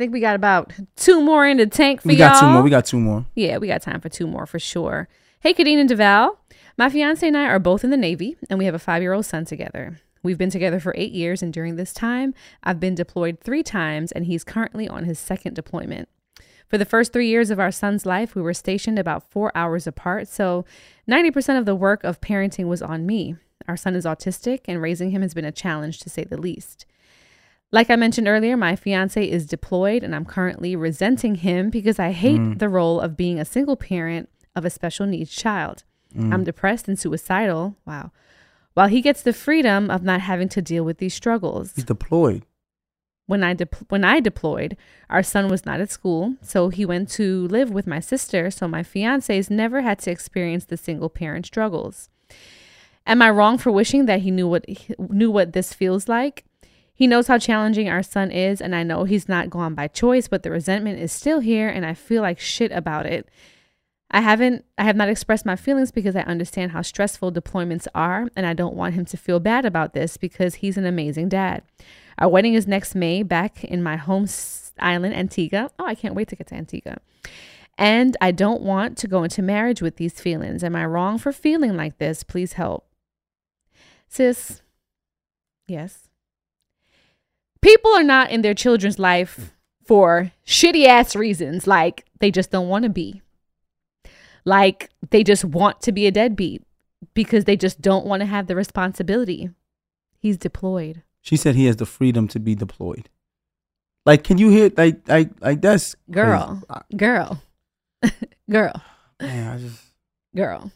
I 0.00 0.02
think 0.02 0.14
we 0.14 0.20
got 0.20 0.34
about 0.34 0.72
two 0.96 1.20
more 1.20 1.46
in 1.46 1.58
the 1.58 1.66
tank 1.66 2.00
for 2.00 2.08
We 2.08 2.14
y'all. 2.14 2.30
got 2.30 2.40
two 2.40 2.46
more. 2.46 2.62
We 2.62 2.70
got 2.70 2.86
two 2.86 2.98
more. 2.98 3.26
Yeah, 3.34 3.58
we 3.58 3.66
got 3.66 3.82
time 3.82 4.00
for 4.00 4.08
two 4.08 4.26
more 4.26 4.46
for 4.46 4.58
sure. 4.58 5.10
Hey, 5.40 5.52
Khadeen 5.52 5.78
and 5.78 5.90
Devale. 5.90 6.38
My 6.78 6.88
fiance 6.88 7.28
and 7.28 7.36
I 7.36 7.44
are 7.44 7.58
both 7.58 7.84
in 7.84 7.90
the 7.90 7.98
Navy, 7.98 8.38
and 8.48 8.58
we 8.58 8.64
have 8.64 8.74
a 8.74 8.78
five 8.78 9.02
year 9.02 9.12
old 9.12 9.26
son 9.26 9.44
together. 9.44 10.00
We've 10.22 10.38
been 10.38 10.48
together 10.48 10.80
for 10.80 10.94
eight 10.96 11.12
years, 11.12 11.42
and 11.42 11.52
during 11.52 11.76
this 11.76 11.92
time, 11.92 12.32
I've 12.64 12.80
been 12.80 12.94
deployed 12.94 13.40
three 13.40 13.62
times, 13.62 14.10
and 14.10 14.24
he's 14.24 14.42
currently 14.42 14.88
on 14.88 15.04
his 15.04 15.18
second 15.18 15.52
deployment. 15.52 16.08
For 16.66 16.78
the 16.78 16.86
first 16.86 17.12
three 17.12 17.28
years 17.28 17.50
of 17.50 17.60
our 17.60 17.70
son's 17.70 18.06
life, 18.06 18.34
we 18.34 18.40
were 18.40 18.54
stationed 18.54 18.98
about 18.98 19.30
four 19.30 19.52
hours 19.54 19.86
apart, 19.86 20.28
so 20.28 20.64
90% 21.10 21.58
of 21.58 21.66
the 21.66 21.74
work 21.74 22.02
of 22.04 22.22
parenting 22.22 22.68
was 22.68 22.80
on 22.80 23.04
me. 23.04 23.36
Our 23.68 23.76
son 23.76 23.94
is 23.94 24.06
autistic, 24.06 24.60
and 24.64 24.80
raising 24.80 25.10
him 25.10 25.20
has 25.20 25.34
been 25.34 25.44
a 25.44 25.52
challenge 25.52 25.98
to 26.00 26.08
say 26.08 26.24
the 26.24 26.40
least. 26.40 26.86
Like 27.72 27.88
I 27.88 27.96
mentioned 27.96 28.26
earlier, 28.26 28.56
my 28.56 28.74
fiance 28.74 29.24
is 29.24 29.46
deployed, 29.46 30.02
and 30.02 30.14
I'm 30.14 30.24
currently 30.24 30.74
resenting 30.74 31.36
him 31.36 31.70
because 31.70 31.98
I 31.98 32.10
hate 32.10 32.40
mm. 32.40 32.58
the 32.58 32.68
role 32.68 33.00
of 33.00 33.16
being 33.16 33.38
a 33.38 33.44
single 33.44 33.76
parent 33.76 34.28
of 34.56 34.64
a 34.64 34.70
special 34.70 35.06
needs 35.06 35.30
child. 35.30 35.84
Mm. 36.16 36.34
I'm 36.34 36.44
depressed 36.44 36.88
and 36.88 36.98
suicidal. 36.98 37.76
Wow. 37.86 38.10
While 38.74 38.88
he 38.88 39.00
gets 39.00 39.22
the 39.22 39.32
freedom 39.32 39.90
of 39.90 40.02
not 40.02 40.20
having 40.20 40.48
to 40.50 40.62
deal 40.62 40.84
with 40.84 40.98
these 40.98 41.14
struggles. 41.14 41.72
He's 41.74 41.84
deployed. 41.84 42.44
When 43.26 43.44
I 43.44 43.54
de- 43.54 43.68
when 43.88 44.04
I 44.04 44.18
deployed, 44.18 44.76
our 45.08 45.22
son 45.22 45.48
was 45.48 45.64
not 45.64 45.80
at 45.80 45.92
school, 45.92 46.34
so 46.42 46.68
he 46.68 46.84
went 46.84 47.08
to 47.10 47.46
live 47.46 47.70
with 47.70 47.86
my 47.86 48.00
sister. 48.00 48.50
So 48.50 48.66
my 48.66 48.82
fiance's 48.82 49.48
never 49.48 49.82
had 49.82 50.00
to 50.00 50.10
experience 50.10 50.64
the 50.64 50.76
single 50.76 51.08
parent 51.08 51.46
struggles. 51.46 52.08
Am 53.06 53.22
I 53.22 53.30
wrong 53.30 53.56
for 53.56 53.70
wishing 53.70 54.06
that 54.06 54.20
he 54.20 54.32
knew 54.32 54.48
what 54.48 54.64
knew 54.98 55.30
what 55.30 55.52
this 55.52 55.72
feels 55.72 56.08
like? 56.08 56.44
He 57.00 57.06
knows 57.06 57.28
how 57.28 57.38
challenging 57.38 57.88
our 57.88 58.02
son 58.02 58.30
is, 58.30 58.60
and 58.60 58.74
I 58.76 58.82
know 58.82 59.04
he's 59.04 59.26
not 59.26 59.48
gone 59.48 59.74
by 59.74 59.88
choice, 59.88 60.28
but 60.28 60.42
the 60.42 60.50
resentment 60.50 60.98
is 60.98 61.10
still 61.10 61.40
here, 61.40 61.66
and 61.66 61.86
I 61.86 61.94
feel 61.94 62.20
like 62.20 62.38
shit 62.38 62.70
about 62.72 63.06
it. 63.06 63.26
I 64.10 64.20
haven't 64.20 64.66
I 64.76 64.84
have 64.84 64.96
not 64.96 65.08
expressed 65.08 65.46
my 65.46 65.56
feelings 65.56 65.90
because 65.90 66.14
I 66.14 66.20
understand 66.20 66.72
how 66.72 66.82
stressful 66.82 67.32
deployments 67.32 67.86
are 67.94 68.28
and 68.36 68.44
I 68.44 68.52
don't 68.52 68.74
want 68.74 68.94
him 68.94 69.06
to 69.06 69.16
feel 69.16 69.40
bad 69.40 69.64
about 69.64 69.94
this 69.94 70.18
because 70.18 70.56
he's 70.56 70.76
an 70.76 70.84
amazing 70.84 71.30
dad. 71.30 71.62
Our 72.18 72.28
wedding 72.28 72.52
is 72.52 72.66
next 72.66 72.94
May 72.94 73.22
back 73.22 73.64
in 73.64 73.82
my 73.82 73.96
home 73.96 74.26
island 74.78 75.14
Antigua. 75.14 75.70
Oh, 75.78 75.86
I 75.86 75.94
can't 75.94 76.14
wait 76.14 76.28
to 76.28 76.36
get 76.36 76.48
to 76.48 76.54
Antigua. 76.54 76.98
And 77.78 78.14
I 78.20 78.30
don't 78.30 78.60
want 78.60 78.98
to 78.98 79.08
go 79.08 79.22
into 79.22 79.40
marriage 79.40 79.80
with 79.80 79.96
these 79.96 80.20
feelings. 80.20 80.62
Am 80.62 80.76
I 80.76 80.84
wrong 80.84 81.16
for 81.16 81.32
feeling 81.32 81.78
like 81.78 81.96
this? 81.96 82.24
Please 82.24 82.54
help. 82.54 82.84
Sis, 84.06 84.60
yes. 85.66 86.09
People 87.62 87.92
are 87.92 88.02
not 88.02 88.30
in 88.30 88.42
their 88.42 88.54
children's 88.54 88.98
life 88.98 89.52
for 89.84 90.32
shitty 90.46 90.86
ass 90.86 91.14
reasons, 91.14 91.66
like 91.66 92.06
they 92.20 92.30
just 92.30 92.50
don't 92.50 92.68
want 92.68 92.84
to 92.84 92.88
be. 92.88 93.22
Like 94.44 94.90
they 95.10 95.22
just 95.22 95.44
want 95.44 95.80
to 95.82 95.92
be 95.92 96.06
a 96.06 96.10
deadbeat 96.10 96.62
because 97.14 97.44
they 97.44 97.56
just 97.56 97.80
don't 97.80 98.06
want 98.06 98.20
to 98.20 98.26
have 98.26 98.46
the 98.46 98.56
responsibility. 98.56 99.50
He's 100.18 100.36
deployed. 100.38 101.02
She 101.20 101.36
said 101.36 101.54
he 101.54 101.66
has 101.66 101.76
the 101.76 101.86
freedom 101.86 102.28
to 102.28 102.40
be 102.40 102.54
deployed. 102.54 103.08
Like, 104.06 104.24
can 104.24 104.38
you 104.38 104.48
hear 104.48 104.70
like 104.76 105.06
like 105.06 105.30
like 105.40 105.60
that's 105.60 105.94
Girl. 106.10 106.62
crazy. 106.68 106.96
Girl. 106.96 107.42
Girl. 108.50 108.82
Man, 109.20 109.48
I 109.54 109.58
just 109.58 109.82
Girl. 110.34 110.72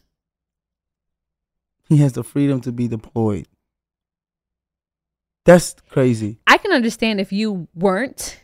he 1.89 1.97
has 1.99 2.13
the 2.13 2.23
freedom 2.23 2.61
to 2.63 2.73
be 2.73 2.89
deployed. 2.89 3.49
That's 5.45 5.77
crazy. 5.91 6.39
I 6.47 6.59
can 6.59 6.73
understand 6.73 7.21
if 7.21 7.33
you 7.33 7.69
weren't 7.75 8.41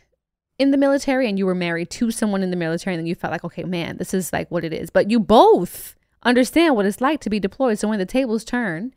in 0.59 0.71
the 0.71 0.77
military 0.77 1.27
and 1.27 1.39
you 1.39 1.45
were 1.45 1.55
married 1.55 1.89
to 1.89 2.11
someone 2.11 2.43
in 2.43 2.51
the 2.51 2.55
military 2.55 2.93
and 2.93 2.99
then 2.99 3.07
you 3.07 3.15
felt 3.15 3.31
like, 3.31 3.43
okay, 3.43 3.63
man, 3.63 3.97
this 3.97 4.13
is 4.13 4.31
like 4.31 4.49
what 4.51 4.63
it 4.63 4.73
is. 4.73 4.89
But 4.91 5.09
you 5.09 5.19
both 5.19 5.95
understand 6.23 6.75
what 6.75 6.85
it's 6.85 7.01
like 7.01 7.19
to 7.21 7.29
be 7.29 7.39
deployed. 7.39 7.79
So 7.79 7.87
when 7.87 7.97
the 7.97 8.05
tables 8.05 8.43
turn 8.43 8.93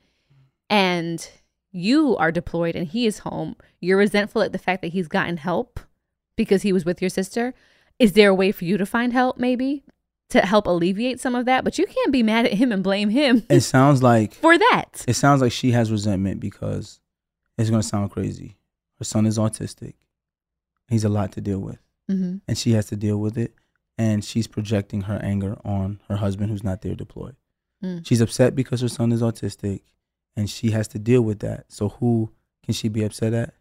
and 0.68 1.26
you 1.72 2.16
are 2.18 2.30
deployed 2.30 2.76
and 2.76 2.86
he 2.86 3.06
is 3.06 3.20
home, 3.20 3.56
you're 3.80 3.96
resentful 3.98 4.42
at 4.42 4.52
the 4.52 4.58
fact 4.58 4.82
that 4.82 4.92
he's 4.92 5.08
gotten 5.08 5.38
help 5.38 5.80
because 6.36 6.62
he 6.62 6.72
was 6.72 6.84
with 6.84 7.00
your 7.00 7.08
sister. 7.08 7.54
Is 7.98 8.12
there 8.12 8.30
a 8.30 8.34
way 8.34 8.52
for 8.52 8.64
you 8.64 8.76
to 8.76 8.84
find 8.86 9.12
help 9.12 9.38
maybe 9.38 9.84
to 10.28 10.40
help 10.42 10.66
alleviate 10.66 11.20
some 11.20 11.34
of 11.34 11.46
that? 11.46 11.64
But 11.64 11.78
you 11.78 11.86
can't 11.86 12.12
be 12.12 12.22
mad 12.22 12.44
at 12.44 12.54
him 12.54 12.70
and 12.72 12.82
blame 12.82 13.08
him 13.08 13.44
It 13.48 13.62
sounds 13.62 14.02
like 14.02 14.34
for 14.42 14.58
that. 14.58 15.04
it 15.08 15.14
sounds 15.14 15.40
like 15.40 15.52
she 15.52 15.70
has 15.72 15.90
resentment 15.90 16.40
because 16.40 17.00
it's 17.58 17.70
gonna 17.70 17.82
sound 17.82 18.10
crazy. 18.10 18.56
Her 18.98 19.04
son 19.04 19.26
is 19.26 19.38
autistic. 19.38 19.94
He's 20.88 21.04
a 21.04 21.08
lot 21.08 21.32
to 21.32 21.40
deal 21.40 21.58
with. 21.60 21.78
hmm 22.08 22.36
and 22.48 22.58
she 22.58 22.72
has 22.72 22.86
to 22.86 22.96
deal 22.96 23.16
with 23.18 23.38
it 23.38 23.54
and 23.96 24.24
she's 24.24 24.46
projecting 24.46 25.02
her 25.02 25.18
anger 25.22 25.56
on 25.64 26.00
her 26.08 26.16
husband 26.16 26.50
who's 26.50 26.64
not 26.64 26.82
there 26.82 26.94
deployed 26.94 27.36
Mm. 27.82 28.06
she's 28.06 28.20
upset 28.22 28.54
because 28.54 28.80
her 28.80 28.88
son 28.88 29.12
is 29.12 29.20
autistic 29.22 29.80
and 30.36 30.48
she 30.48 30.70
has 30.70 30.88
to 30.88 30.98
deal 30.98 31.22
with 31.22 31.40
that 31.40 31.64
so 31.68 31.88
who 31.90 32.30
can 32.64 32.72
she 32.74 32.88
be 32.88 33.02
upset 33.04 33.32
at 33.34 33.54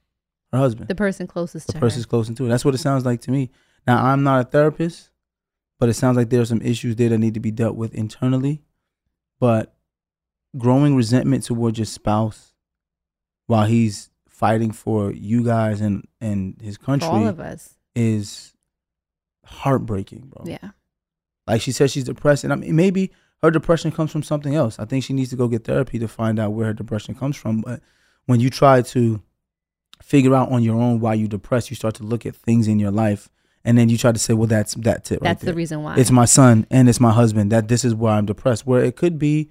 her 0.52 0.58
husband 0.60 0.88
The 0.90 0.96
person 0.96 1.28
closest 1.28 1.68
the 1.68 1.74
to 1.74 1.80
person's 1.80 2.06
her. 2.06 2.10
close 2.10 2.30
to 2.30 2.46
it 2.46 2.50
that's 2.50 2.64
what 2.66 2.74
it 2.76 2.80
sounds 2.80 3.06
like 3.06 3.22
to 3.22 3.32
me 3.32 3.50
now 3.88 4.04
i'm 4.06 4.24
not 4.24 4.40
a 4.42 4.50
therapist 4.50 5.10
but 5.80 5.90
it 5.90 5.94
sounds 5.96 6.16
like 6.18 6.30
there 6.30 6.42
are 6.42 6.46
some 6.46 6.62
issues 6.62 6.96
there 6.96 7.10
that 7.10 7.18
need 7.18 7.34
to 7.34 7.40
be 7.42 7.52
dealt 7.52 7.76
with 7.76 7.94
internally 7.94 8.62
but 9.40 9.76
growing 10.58 10.96
resentment 10.96 11.44
towards 11.44 11.78
your 11.78 11.86
spouse 11.86 12.53
while 13.48 13.66
he's 13.66 14.10
fighting 14.28 14.72
for 14.72 15.12
you 15.12 15.44
guys 15.44 15.82
and 15.82 16.06
and 16.20 16.60
his 16.62 16.78
For 16.78 16.84
country 16.86 17.08
all 17.10 17.28
of 17.28 17.40
us. 17.40 17.76
is 17.96 18.54
heartbreaking, 19.46 20.32
bro. 20.34 20.46
Yeah. 20.46 20.72
Like 21.48 21.62
she 21.62 21.72
says 21.72 21.92
she's 21.92 22.06
depressed, 22.06 22.44
and 22.44 22.54
I 22.54 22.56
mean 22.56 22.76
maybe 22.76 23.12
her 23.42 23.52
depression 23.52 23.92
comes 23.92 24.12
from 24.12 24.24
something 24.24 24.56
else. 24.56 24.80
I 24.80 24.86
think 24.86 25.04
she 25.04 25.14
needs 25.14 25.30
to 25.32 25.36
go 25.36 25.48
get 25.48 25.66
therapy 25.66 26.00
to 26.00 26.08
find 26.08 26.40
out 26.40 26.54
where 26.54 26.68
her 26.68 26.74
depression 26.74 27.16
comes 27.16 27.36
from. 27.36 27.62
But 27.62 27.82
when 28.26 28.40
you 28.40 28.50
try 28.50 28.82
to 28.82 29.22
figure 30.02 30.34
out 30.34 30.52
on 30.52 30.64
your 30.64 30.80
own 30.80 31.00
why 31.00 31.14
you're 31.14 31.28
depressed, 31.28 31.70
you 31.70 31.76
start 31.76 31.96
to 31.96 32.04
look 32.04 32.26
at 32.26 32.36
things 32.36 32.68
in 32.68 32.80
your 32.80 32.92
life, 32.92 33.30
and 33.66 33.78
then 33.78 33.90
you 33.90 33.98
try 33.98 34.14
to 34.14 34.20
say, 34.20 34.34
"Well, 34.34 34.48
that's 34.48 34.76
that's 34.76 35.12
it. 35.12 35.16
Right 35.16 35.30
That's 35.30 35.44
the 35.44 35.54
reason 35.54 35.84
why. 35.84 35.96
It's 35.98 36.12
my 36.12 36.26
son 36.26 36.66
and 36.72 36.88
it's 36.88 37.02
my 37.02 37.12
husband. 37.12 37.52
That 37.52 37.68
this 37.68 37.84
is 37.84 37.94
why 37.94 38.18
I'm 38.18 38.26
depressed. 38.26 38.66
Where 38.66 38.84
it 38.84 38.96
could 38.96 39.20
be 39.20 39.50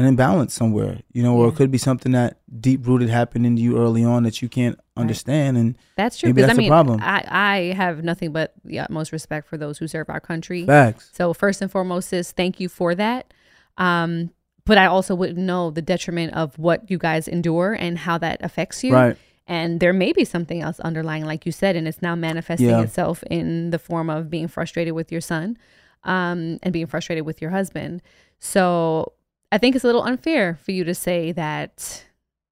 an 0.00 0.06
imbalance 0.06 0.54
somewhere, 0.54 1.00
you 1.12 1.22
know, 1.22 1.36
or 1.36 1.48
it 1.48 1.56
could 1.56 1.70
be 1.70 1.78
something 1.78 2.12
that 2.12 2.38
deep 2.60 2.86
rooted 2.86 3.10
happened 3.10 3.44
in 3.44 3.56
you 3.56 3.78
early 3.78 4.02
on 4.04 4.22
that 4.22 4.40
you 4.40 4.48
can't 4.48 4.78
understand, 4.96 5.56
and 5.56 5.76
That's 5.96 6.18
true. 6.18 6.28
Maybe 6.30 6.42
I 6.42 6.46
that's 6.46 6.56
the 6.56 6.62
mean, 6.62 6.70
problem. 6.70 7.00
I, 7.02 7.24
I 7.28 7.58
have 7.74 8.02
nothing 8.02 8.32
but 8.32 8.54
the 8.64 8.78
utmost 8.78 9.12
respect 9.12 9.46
for 9.46 9.56
those 9.56 9.78
who 9.78 9.86
serve 9.86 10.08
our 10.08 10.20
country. 10.20 10.64
facts. 10.66 11.10
So 11.12 11.32
first 11.34 11.60
and 11.62 11.70
foremost, 11.70 12.08
sis, 12.08 12.32
thank 12.32 12.60
you 12.60 12.68
for 12.68 12.94
that. 12.94 13.32
Um, 13.78 14.30
but 14.64 14.78
I 14.78 14.86
also 14.86 15.14
wouldn't 15.14 15.38
know 15.38 15.70
the 15.70 15.82
detriment 15.82 16.34
of 16.34 16.58
what 16.58 16.90
you 16.90 16.98
guys 16.98 17.28
endure 17.28 17.72
and 17.74 17.98
how 17.98 18.18
that 18.18 18.42
affects 18.42 18.82
you. 18.84 18.94
Right. 18.94 19.16
And 19.46 19.80
there 19.80 19.92
may 19.92 20.12
be 20.12 20.24
something 20.24 20.62
else 20.62 20.78
underlying, 20.80 21.24
like 21.24 21.44
you 21.44 21.52
said, 21.52 21.76
and 21.76 21.88
it's 21.88 22.00
now 22.02 22.14
manifesting 22.14 22.68
Yeah. 22.68 22.82
itself 22.82 23.22
in 23.30 23.70
the 23.70 23.78
form 23.78 24.08
of 24.08 24.30
being 24.30 24.48
frustrated 24.48 24.94
with 24.94 25.10
your 25.10 25.20
son, 25.20 25.58
um, 26.04 26.58
and 26.62 26.72
being 26.72 26.86
frustrated 26.86 27.26
with 27.26 27.42
your 27.42 27.50
husband. 27.50 28.00
So 28.38 29.12
I 29.52 29.58
think 29.58 29.74
it's 29.74 29.84
a 29.84 29.88
little 29.88 30.02
unfair 30.02 30.58
for 30.62 30.70
you 30.72 30.84
to 30.84 30.94
say 30.94 31.32
that, 31.32 32.04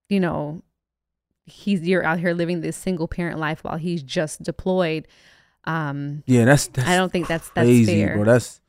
you 0.08 0.18
know, 0.20 0.62
he's 1.46 1.82
you're 1.86 2.04
out 2.04 2.18
here 2.18 2.34
living 2.34 2.60
this 2.60 2.76
single 2.76 3.08
parent 3.08 3.38
life 3.38 3.62
while 3.64 3.76
he's 3.76 4.02
just 4.02 4.42
deployed. 4.42 5.06
Um, 5.64 6.22
Yeah, 6.26 6.44
that's, 6.44 6.66
that's 6.68 6.88
I 6.88 6.96
don't 6.96 7.10
think 7.12 7.26
that's 7.28 7.48
that's 7.50 7.66
crazy, 7.66 8.02
fair. 8.04 8.14
bro. 8.16 8.24
That's 8.24 8.60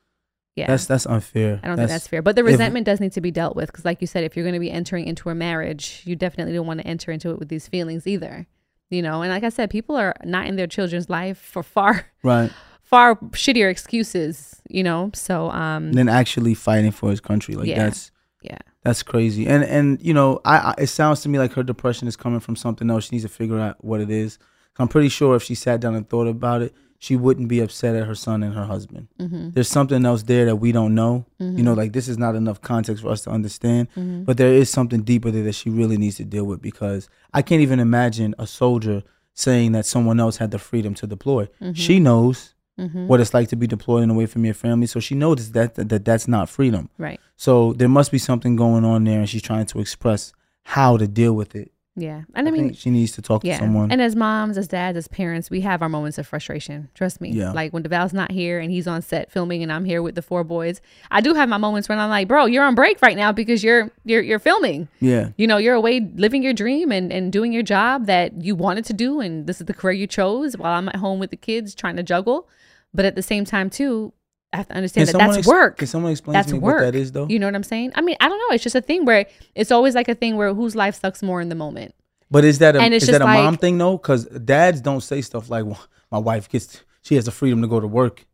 yeah, 0.55 0.67
that's 0.67 0.85
that's 0.85 1.05
unfair. 1.05 1.59
I 1.63 1.67
don't 1.67 1.77
think 1.77 1.89
that's 1.89 2.07
fair. 2.07 2.21
But 2.21 2.35
the 2.35 2.41
if- 2.41 2.47
resentment 2.47 2.85
does 2.85 2.99
need 2.99 3.13
to 3.13 3.21
be 3.21 3.31
dealt 3.31 3.55
with 3.55 3.67
because, 3.71 3.85
like 3.85 4.01
you 4.01 4.07
said, 4.07 4.23
if 4.23 4.35
you're 4.35 4.43
going 4.43 4.53
to 4.53 4.59
be 4.59 4.71
entering 4.71 5.05
into 5.07 5.29
a 5.29 5.35
marriage, 5.35 6.01
you 6.05 6.15
definitely 6.15 6.53
don't 6.53 6.67
want 6.67 6.81
to 6.81 6.87
enter 6.87 7.11
into 7.11 7.29
it 7.31 7.39
with 7.39 7.47
these 7.49 7.67
feelings 7.67 8.05
either. 8.07 8.45
You 8.89 9.01
know, 9.01 9.21
and 9.21 9.31
like 9.31 9.43
I 9.43 9.49
said, 9.49 9.69
people 9.69 9.95
are 9.95 10.15
not 10.25 10.47
in 10.47 10.55
their 10.55 10.67
children's 10.67 11.09
life 11.09 11.37
for 11.37 11.61
far, 11.63 12.07
right. 12.23 12.51
far 12.81 13.15
shittier 13.17 13.69
excuses. 13.69 14.61
You 14.67 14.83
know, 14.83 15.11
so 15.13 15.49
um, 15.51 15.93
Then 15.93 16.09
actually 16.09 16.53
fighting 16.55 16.91
for 16.91 17.09
his 17.11 17.21
country, 17.21 17.55
like 17.55 17.67
Yeah. 17.67 17.83
that's 17.85 18.11
yeah, 18.41 18.57
that's 18.83 19.03
crazy. 19.03 19.47
And 19.47 19.63
and 19.63 20.01
you 20.01 20.13
know, 20.13 20.41
I, 20.45 20.57
I 20.57 20.75
it 20.79 20.87
sounds 20.87 21.21
to 21.21 21.29
me 21.29 21.39
like 21.39 21.53
her 21.53 21.63
depression 21.63 22.07
is 22.07 22.15
coming 22.15 22.39
from 22.39 22.55
something 22.55 22.89
else. 22.89 23.05
She 23.05 23.15
needs 23.15 23.25
to 23.25 23.29
figure 23.29 23.59
out 23.59 23.83
what 23.83 24.01
it 24.01 24.09
is. 24.09 24.37
I'm 24.77 24.87
pretty 24.87 25.09
sure 25.09 25.35
if 25.35 25.43
she 25.43 25.55
sat 25.55 25.81
down 25.81 25.95
and 25.95 26.07
thought 26.07 26.27
about 26.27 26.61
it, 26.61 26.73
she 26.99 27.17
wouldn't 27.17 27.49
be 27.49 27.59
upset 27.59 27.95
at 27.95 28.07
her 28.07 28.15
son 28.15 28.43
and 28.43 28.53
her 28.53 28.65
husband. 28.65 29.07
mm-hmm. 29.19 29.49
There's 29.51 29.67
something 29.67 30.05
else 30.05 30.23
there 30.23 30.45
that 30.45 30.57
we 30.57 30.71
don't 30.71 30.95
know. 30.95 31.25
You 31.37 31.47
know, 31.63 31.71
mm-hmm. 31.71 31.79
like 31.79 31.93
this 31.93 32.07
is 32.07 32.17
not 32.17 32.35
enough 32.35 32.61
context 32.61 33.03
for 33.03 33.09
us 33.09 33.21
to 33.21 33.29
understand. 33.29 33.89
Mm-hmm. 33.91 34.23
But 34.23 34.37
there 34.37 34.53
is 34.53 34.69
something 34.69 35.01
deeper 35.01 35.31
there 35.31 35.43
that 35.43 35.55
she 35.55 35.69
really 35.69 35.97
needs 35.97 36.15
to 36.17 36.25
deal 36.25 36.45
with 36.45 36.61
because 36.61 37.09
I 37.33 37.41
can't 37.41 37.61
even 37.61 37.79
imagine 37.79 38.35
a 38.37 38.47
soldier 38.47 39.03
saying 39.33 39.71
that 39.71 39.85
someone 39.85 40.19
else 40.19 40.37
had 40.37 40.51
the 40.51 40.59
freedom 40.59 40.93
to 40.95 41.07
deploy. 41.07 41.45
Mm-hmm. 41.61 41.73
She 41.73 41.99
knows 41.99 42.55
Mm-hmm. 42.79 43.07
what 43.07 43.19
it's 43.19 43.33
like 43.33 43.49
to 43.49 43.55
be 43.55 43.67
deployed 43.67 44.03
and 44.03 44.11
away 44.11 44.25
from 44.25 44.45
your 44.45 44.53
family, 44.53 44.87
so 44.87 44.99
she 44.99 45.15
knows 45.15 45.51
that, 45.51 45.75
that 45.75 45.89
that 45.89 46.05
that's 46.05 46.27
not 46.27 46.49
freedom. 46.49 46.89
right, 46.97 47.19
So 47.35 47.73
there 47.73 47.89
must 47.89 48.11
be 48.11 48.17
something 48.17 48.55
going 48.55 48.85
on 48.85 49.03
there, 49.03 49.19
and 49.19 49.29
she's 49.29 49.41
trying 49.41 49.65
to 49.67 49.79
express 49.79 50.33
how 50.63 50.97
to 50.97 51.07
deal 51.07 51.33
with 51.33 51.55
it. 51.55 51.71
yeah. 51.95 52.21
And 52.35 52.47
I, 52.47 52.51
mean, 52.51 52.67
think 52.69 52.77
she 52.77 52.91
needs 52.91 53.11
to 53.13 53.21
talk 53.21 53.43
yeah. 53.43 53.57
to 53.57 53.63
someone. 53.63 53.91
And 53.91 54.01
as 54.01 54.15
moms, 54.15 54.57
as 54.57 54.67
dads, 54.69 54.97
as 54.97 55.07
parents, 55.09 55.49
we 55.49 55.61
have 55.61 55.81
our 55.81 55.89
moments 55.89 56.17
of 56.17 56.25
frustration. 56.27 56.87
Trust 56.93 57.19
me. 57.19 57.31
Yeah. 57.31 57.51
Like 57.51 57.73
when 57.73 57.83
Devale's 57.83 58.13
not 58.13 58.31
here 58.31 58.59
and 58.59 58.71
he's 58.71 58.87
on 58.87 59.01
set 59.01 59.31
filming, 59.31 59.63
and 59.63 59.71
I'm 59.71 59.83
here 59.83 60.01
with 60.01 60.15
the 60.15 60.21
four 60.21 60.43
boys. 60.45 60.79
I 61.11 61.19
do 61.19 61.33
have 61.33 61.49
my 61.49 61.57
moments 61.57 61.89
when 61.89 61.99
I'm 61.99 62.09
like, 62.09 62.27
bro, 62.29 62.45
you're 62.45 62.63
on 62.63 62.75
break 62.75 63.01
right 63.01 63.17
now 63.17 63.31
because 63.33 63.63
you're 63.63 63.91
you're 64.05 64.21
you're 64.21 64.39
filming. 64.39 64.87
yeah, 65.01 65.29
you 65.35 65.47
know 65.47 65.57
you're 65.57 65.75
away 65.75 65.99
living 65.99 66.41
your 66.43 66.53
dream 66.53 66.91
and, 66.91 67.11
and 67.11 67.33
doing 67.33 67.51
your 67.51 67.63
job 67.63 68.05
that 68.05 68.41
you 68.41 68.55
wanted 68.55 68.85
to 68.85 68.93
do 68.93 69.19
and 69.19 69.47
this 69.47 69.59
is 69.59 69.65
the 69.65 69.73
career 69.73 69.93
you 69.93 70.07
chose 70.07 70.55
while 70.55 70.73
i'm 70.77 70.87
at 70.87 70.97
home 70.97 71.19
with 71.19 71.31
the 71.31 71.37
kids 71.37 71.75
trying 71.75 71.95
to 71.97 72.03
juggle 72.03 72.47
but 72.93 73.05
at 73.05 73.15
the 73.15 73.21
same 73.21 73.45
time 73.45 73.69
too 73.69 74.13
i 74.53 74.57
have 74.57 74.67
to 74.67 74.73
understand 74.75 75.07
that 75.07 75.17
that's 75.17 75.47
work 75.47 75.77
Can 75.77 75.87
someone 75.87 76.11
explain 76.11 76.33
that's 76.33 76.47
to 76.49 76.53
me 76.55 76.59
work 76.59 76.75
what 76.81 76.91
that 76.91 76.95
is, 76.95 77.11
though? 77.11 77.27
you 77.27 77.39
know 77.39 77.47
what 77.47 77.55
i'm 77.55 77.63
saying 77.63 77.91
i 77.95 78.01
mean 78.01 78.15
i 78.19 78.27
don't 78.29 78.37
know 78.39 78.53
it's 78.55 78.63
just 78.63 78.75
a 78.75 78.81
thing 78.81 79.05
where 79.05 79.25
it's 79.55 79.71
always 79.71 79.95
like 79.95 80.07
a 80.07 80.15
thing 80.15 80.37
where 80.37 80.53
whose 80.53 80.75
life 80.75 80.95
sucks 80.99 81.21
more 81.23 81.39
in 81.41 81.49
the 81.49 81.55
moment 81.55 81.93
But 82.31 82.45
is 82.45 82.59
that 82.59 82.75
a 82.75 82.79
And 82.81 82.93
it's 82.93 83.03
is 83.03 83.09
that 83.09 83.21
a 83.21 83.25
just 83.25 83.37
mom 83.43 83.57
thing 83.57 83.77
though? 83.77 83.97
Because 83.97 84.25
dads 84.25 84.81
don't 84.81 85.01
say 85.01 85.21
stuff 85.21 85.49
like, 85.49 85.65
well, 85.65 85.81
"My 86.11 86.19
wife 86.19 86.47
gets 86.47 86.83
she 87.01 87.15
has 87.15 87.25
the 87.25 87.31
freedom 87.31 87.61
to 87.63 87.67
go 87.67 87.79
to 87.79 87.87
work, 87.87 88.25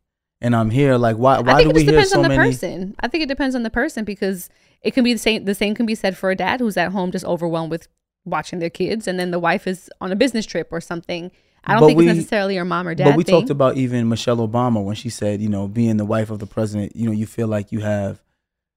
and 0.42 0.54
I'm 0.54 0.68
here." 0.70 0.96
Like, 0.98 1.16
why 1.16 1.36
i 1.36 1.40
why 1.40 1.54
think 1.56 1.64
do 1.64 1.70
it 1.70 1.76
we 1.76 1.82
hear 1.84 1.92
depends 1.92 2.12
on 2.12 2.22
the 2.22 2.28
many? 2.28 2.50
person 2.50 2.94
i 3.00 3.08
think 3.08 3.22
it 3.24 3.28
depends 3.28 3.54
on 3.54 3.62
the 3.62 3.70
person 3.70 4.04
because 4.04 4.50
it 4.82 4.92
can 4.94 5.02
be 5.02 5.12
the 5.14 5.18
same 5.18 5.44
the 5.46 5.54
same 5.54 5.74
can 5.74 5.86
be 5.86 5.94
said 5.94 6.14
for 6.16 6.30
a 6.30 6.36
dad 6.36 6.60
who's 6.60 6.76
at 6.76 6.92
home 6.92 7.10
just 7.10 7.24
overwhelmed 7.24 7.70
with 7.70 7.88
watching 8.26 8.58
their 8.58 8.70
kids 8.80 9.06
and 9.08 9.18
then 9.18 9.30
the 9.30 9.38
wife 9.38 9.66
is 9.66 9.88
on 10.00 10.12
a 10.12 10.16
business 10.16 10.44
trip 10.44 10.68
or 10.72 10.80
something 10.80 11.30
i 11.66 11.72
don't 11.72 11.80
But 11.82 11.86
think 11.88 11.98
we- 11.98 12.08
it's 12.08 12.16
necessarily 12.16 12.54
your 12.54 12.64
mom 12.64 12.86
or 12.88 12.94
dad 12.94 13.04
But 13.06 13.16
we 13.16 13.24
thing. 13.24 13.34
talked 13.34 13.50
about 13.50 13.76
even 13.76 14.08
Michelle 14.08 14.36
Obama 14.38 14.82
when 14.84 14.94
she 14.96 15.08
said, 15.10 15.40
you 15.40 15.48
know, 15.48 15.66
being 15.68 15.96
the 15.96 16.04
wife 16.04 16.30
of 16.30 16.38
the 16.38 16.46
president, 16.46 16.94
you 16.96 17.06
know, 17.06 17.12
you 17.12 17.26
feel 17.26 17.48
like 17.48 17.72
you 17.72 17.80
have, 17.80 18.20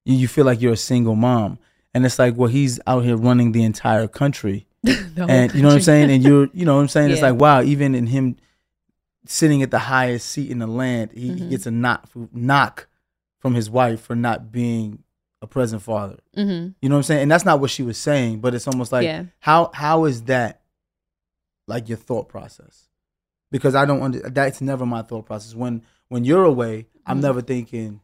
you, 0.05 0.15
you 0.15 0.27
feel 0.27 0.45
like 0.45 0.61
you're 0.61 0.73
a 0.73 0.77
single 0.77 1.15
mom, 1.15 1.59
and 1.93 2.05
it's 2.05 2.17
like, 2.19 2.35
well, 2.37 2.49
he's 2.49 2.79
out 2.87 3.03
here 3.03 3.15
running 3.17 3.51
the 3.51 3.63
entire 3.63 4.07
country, 4.07 4.65
The 4.83 5.25
and 5.29 5.53
you 5.53 5.61
know 5.61 5.67
what 5.69 5.75
I'm 5.75 5.81
saying, 5.81 6.09
and 6.11 6.23
you're, 6.23 6.49
you 6.53 6.65
know 6.65 6.75
what 6.75 6.81
I'm 6.81 6.87
saying, 6.87 7.11
it's 7.11 7.21
like, 7.21 7.35
wow, 7.35 7.61
even 7.61 7.95
in 7.95 8.07
him 8.07 8.37
sitting 9.25 9.61
at 9.61 9.71
the 9.71 9.79
highest 9.79 10.27
seat 10.29 10.49
in 10.49 10.59
the 10.59 10.67
land, 10.67 11.11
he, 11.13 11.33
he 11.33 11.41
Mhm. 11.41 11.49
gets 11.49 11.65
a 11.67 11.71
knock 11.71 12.09
knock 12.33 12.87
from 13.39 13.53
his 13.55 13.69
wife 13.69 14.01
for 14.01 14.15
not 14.15 14.51
being 14.51 15.03
a 15.41 15.47
present 15.47 15.81
father. 15.81 16.17
Mhm. 16.35 16.73
You 16.81 16.89
know 16.89 16.95
what 16.95 16.99
I'm 16.99 17.03
saying? 17.03 17.21
And 17.23 17.31
that's 17.31 17.45
not 17.45 17.59
what 17.59 17.69
she 17.69 17.83
was 17.83 17.97
saying, 17.97 18.39
but 18.39 18.53
it's 18.55 18.67
almost 18.67 18.91
like 18.91 19.05
Yeah. 19.05 19.25
how 19.39 19.69
how 19.73 20.05
is 20.05 20.23
that 20.23 20.58
like 21.69 21.87
your 21.87 21.97
thought 21.97 22.27
process? 22.27 22.89
Because 23.51 23.73
I 23.75 23.85
don't 23.85 24.01
under 24.01 24.19
that's 24.29 24.59
never 24.61 24.85
my 24.85 25.01
thought 25.03 25.25
process. 25.25 25.55
When 25.55 25.83
when 26.09 26.25
you're 26.25 26.43
away, 26.43 26.87
I'm 27.05 27.19
Mhm. 27.19 27.21
never 27.21 27.41
thinking, 27.41 28.01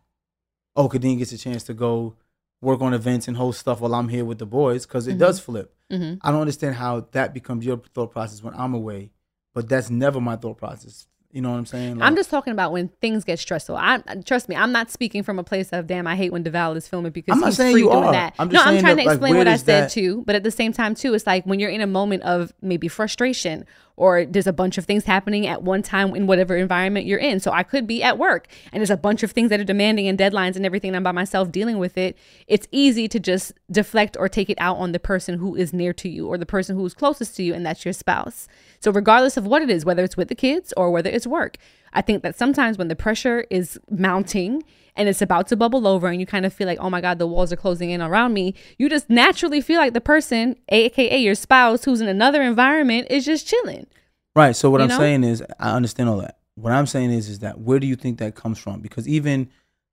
oh, 0.76 0.88
Khadeen 0.90 1.18
gets 1.18 1.32
a 1.34 1.38
chance 1.38 1.64
to 1.64 1.74
go 1.74 2.16
work 2.62 2.82
on 2.82 2.94
events 2.94 3.28
and 3.28 3.36
host 3.38 3.60
stuff 3.60 3.82
while 3.82 3.94
I'm 3.96 4.08
here 4.10 4.26
with 4.26 4.40
the 4.40 4.46
boys 4.46 4.86
because 4.86 5.08
it 5.08 5.16
Mhm. 5.16 5.20
does 5.20 5.40
flip. 5.40 5.72
hmm 5.92 6.16
I 6.22 6.32
don't 6.32 6.42
understand 6.42 6.76
how 6.76 7.02
that 7.12 7.32
becomes 7.34 7.64
your 7.66 7.78
thought 7.78 8.12
process 8.12 8.42
when 8.42 8.56
I'm 8.56 8.74
away, 8.74 9.12
but 9.54 9.70
that's 9.70 9.90
never 9.92 10.20
my 10.20 10.36
thought 10.36 10.58
process. 10.58 11.08
You 11.36 11.42
know 11.42 11.52
what 11.52 11.58
I'm 11.58 11.66
saying? 11.66 12.02
I'm 12.02 12.16
just 12.16 12.30
talking 12.30 12.54
about 12.54 12.72
when 12.72 12.88
things 13.02 13.26
get 13.26 13.40
stressful. 13.40 13.76
I 13.76 13.98
trust 14.26 14.48
me, 14.48 14.56
I'm 14.56 14.72
not 14.72 14.90
speaking 14.90 15.22
from 15.22 15.38
a 15.38 15.44
place 15.44 15.74
of 15.74 15.86
damn. 15.86 16.08
I 16.08 16.16
hate 16.16 16.32
when 16.32 16.46
Devale 16.46 16.78
is 16.78 16.88
filming 16.88 17.12
because 17.12 17.34
I'm 17.34 17.42
not 17.42 17.48
he's 17.48 17.58
saying 17.58 17.74
free 17.74 17.82
you 17.82 17.90
doing 17.92 18.06
are. 18.06 18.12
that. 18.14 18.36
I'm 18.40 18.48
no, 18.48 18.62
I'm 18.62 18.80
trying 18.80 18.96
that, 18.96 19.04
to 19.04 19.10
explain 19.10 19.34
where 19.34 19.40
what 19.42 19.48
I 19.50 19.58
said 19.58 19.84
that- 19.84 19.92
too. 19.92 20.24
But 20.26 20.36
at 20.36 20.44
the 20.44 20.52
same 20.52 20.72
time 20.72 20.96
too, 20.96 21.14
it's 21.14 21.28
like 21.28 21.44
when 21.46 21.60
you're 21.60 21.70
in 21.70 21.82
a 21.82 21.88
moment 21.88 22.24
of 22.24 22.54
maybe 22.62 22.88
frustration 22.88 23.66
or 23.98 24.26
there's 24.26 24.48
a 24.48 24.54
bunch 24.54 24.78
of 24.78 24.86
things 24.86 25.06
happening 25.06 25.48
at 25.48 25.64
one 25.64 25.82
time 25.82 26.16
in 26.16 26.28
whatever 26.28 26.56
environment 26.56 27.06
you're 27.06 27.20
in. 27.20 27.40
So 27.40 27.52
I 27.52 27.64
could 27.64 27.88
be 27.88 28.04
at 28.04 28.18
work 28.18 28.48
and 28.72 28.82
there's 28.82 28.90
a 28.90 28.98
bunch 28.98 29.24
of 29.24 29.32
things 29.32 29.50
that 29.50 29.60
are 29.60 29.66
demanding 29.66 30.08
and 30.08 30.18
deadlines 30.18 30.56
and 30.56 30.66
everything. 30.66 30.90
And 30.90 30.98
I'm 30.98 31.04
by 31.04 31.12
myself 31.12 31.52
dealing 31.52 31.78
with 31.78 31.98
it. 31.98 32.18
It's 32.48 32.68
easy 32.72 33.08
to 33.08 33.20
just 33.20 33.54
deflect 33.72 34.18
or 34.20 34.28
take 34.30 34.50
it 34.50 34.58
out 34.60 34.78
on 34.78 34.92
the 34.92 35.00
person 35.00 35.38
who 35.40 35.56
is 35.56 35.74
near 35.74 35.94
to 35.94 36.10
you 36.10 36.28
or 36.28 36.38
the 36.38 36.46
person 36.46 36.76
who 36.76 36.86
is 36.86 36.94
closest 36.94 37.36
to 37.38 37.44
you, 37.44 37.54
and 37.54 37.66
that's 37.66 37.86
your 37.86 37.94
spouse. 37.94 38.48
So 38.80 38.92
regardless 38.92 39.38
of 39.38 39.46
what 39.46 39.62
it 39.62 39.70
is, 39.70 39.86
whether 39.86 40.04
it's 40.04 40.18
with 40.18 40.28
the 40.28 40.36
kids 40.36 40.74
or 40.78 40.92
whether 40.92 41.10
it's 41.10 41.28
work, 41.28 41.58
I 41.96 42.02
think 42.02 42.22
that 42.24 42.36
sometimes 42.38 42.78
when 42.78 42.90
the 42.90 42.96
pressure 42.96 43.46
is 43.50 43.80
mounting 43.90 44.62
and 44.98 45.10
it's 45.10 45.22
about 45.22 45.48
to 45.48 45.56
bubble 45.56 45.88
over 45.88 46.08
and 46.08 46.20
you 46.20 46.26
kind 46.26 46.46
of 46.46 46.54
feel 46.54 46.68
like, 46.68 46.80
oh 46.80 46.90
my 46.90 47.02
God, 47.02 47.20
the 47.20 47.26
walls 47.26 47.52
are 47.52 47.56
closing 47.56 47.90
in 47.90 48.02
around 48.02 48.34
me, 48.34 48.54
you 48.78 48.90
just 48.90 49.10
naturally 49.10 49.62
feel 49.62 49.80
like 49.80 49.94
the 49.94 50.02
person, 50.02 50.56
aka 50.70 51.18
your 51.18 51.36
spouse, 51.36 51.86
who's 51.86 52.02
in 52.02 52.08
another 52.08 52.42
environment, 52.42 53.08
is 53.10 53.26
just 53.26 53.48
chilling. 53.48 53.88
Right. 54.36 54.56
So 54.56 54.70
what 54.70 54.80
You 54.80 54.84
I'm 54.84 54.90
know? 54.90 54.98
saying 54.98 55.24
is, 55.24 55.44
I 55.60 55.72
understand 55.72 56.10
all 56.10 56.18
that. 56.18 56.38
What 56.56 56.74
I'm 56.74 56.86
saying 56.86 57.12
is, 57.12 57.30
is 57.30 57.40
that 57.40 57.60
where 57.60 57.80
do 57.80 57.88
you 57.88 57.96
think 57.96 58.20
that 58.20 58.36
comes 58.36 58.60
from? 58.60 58.82
Because 58.82 59.08
even, 59.08 59.50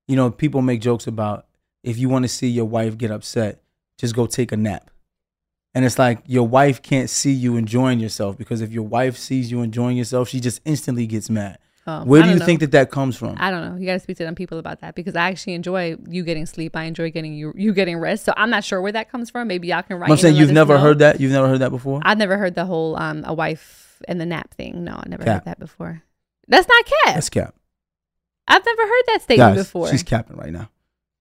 you 0.09 0.17
know, 0.17 0.31
people 0.31 0.61
make 0.63 0.81
jokes 0.81 1.07
about 1.07 1.47
if 1.85 1.99
you 1.99 2.09
want 2.09 2.25
to 2.25 2.29
see 2.29 2.49
your 2.49 2.65
wife 2.65 2.99
get 2.99 3.11
upset, 3.11 3.63
just 3.99 4.15
go 4.15 4.27
take 4.27 4.53
a 4.53 4.57
nap. 4.57 4.91
And 5.75 5.85
it's 5.85 5.99
like 5.99 6.23
your 6.27 6.47
wife 6.47 6.83
can't 6.83 7.09
see 7.09 7.33
you 7.33 7.57
enjoying 7.57 7.99
yourself 7.99 8.37
because 8.37 8.61
if 8.61 8.73
your 8.73 8.83
wife 8.83 9.17
sees 9.17 9.51
you 9.51 9.63
enjoying 9.63 9.97
yourself, 9.97 10.29
she 10.29 10.41
just 10.41 10.61
instantly 10.65 11.07
gets 11.07 11.31
mad. 11.31 11.59
Um, 11.85 12.07
Where 12.07 12.23
do 12.23 12.29
you 12.31 12.37
know. 12.39 12.45
think 12.47 12.61
that 12.61 12.71
that 12.73 12.91
comes 12.93 13.17
from? 13.17 13.35
I 13.39 13.51
don't 13.51 13.69
know. 13.69 13.77
You 13.77 13.87
got 13.87 13.95
to 13.95 13.99
speak 14.01 14.17
to 14.19 14.25
them 14.25 14.37
people 14.37 14.59
about 14.59 14.81
that 14.83 14.95
because 14.95 15.17
I 15.17 15.29
actually 15.31 15.55
enjoy 15.55 15.97
you 16.09 16.23
getting 16.23 16.47
sleep. 16.47 16.77
I 16.77 16.85
enjoy 16.85 17.11
getting 17.11 17.35
you 17.35 17.53
you 17.57 17.73
getting 17.73 17.99
rest. 17.99 18.25
So 18.25 18.33
I'm 18.37 18.51
not 18.51 18.63
sure 18.63 18.81
where 18.81 18.93
that 18.93 19.11
comes 19.11 19.31
from. 19.31 19.49
Maybe 19.49 19.69
y'all 19.69 19.83
can 19.83 19.99
write. 19.99 20.11
I'm 20.11 20.17
saying 20.17 20.37
you've 20.37 20.53
never 20.53 20.75
know. 20.75 20.81
heard 20.81 21.01
that. 21.01 21.21
You've 21.21 21.33
never 21.33 21.49
heard 21.49 21.59
that 21.59 21.71
before. 21.71 22.01
I've 22.05 22.19
never 22.19 22.39
heard 22.39 22.55
the 22.55 22.65
whole 22.67 22.95
um 22.97 23.25
a 23.27 23.35
wife 23.35 24.01
and 24.07 24.21
the 24.21 24.27
nap 24.27 24.55
thing. 24.55 24.85
No, 24.85 24.93
I 24.95 25.09
never 25.09 25.25
Cap. 25.25 25.35
heard 25.35 25.45
that 25.47 25.59
before. 25.59 26.03
That's 26.49 26.69
not 26.69 26.85
cap. 26.85 27.15
That's 27.15 27.29
cap. 27.31 27.55
I've 28.49 28.65
never 28.65 28.83
heard 28.83 29.03
that 29.09 29.23
statement 29.23 29.57
Guys, 29.57 29.65
before. 29.65 29.89
she's 29.89 30.03
capping 30.03 30.37
right 30.37 30.53
now. 30.53 30.69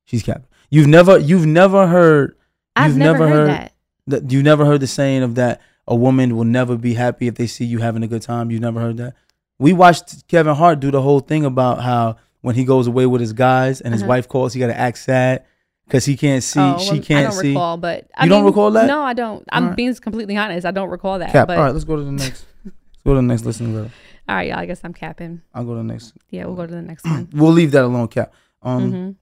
She's 0.06 0.24
capping. 0.24 0.48
You've 0.70 0.88
never, 0.88 1.18
you've 1.18 1.46
never 1.46 1.88
heard. 1.88 2.36
I've 2.76 2.92
you've 2.92 2.98
never, 2.98 3.28
heard, 3.28 3.50
that. 3.50 3.74
that 4.08 4.32
you 4.32 4.42
never 4.42 4.66
heard 4.66 4.80
the 4.80 4.88
saying 4.88 5.22
of 5.24 5.36
that 5.36 5.62
a 5.88 5.96
woman 5.96 6.36
will 6.36 6.46
never 6.46 6.78
be 6.78 6.94
happy 6.96 7.28
if 7.28 7.36
they 7.36 7.48
see 7.48 7.66
you 7.66 7.80
having 7.80 8.04
a 8.04 8.08
good 8.08 8.22
time. 8.22 8.50
You've 8.52 8.62
never 8.62 8.80
heard 8.80 8.98
that. 8.98 9.14
We 9.62 9.74
watched 9.74 10.28
Kevin 10.28 10.56
Hart 10.56 10.80
do 10.80 10.90
the 10.90 11.02
whole 11.02 11.20
thing 11.20 11.46
about 11.46 11.82
how 11.82 12.16
when 12.42 12.56
he 12.56 12.66
goes 12.66 12.88
away 12.88 13.06
with 13.06 13.22
his 13.22 13.32
guys 13.34 13.80
and 13.80 13.94
his 13.94 14.02
Uh-huh. 14.02 14.10
wife 14.10 14.28
calls, 14.28 14.54
he 14.54 14.60
got 14.60 14.68
to 14.68 14.78
act 14.78 14.98
sad 14.98 15.44
because 15.86 16.04
he 16.06 16.18
can't 16.18 16.44
see. 16.44 16.60
oh, 16.60 16.80
she 16.80 17.00
can't 17.00 17.28
I 17.28 17.30
don't 17.32 17.40
see. 17.40 17.50
recall, 17.50 17.78
but 17.78 18.08
I 18.18 18.24
You 18.24 18.30
don't 18.30 18.44
recall 18.46 18.72
that? 18.72 18.88
No, 18.88 19.02
I 19.04 19.14
don't. 19.14 19.44
I'm 19.52 19.64
Alright. 19.64 19.78
being 19.78 19.94
completely 19.96 20.36
honest. 20.36 20.66
I 20.66 20.72
don't 20.72 20.90
recall 20.90 21.20
that. 21.20 21.32
Cap. 21.32 21.48
But 21.48 21.58
All 21.60 21.64
right, 21.66 21.74
let's 21.74 21.84
go 21.86 21.96
to 21.96 22.04
the 22.04 22.12
next. 22.12 22.46
let's 22.66 22.76
go 23.06 23.12
to 23.12 23.18
the 23.18 23.22
next 23.22 23.46
listening 23.46 23.92
all 24.30 24.36
right, 24.38 24.48
y'all. 24.50 24.60
I 24.60 24.66
guess 24.66 24.80
I'm 24.84 24.94
capping. 24.94 25.42
I'll 25.54 25.64
go 25.66 25.72
to 25.72 25.78
the 25.78 25.84
next. 25.84 26.14
Yeah, 26.30 26.46
we'll 26.46 26.56
go 26.56 26.66
to 26.66 26.72
the 26.74 26.82
next 26.82 27.04
one. 27.06 27.28
We'll 27.34 27.52
leave 27.52 27.72
that 27.72 27.84
alone, 27.84 28.08
Cap. 28.08 28.34
Um, 28.64 28.92
Mhm. 28.92 29.16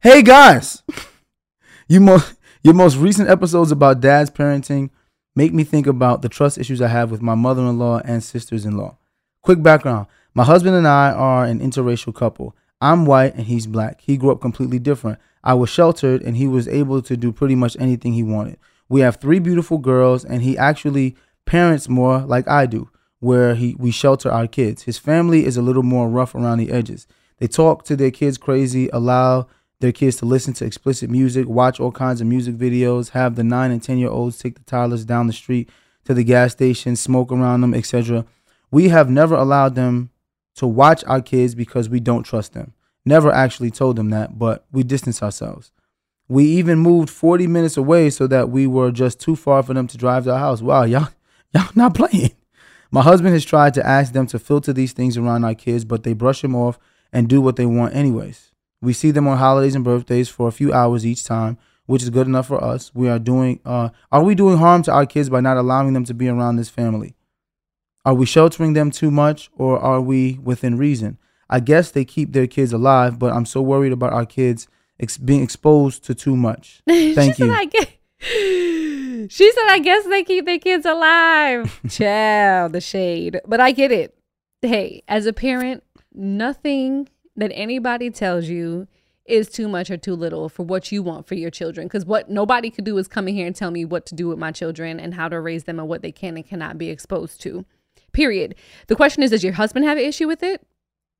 Hey 0.00 0.22
guys, 0.22 0.82
you 1.88 2.00
most 2.00 2.34
your 2.62 2.74
most 2.74 2.96
recent 2.96 3.28
episodes 3.28 3.70
about 3.70 4.00
dad's 4.00 4.30
parenting 4.30 4.90
make 5.36 5.52
me 5.52 5.62
think 5.62 5.86
about 5.86 6.22
the 6.22 6.28
trust 6.28 6.58
issues 6.58 6.80
I 6.82 6.88
have 6.88 7.10
with 7.10 7.20
my 7.22 7.34
mother-in-law 7.34 8.00
and 8.04 8.22
sisters-in-law. 8.24 8.96
Quick 9.42 9.62
background: 9.62 10.06
My 10.34 10.44
husband 10.44 10.76
and 10.76 10.86
I 10.86 11.12
are 11.12 11.44
an 11.44 11.60
interracial 11.60 12.14
couple. 12.14 12.54
I'm 12.80 13.06
white 13.06 13.34
and 13.34 13.46
he's 13.46 13.66
black. 13.66 14.00
He 14.00 14.16
grew 14.16 14.32
up 14.32 14.40
completely 14.40 14.78
different. 14.78 15.18
I 15.42 15.54
was 15.54 15.70
sheltered 15.70 16.22
and 16.22 16.36
he 16.36 16.46
was 16.46 16.68
able 16.68 17.02
to 17.02 17.16
do 17.16 17.32
pretty 17.32 17.54
much 17.54 17.76
anything 17.78 18.12
he 18.12 18.22
wanted. 18.22 18.58
We 18.88 19.00
have 19.00 19.16
three 19.16 19.38
beautiful 19.38 19.78
girls 19.78 20.24
and 20.24 20.42
he 20.42 20.58
actually 20.58 21.16
parents 21.46 21.88
more 21.88 22.20
like 22.20 22.48
I 22.48 22.66
do, 22.66 22.90
where 23.20 23.54
he 23.54 23.74
we 23.78 23.90
shelter 23.90 24.30
our 24.30 24.46
kids. 24.46 24.82
His 24.82 24.98
family 24.98 25.44
is 25.44 25.56
a 25.56 25.62
little 25.62 25.82
more 25.82 26.08
rough 26.08 26.34
around 26.34 26.58
the 26.58 26.70
edges. 26.70 27.06
They 27.38 27.46
talk 27.46 27.84
to 27.84 27.96
their 27.96 28.10
kids 28.10 28.36
crazy, 28.36 28.90
allow 28.92 29.46
their 29.80 29.92
kids 29.92 30.16
to 30.16 30.26
listen 30.26 30.52
to 30.54 30.66
explicit 30.66 31.08
music, 31.08 31.48
watch 31.48 31.80
all 31.80 31.92
kinds 31.92 32.20
of 32.20 32.26
music 32.26 32.56
videos, 32.56 33.10
have 33.10 33.34
the 33.34 33.44
9 33.44 33.70
and 33.70 33.82
10 33.82 33.98
year 33.98 34.10
olds 34.10 34.38
take 34.38 34.56
the 34.56 34.64
toddlers 34.64 35.06
down 35.06 35.26
the 35.26 35.32
street 35.32 35.70
to 36.04 36.12
the 36.12 36.24
gas 36.24 36.52
station, 36.52 36.96
smoke 36.96 37.32
around 37.32 37.62
them, 37.62 37.72
etc. 37.72 38.26
We 38.70 38.88
have 38.88 39.10
never 39.10 39.34
allowed 39.34 39.74
them 39.74 40.10
to 40.56 40.66
watch 40.66 41.04
our 41.06 41.20
kids 41.20 41.54
because 41.54 41.88
we 41.88 42.00
don't 42.00 42.22
trust 42.22 42.52
them. 42.52 42.74
Never 43.04 43.30
actually 43.30 43.70
told 43.70 43.96
them 43.96 44.10
that, 44.10 44.38
but 44.38 44.66
we 44.72 44.82
distance 44.82 45.22
ourselves. 45.22 45.72
We 46.28 46.44
even 46.44 46.78
moved 46.78 47.10
40 47.10 47.46
minutes 47.46 47.76
away 47.76 48.10
so 48.10 48.26
that 48.28 48.50
we 48.50 48.66
were 48.66 48.92
just 48.92 49.18
too 49.18 49.34
far 49.34 49.62
for 49.62 49.74
them 49.74 49.86
to 49.88 49.98
drive 49.98 50.24
to 50.24 50.32
our 50.32 50.38
house. 50.38 50.62
Wow, 50.62 50.84
y'all, 50.84 51.08
y'all 51.54 51.70
not 51.74 51.94
playing. 51.94 52.32
My 52.92 53.02
husband 53.02 53.32
has 53.34 53.44
tried 53.44 53.74
to 53.74 53.86
ask 53.86 54.12
them 54.12 54.26
to 54.28 54.38
filter 54.38 54.72
these 54.72 54.92
things 54.92 55.16
around 55.16 55.44
our 55.44 55.54
kids, 55.54 55.84
but 55.84 56.02
they 56.02 56.12
brush 56.12 56.42
them 56.42 56.54
off 56.54 56.78
and 57.12 57.28
do 57.28 57.40
what 57.40 57.56
they 57.56 57.66
want 57.66 57.94
anyways. 57.94 58.52
We 58.82 58.92
see 58.92 59.10
them 59.10 59.28
on 59.28 59.38
holidays 59.38 59.74
and 59.74 59.84
birthdays 59.84 60.28
for 60.28 60.48
a 60.48 60.52
few 60.52 60.72
hours 60.72 61.06
each 61.06 61.24
time, 61.24 61.58
which 61.86 62.02
is 62.02 62.10
good 62.10 62.26
enough 62.26 62.46
for 62.46 62.62
us. 62.62 62.92
We 62.94 63.08
are 63.08 63.18
doing 63.18 63.60
uh 63.64 63.90
are 64.10 64.22
we 64.22 64.34
doing 64.34 64.58
harm 64.58 64.82
to 64.84 64.92
our 64.92 65.06
kids 65.06 65.28
by 65.28 65.40
not 65.40 65.56
allowing 65.56 65.92
them 65.92 66.04
to 66.04 66.14
be 66.14 66.28
around 66.28 66.56
this 66.56 66.70
family? 66.70 67.14
Are 68.04 68.14
we 68.14 68.24
sheltering 68.24 68.72
them 68.72 68.90
too 68.90 69.10
much 69.10 69.50
or 69.56 69.78
are 69.78 70.00
we 70.00 70.38
within 70.42 70.78
reason? 70.78 71.18
I 71.50 71.60
guess 71.60 71.90
they 71.90 72.04
keep 72.04 72.32
their 72.32 72.46
kids 72.46 72.72
alive, 72.72 73.18
but 73.18 73.32
I'm 73.32 73.44
so 73.44 73.60
worried 73.60 73.92
about 73.92 74.12
our 74.12 74.24
kids 74.24 74.68
ex- 74.98 75.18
being 75.18 75.42
exposed 75.42 76.04
to 76.04 76.14
too 76.14 76.36
much. 76.36 76.82
Thank 76.88 77.36
she 77.36 77.44
you. 77.44 77.50
Said, 77.50 77.50
I 77.50 77.64
guess, 77.66 77.86
she 79.32 79.52
said, 79.52 79.66
I 79.68 79.80
guess 79.82 80.04
they 80.06 80.22
keep 80.22 80.46
their 80.46 80.58
kids 80.58 80.86
alive. 80.86 81.80
Child, 81.90 82.72
the 82.72 82.80
shade. 82.80 83.40
But 83.46 83.60
I 83.60 83.72
get 83.72 83.92
it. 83.92 84.16
Hey, 84.62 85.02
as 85.08 85.26
a 85.26 85.32
parent, 85.32 85.82
nothing 86.14 87.08
that 87.36 87.50
anybody 87.52 88.10
tells 88.10 88.46
you 88.46 88.86
is 89.26 89.48
too 89.48 89.68
much 89.68 89.90
or 89.90 89.96
too 89.96 90.14
little 90.14 90.48
for 90.48 90.64
what 90.64 90.90
you 90.90 91.02
want 91.02 91.26
for 91.26 91.34
your 91.34 91.50
children. 91.50 91.86
Because 91.86 92.04
what 92.04 92.30
nobody 92.30 92.70
could 92.70 92.84
do 92.84 92.96
is 92.98 93.08
come 93.08 93.28
in 93.28 93.34
here 93.34 93.46
and 93.46 93.56
tell 93.56 93.70
me 93.70 93.84
what 93.84 94.06
to 94.06 94.14
do 94.14 94.28
with 94.28 94.38
my 94.38 94.52
children 94.52 94.98
and 94.98 95.14
how 95.14 95.28
to 95.28 95.40
raise 95.40 95.64
them 95.64 95.78
and 95.78 95.88
what 95.88 96.02
they 96.02 96.12
can 96.12 96.36
and 96.36 96.46
cannot 96.46 96.78
be 96.78 96.88
exposed 96.88 97.40
to. 97.42 97.64
Period. 98.12 98.54
The 98.88 98.96
question 98.96 99.22
is, 99.22 99.30
does 99.30 99.44
your 99.44 99.54
husband 99.54 99.84
have 99.84 99.98
an 99.98 100.04
issue 100.04 100.26
with 100.26 100.42
it? 100.42 100.66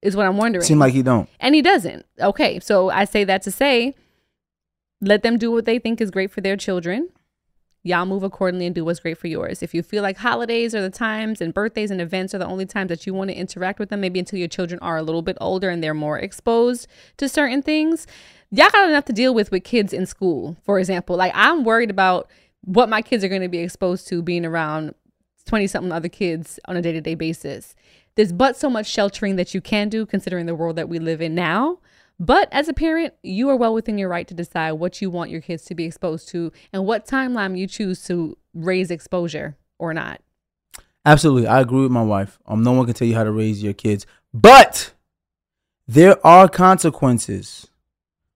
Is 0.02 0.16
what 0.16 0.26
I'm 0.26 0.38
wondering. 0.38 0.64
Seem 0.64 0.78
like 0.78 0.94
he 0.94 1.02
don't. 1.02 1.28
And 1.40 1.54
he 1.54 1.60
doesn't. 1.60 2.06
Okay. 2.20 2.58
So 2.60 2.90
I 2.90 3.04
say 3.04 3.24
that 3.24 3.42
to 3.42 3.50
say, 3.50 3.94
let 5.02 5.22
them 5.22 5.38
do 5.38 5.50
what 5.50 5.66
they 5.66 5.78
think 5.78 6.00
is 6.00 6.10
great 6.10 6.30
for 6.30 6.40
their 6.40 6.56
children. 6.56 7.10
Y'all 7.82 8.04
move 8.04 8.22
accordingly 8.22 8.66
and 8.66 8.74
do 8.74 8.84
what's 8.84 9.00
great 9.00 9.16
for 9.16 9.26
yours. 9.26 9.62
If 9.62 9.72
you 9.72 9.82
feel 9.82 10.02
like 10.02 10.18
holidays 10.18 10.74
are 10.74 10.82
the 10.82 10.90
times 10.90 11.40
and 11.40 11.54
birthdays 11.54 11.90
and 11.90 12.00
events 12.00 12.34
are 12.34 12.38
the 12.38 12.46
only 12.46 12.66
times 12.66 12.90
that 12.90 13.06
you 13.06 13.14
want 13.14 13.30
to 13.30 13.36
interact 13.36 13.78
with 13.78 13.88
them, 13.88 14.02
maybe 14.02 14.18
until 14.18 14.38
your 14.38 14.48
children 14.48 14.78
are 14.80 14.98
a 14.98 15.02
little 15.02 15.22
bit 15.22 15.38
older 15.40 15.70
and 15.70 15.82
they're 15.82 15.94
more 15.94 16.18
exposed 16.18 16.86
to 17.16 17.26
certain 17.26 17.62
things, 17.62 18.06
y'all 18.50 18.68
got 18.70 18.88
enough 18.88 19.06
to 19.06 19.14
deal 19.14 19.32
with 19.32 19.50
with 19.50 19.64
kids 19.64 19.94
in 19.94 20.04
school, 20.04 20.58
for 20.62 20.78
example. 20.78 21.16
Like, 21.16 21.32
I'm 21.34 21.64
worried 21.64 21.90
about 21.90 22.28
what 22.62 22.90
my 22.90 23.00
kids 23.00 23.24
are 23.24 23.28
going 23.28 23.40
to 23.40 23.48
be 23.48 23.60
exposed 23.60 24.06
to 24.08 24.20
being 24.20 24.44
around 24.44 24.94
20 25.44 25.66
something 25.66 25.92
other 25.92 26.08
kids 26.08 26.58
on 26.66 26.76
a 26.76 26.82
day 26.82 26.92
to 26.92 27.00
day 27.00 27.14
basis. 27.14 27.74
There's 28.14 28.32
but 28.32 28.56
so 28.56 28.68
much 28.68 28.86
sheltering 28.86 29.36
that 29.36 29.54
you 29.54 29.60
can 29.60 29.88
do 29.88 30.04
considering 30.06 30.46
the 30.46 30.54
world 30.54 30.76
that 30.76 30.88
we 30.88 30.98
live 30.98 31.20
in 31.20 31.34
now. 31.34 31.78
But 32.18 32.48
as 32.52 32.68
a 32.68 32.74
parent, 32.74 33.14
you 33.22 33.48
are 33.48 33.56
well 33.56 33.72
within 33.72 33.96
your 33.96 34.10
right 34.10 34.28
to 34.28 34.34
decide 34.34 34.72
what 34.72 35.00
you 35.00 35.08
want 35.08 35.30
your 35.30 35.40
kids 35.40 35.64
to 35.66 35.74
be 35.74 35.84
exposed 35.84 36.28
to 36.28 36.52
and 36.72 36.84
what 36.84 37.06
timeline 37.06 37.56
you 37.56 37.66
choose 37.66 38.04
to 38.04 38.36
raise 38.52 38.90
exposure 38.90 39.56
or 39.78 39.94
not. 39.94 40.20
Absolutely, 41.06 41.46
I 41.46 41.60
agree 41.60 41.80
with 41.80 41.90
my 41.90 42.02
wife. 42.02 42.38
Um, 42.46 42.62
no 42.62 42.72
one 42.72 42.84
can 42.84 42.94
tell 42.94 43.08
you 43.08 43.14
how 43.14 43.24
to 43.24 43.32
raise 43.32 43.62
your 43.62 43.72
kids, 43.72 44.04
but 44.34 44.92
there 45.88 46.24
are 46.26 46.46
consequences 46.46 47.68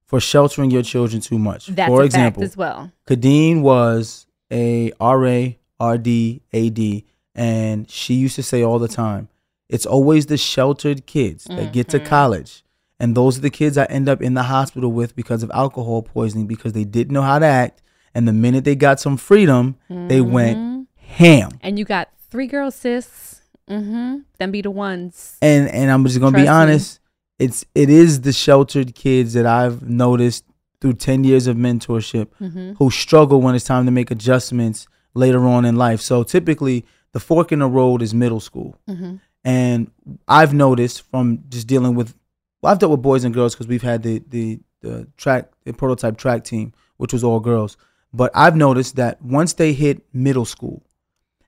for 0.06 0.18
sheltering 0.18 0.70
your 0.70 0.82
children 0.82 1.20
too 1.20 1.38
much. 1.38 1.66
That's 1.66 1.88
For 1.88 2.04
example, 2.04 2.42
as 2.42 2.56
well. 2.56 2.90
Khadeen 3.06 3.60
was 3.60 4.26
a 4.50 4.92
RA, 4.98 5.48
RD, 5.82 6.40
AD, 6.52 7.02
and 7.34 7.90
she 7.90 8.14
used 8.14 8.36
to 8.36 8.42
say 8.42 8.62
all 8.62 8.78
the 8.78 8.88
time, 8.88 9.28
it's 9.68 9.86
always 9.86 10.26
the 10.26 10.36
sheltered 10.36 11.06
kids 11.06 11.44
that 11.44 11.72
get 11.72 11.88
to 11.88 11.98
college. 12.00 12.62
And 13.00 13.16
those 13.16 13.38
are 13.38 13.40
the 13.40 13.50
kids 13.50 13.76
I 13.76 13.84
end 13.86 14.08
up 14.08 14.22
in 14.22 14.34
the 14.34 14.44
hospital 14.44 14.92
with 14.92 15.16
because 15.16 15.42
of 15.42 15.50
alcohol 15.52 16.02
poisoning 16.02 16.46
because 16.46 16.72
they 16.74 16.84
didn't 16.84 17.12
know 17.12 17.22
how 17.22 17.38
to 17.38 17.46
act. 17.46 17.82
And 18.14 18.28
the 18.28 18.32
minute 18.32 18.64
they 18.64 18.76
got 18.76 19.00
some 19.00 19.16
freedom, 19.16 19.76
they 19.88 20.20
went 20.20 20.88
ham. 20.96 21.50
And 21.60 21.78
you 21.78 21.84
got 21.84 22.08
three 22.30 22.46
girls, 22.46 22.76
sis. 22.76 23.42
Mm-hmm. 23.68 24.18
Them 24.38 24.50
be 24.52 24.60
the 24.62 24.70
ones. 24.70 25.38
And 25.42 25.68
and 25.70 25.90
I'm 25.90 26.04
just 26.04 26.20
gonna 26.20 26.36
be 26.36 26.44
Trust 26.44 26.46
me. 26.46 26.72
honest, 26.72 27.00
it's 27.38 27.64
it 27.74 27.90
is 27.90 28.20
the 28.20 28.32
sheltered 28.32 28.94
kids 28.94 29.32
that 29.32 29.46
I've 29.46 29.88
noticed 29.88 30.44
through 30.80 30.92
10 30.94 31.24
years 31.24 31.46
of 31.46 31.56
mentorship 31.56 32.28
Mm-hmm. 32.40 32.74
who 32.74 32.90
struggle 32.90 33.40
when 33.40 33.54
it's 33.54 33.64
time 33.64 33.86
to 33.86 33.90
make 33.90 34.10
adjustments 34.10 34.86
later 35.14 35.46
on 35.46 35.64
in 35.64 35.76
life. 35.76 36.00
So 36.00 36.22
typically 36.22 36.84
the 37.12 37.20
fork 37.20 37.52
in 37.52 37.60
the 37.60 37.68
road 37.68 38.02
is 38.02 38.12
middle 38.12 38.40
school. 38.40 38.76
Mm-hmm. 38.88 39.16
And 39.44 39.90
I've 40.26 40.54
noticed 40.54 41.02
from 41.10 41.44
just 41.48 41.66
dealing 41.66 41.94
with, 41.94 42.14
well, 42.60 42.72
I've 42.72 42.78
dealt 42.78 42.92
with 42.92 43.02
boys 43.02 43.24
and 43.24 43.34
girls 43.34 43.54
because 43.54 43.68
we've 43.68 43.82
had 43.82 44.02
the, 44.02 44.22
the 44.28 44.60
the 44.80 45.08
track, 45.16 45.50
the 45.64 45.72
prototype 45.72 46.18
track 46.18 46.44
team, 46.44 46.74
which 46.98 47.12
was 47.14 47.24
all 47.24 47.40
girls. 47.40 47.78
But 48.12 48.30
I've 48.34 48.54
noticed 48.54 48.96
that 48.96 49.20
once 49.22 49.54
they 49.54 49.72
hit 49.72 50.02
middle 50.12 50.44
school, 50.44 50.82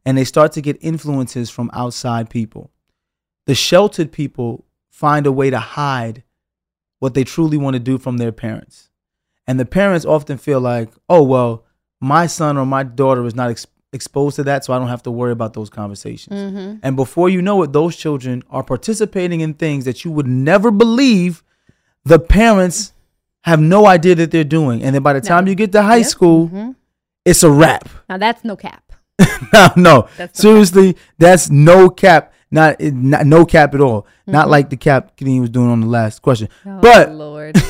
and 0.07 0.17
they 0.17 0.25
start 0.25 0.53
to 0.53 0.63
get 0.63 0.79
influences 0.81 1.51
from 1.51 1.71
outside 1.75 2.31
people, 2.31 2.71
the 3.45 3.55
sheltered 3.55 4.11
people 4.11 4.65
find 4.89 5.27
a 5.27 5.33
way 5.33 5.51
to 5.51 5.59
hide 5.59 6.23
what 6.99 7.13
they 7.13 7.25
truly 7.25 7.59
want 7.59 7.75
to 7.75 7.81
do 7.81 7.99
from 7.99 8.17
their 8.17 8.33
parents, 8.33 8.89
and 9.47 9.61
the 9.61 9.67
parents 9.67 10.07
often 10.07 10.39
feel 10.39 10.61
like, 10.61 10.89
oh 11.11 11.23
well, 11.23 11.66
my 12.01 12.27
son 12.27 12.57
or 12.57 12.67
my 12.67 12.83
daughter 12.83 13.25
is 13.27 13.35
not 13.35 13.51
ex- 13.51 13.67
exposed 13.93 14.37
to 14.37 14.45
that, 14.45 14.65
so 14.65 14.73
I 14.73 14.79
don't 14.79 14.89
have 14.89 15.03
to 15.05 15.11
worry 15.11 15.33
about 15.33 15.55
those 15.55 15.71
conversations. 15.71 16.35
Mm-hmm. 16.39 16.77
And 16.83 16.97
before 16.97 17.29
you 17.29 17.41
know 17.43 17.63
it, 17.63 17.73
those 17.73 17.97
children 17.97 18.43
are 18.51 18.63
participating 18.63 19.41
in 19.41 19.55
things 19.55 19.85
that 19.87 20.05
you 20.05 20.11
would 20.11 20.27
never 20.27 20.71
believe 20.71 21.43
the 22.05 22.19
parents 22.19 22.93
have 23.45 23.61
no 23.61 23.87
idea 23.87 24.15
that 24.17 24.31
they're 24.31 24.45
doing. 24.45 24.83
And 24.83 24.95
then 24.95 25.03
by 25.03 25.13
the 25.13 25.21
time 25.21 25.45
No. 25.45 25.51
you 25.51 25.55
get 25.55 25.73
to 25.73 25.83
high 25.83 26.03
school, 26.03 26.49
Mhm. 26.49 26.75
it's 27.25 27.43
a 27.43 27.51
wrap. 27.51 27.89
Now 28.09 28.19
that's 28.19 28.45
no 28.45 28.57
cap. 28.57 28.83
no, 29.53 29.69
no. 29.77 30.09
That's 30.19 30.39
Seriously, 30.41 30.97
that's 31.19 31.49
no 31.51 31.89
cap. 31.89 32.33
Not, 32.51 32.81
not 32.81 33.27
no 33.27 33.45
cap 33.47 33.75
at 33.75 33.81
all. 33.81 34.07
Not 34.27 34.47
Mhm. 34.47 34.51
like 34.51 34.71
the 34.71 34.77
cap 34.77 35.17
Kenny 35.17 35.41
was 35.41 35.51
doing 35.51 35.69
on 35.71 35.81
the 35.81 35.87
last 35.87 36.23
question. 36.23 36.49
Oh, 36.67 36.79
but 36.81 37.13
Lord. 37.13 37.57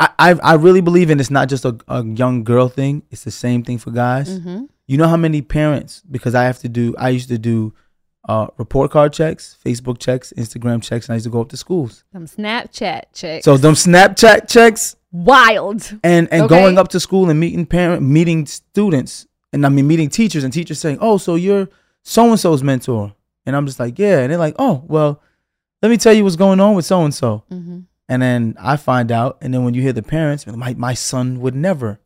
I, 0.00 0.08
I 0.18 0.30
I 0.52 0.54
really 0.54 0.80
believe 0.80 1.10
in 1.10 1.20
it's 1.20 1.30
not 1.30 1.48
just 1.48 1.64
a, 1.64 1.76
a 1.86 2.04
young 2.04 2.42
girl 2.42 2.68
thing. 2.68 3.02
It's 3.10 3.24
the 3.24 3.30
same 3.30 3.62
thing 3.62 3.78
for 3.78 3.90
guys. 3.92 4.28
mm-hmm. 4.40 4.64
You 4.86 4.96
know 4.96 5.06
how 5.06 5.16
many 5.16 5.40
parents 5.42 6.02
because 6.10 6.34
I 6.34 6.44
have 6.44 6.58
to 6.60 6.68
do 6.68 6.94
I 6.98 7.10
used 7.10 7.28
to 7.28 7.38
do 7.38 7.72
uh, 8.28 8.48
report 8.58 8.90
card 8.90 9.12
checks, 9.12 9.56
Facebook 9.64 9.98
checks, 9.98 10.32
Instagram 10.36 10.82
checks, 10.82 11.06
and 11.06 11.12
I 11.14 11.16
used 11.16 11.24
to 11.24 11.30
go 11.30 11.40
up 11.40 11.48
to 11.50 11.56
schools. 11.56 12.04
Some 12.12 12.26
Snapchat 12.26 13.02
checks. 13.14 13.44
So 13.44 13.56
them 13.56 13.74
Snapchat 13.74 14.48
checks 14.48 14.96
wild. 15.12 15.82
and 16.02 16.28
and 16.32 16.42
Okay. 16.42 16.48
going 16.58 16.78
up 16.78 16.88
to 16.88 17.00
school 17.00 17.30
and 17.30 17.38
meeting 17.38 17.66
parent 17.66 18.02
meeting 18.02 18.46
students 18.46 19.26
and 19.52 19.64
I 19.66 19.68
mean 19.68 19.86
meeting 19.86 20.08
teachers 20.10 20.44
and 20.44 20.52
teachers 20.52 20.78
saying, 20.80 20.98
"Oh, 21.00 21.18
so 21.18 21.34
you're 21.34 21.68
so 22.02 22.28
and 22.30 22.38
so's 22.40 22.62
mentor," 22.62 23.12
and 23.46 23.54
I'm 23.56 23.66
just 23.66 23.78
like, 23.80 23.98
"Yeah," 23.98 24.20
and 24.20 24.30
they're 24.30 24.38
like, 24.38 24.54
"Oh, 24.58 24.82
well, 24.88 25.20
let 25.82 25.88
me 25.90 25.96
tell 25.96 26.12
you 26.12 26.24
what's 26.24 26.36
going 26.36 26.60
on 26.60 26.74
with 26.74 26.84
so 26.86 27.02
and 27.04 27.14
so," 27.14 27.44
Mm-hmm. 27.50 27.80
And 28.10 28.20
then 28.20 28.54
I 28.60 28.76
find 28.76 29.10
out, 29.10 29.38
and 29.40 29.54
then 29.54 29.64
when 29.64 29.72
you 29.72 29.80
hear 29.80 29.94
the 29.94 30.02
parents, 30.02 30.46
my 30.46 30.74
my 30.74 30.92
son 30.94 31.40
would 31.40 31.54
never, 31.54 31.98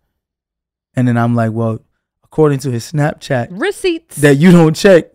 and 0.95 1.09
then 1.09 1.17
I'm 1.17 1.35
like, 1.35 1.51
"Well, 1.53 1.81
according 2.23 2.59
to 2.61 2.71
his 2.71 2.93
Snapchat 2.93 3.49
Receipts. 3.51 4.17
that 4.17 4.37
you 4.37 4.53
don't 4.53 4.77
check." 4.77 5.07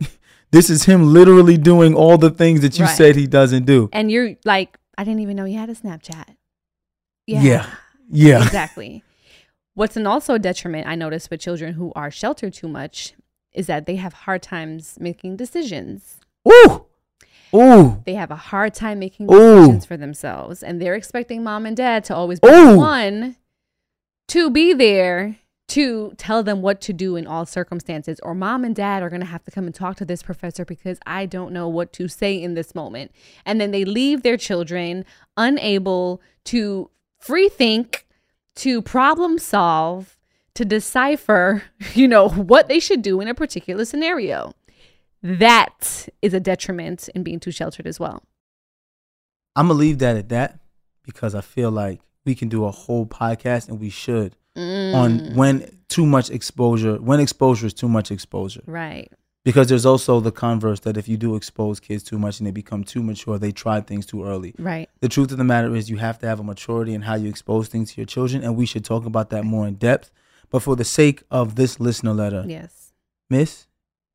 This 0.52 0.68
is 0.68 0.82
him 0.82 1.12
literally 1.14 1.56
doing 1.56 1.94
all 1.94 2.18
the 2.18 2.28
things 2.28 2.62
that 2.62 2.76
you 2.76 2.84
Right. 2.84 2.96
said 2.96 3.14
he 3.14 3.28
doesn't 3.28 3.66
do. 3.66 3.88
and 3.92 4.10
you're 4.10 4.34
like, 4.44 4.76
I 4.98 5.04
didn't 5.04 5.20
even 5.20 5.36
know 5.36 5.44
you 5.44 5.56
had 5.56 5.70
a 5.70 5.76
Snapchat. 5.76 6.24
Yeah. 7.24 7.66
Yeah. 8.10 8.42
exactly. 8.46 9.04
What's 9.74 9.96
an 9.96 10.08
also 10.08 10.34
a 10.34 10.40
detriment 10.40 10.88
I 10.88 10.96
notice 10.96 11.30
with 11.30 11.38
children 11.40 11.74
who 11.74 11.92
are 11.94 12.10
sheltered 12.10 12.52
too 12.52 12.66
much 12.66 13.14
is 13.52 13.68
that 13.68 13.86
they 13.86 13.94
have 13.94 14.12
hard 14.26 14.42
times 14.42 14.98
making 14.98 15.36
decisions. 15.36 16.18
Ooh. 16.48 16.84
Ooh. 17.54 18.02
They 18.06 18.14
have 18.14 18.30
a 18.30 18.36
hard 18.36 18.74
time 18.74 18.98
making 18.98 19.32
Ooh. 19.32 19.56
decisions 19.56 19.84
for 19.84 19.96
themselves, 19.96 20.62
and 20.62 20.80
they're 20.80 20.94
expecting 20.94 21.42
mom 21.42 21.66
and 21.66 21.76
dad 21.76 22.04
to 22.04 22.14
always 22.14 22.40
be 22.40 22.48
Ooh. 22.48 22.76
one 22.76 23.36
to 24.28 24.48
be 24.48 24.72
there 24.72 25.36
to 25.70 26.12
tell 26.16 26.42
them 26.42 26.62
what 26.62 26.80
to 26.80 26.92
do 26.92 27.16
in 27.16 27.26
all 27.26 27.46
circumstances. 27.46 28.18
Or 28.22 28.34
mom 28.34 28.64
and 28.64 28.74
dad 28.74 29.02
are 29.02 29.08
going 29.08 29.20
to 29.20 29.26
have 29.26 29.44
to 29.44 29.50
come 29.50 29.66
and 29.66 29.74
talk 29.74 29.96
to 29.96 30.04
this 30.04 30.22
professor 30.22 30.64
because 30.64 30.98
I 31.06 31.26
don't 31.26 31.52
know 31.52 31.68
what 31.68 31.92
to 31.94 32.08
say 32.08 32.40
in 32.40 32.54
this 32.54 32.74
moment. 32.74 33.12
And 33.44 33.60
then 33.60 33.70
they 33.70 33.84
leave 33.84 34.22
their 34.22 34.36
children 34.36 35.04
unable 35.36 36.20
to 36.46 36.90
free 37.18 37.48
think, 37.48 38.06
to 38.56 38.82
problem 38.82 39.38
solve, 39.38 40.16
to 40.54 40.64
decipher, 40.64 41.62
you 41.94 42.08
know, 42.08 42.28
what 42.28 42.68
they 42.68 42.80
should 42.80 43.02
do 43.02 43.20
in 43.20 43.28
a 43.28 43.34
particular 43.34 43.84
scenario. 43.84 44.52
That 45.22 46.08
is 46.22 46.32
a 46.34 46.40
detriment 46.40 47.08
in 47.14 47.22
being 47.22 47.40
too 47.40 47.50
sheltered 47.50 47.86
as 47.86 48.00
well. 48.00 48.22
I'm 49.56 49.66
gonna 49.68 49.78
leave 49.78 49.98
that 49.98 50.16
at 50.16 50.28
that 50.30 50.60
because 51.04 51.34
I 51.34 51.40
feel 51.40 51.70
like 51.70 52.00
we 52.24 52.34
can 52.34 52.48
do 52.48 52.64
a 52.64 52.70
whole 52.70 53.06
podcast 53.06 53.68
and 53.68 53.80
we 53.80 53.90
should 53.90 54.36
Mm. 54.56 54.94
on 54.94 55.34
when 55.36 55.78
too 55.88 56.04
much 56.04 56.28
exposure, 56.30 56.96
when 56.96 57.20
exposure 57.20 57.66
is 57.66 57.74
too 57.74 57.88
much 57.88 58.10
exposure. 58.10 58.62
Right. 58.66 59.10
Because 59.44 59.68
there's 59.68 59.86
also 59.86 60.20
the 60.20 60.32
converse 60.32 60.80
that 60.80 60.96
if 60.96 61.08
you 61.08 61.16
do 61.16 61.34
expose 61.36 61.78
kids 61.80 62.02
too 62.02 62.18
much 62.18 62.40
and 62.40 62.46
they 62.46 62.50
become 62.50 62.82
too 62.84 63.02
mature, 63.02 63.38
they 63.38 63.52
try 63.52 63.80
things 63.80 64.04
too 64.06 64.24
early. 64.24 64.54
Right. 64.58 64.88
The 65.00 65.08
truth 65.08 65.30
of 65.32 65.38
the 65.38 65.44
matter 65.44 65.74
is 65.74 65.88
you 65.88 65.96
have 65.98 66.18
to 66.18 66.26
have 66.26 66.40
a 66.40 66.42
maturity 66.44 66.94
in 66.94 67.02
how 67.02 67.14
you 67.14 67.28
expose 67.28 67.68
things 67.68 67.92
to 67.92 68.00
your 68.00 68.06
children, 68.06 68.42
and 68.42 68.56
we 68.56 68.66
should 68.66 68.84
talk 68.84 69.06
about 69.06 69.30
that 69.30 69.44
more 69.44 69.66
in 69.66 69.74
depth. 69.76 70.10
But 70.50 70.60
for 70.60 70.74
the 70.76 70.84
sake 70.84 71.22
of 71.30 71.54
this 71.54 71.78
listener 71.80 72.12
letter, 72.12 72.44
Yes. 72.46 72.92
Miss, 73.30 73.66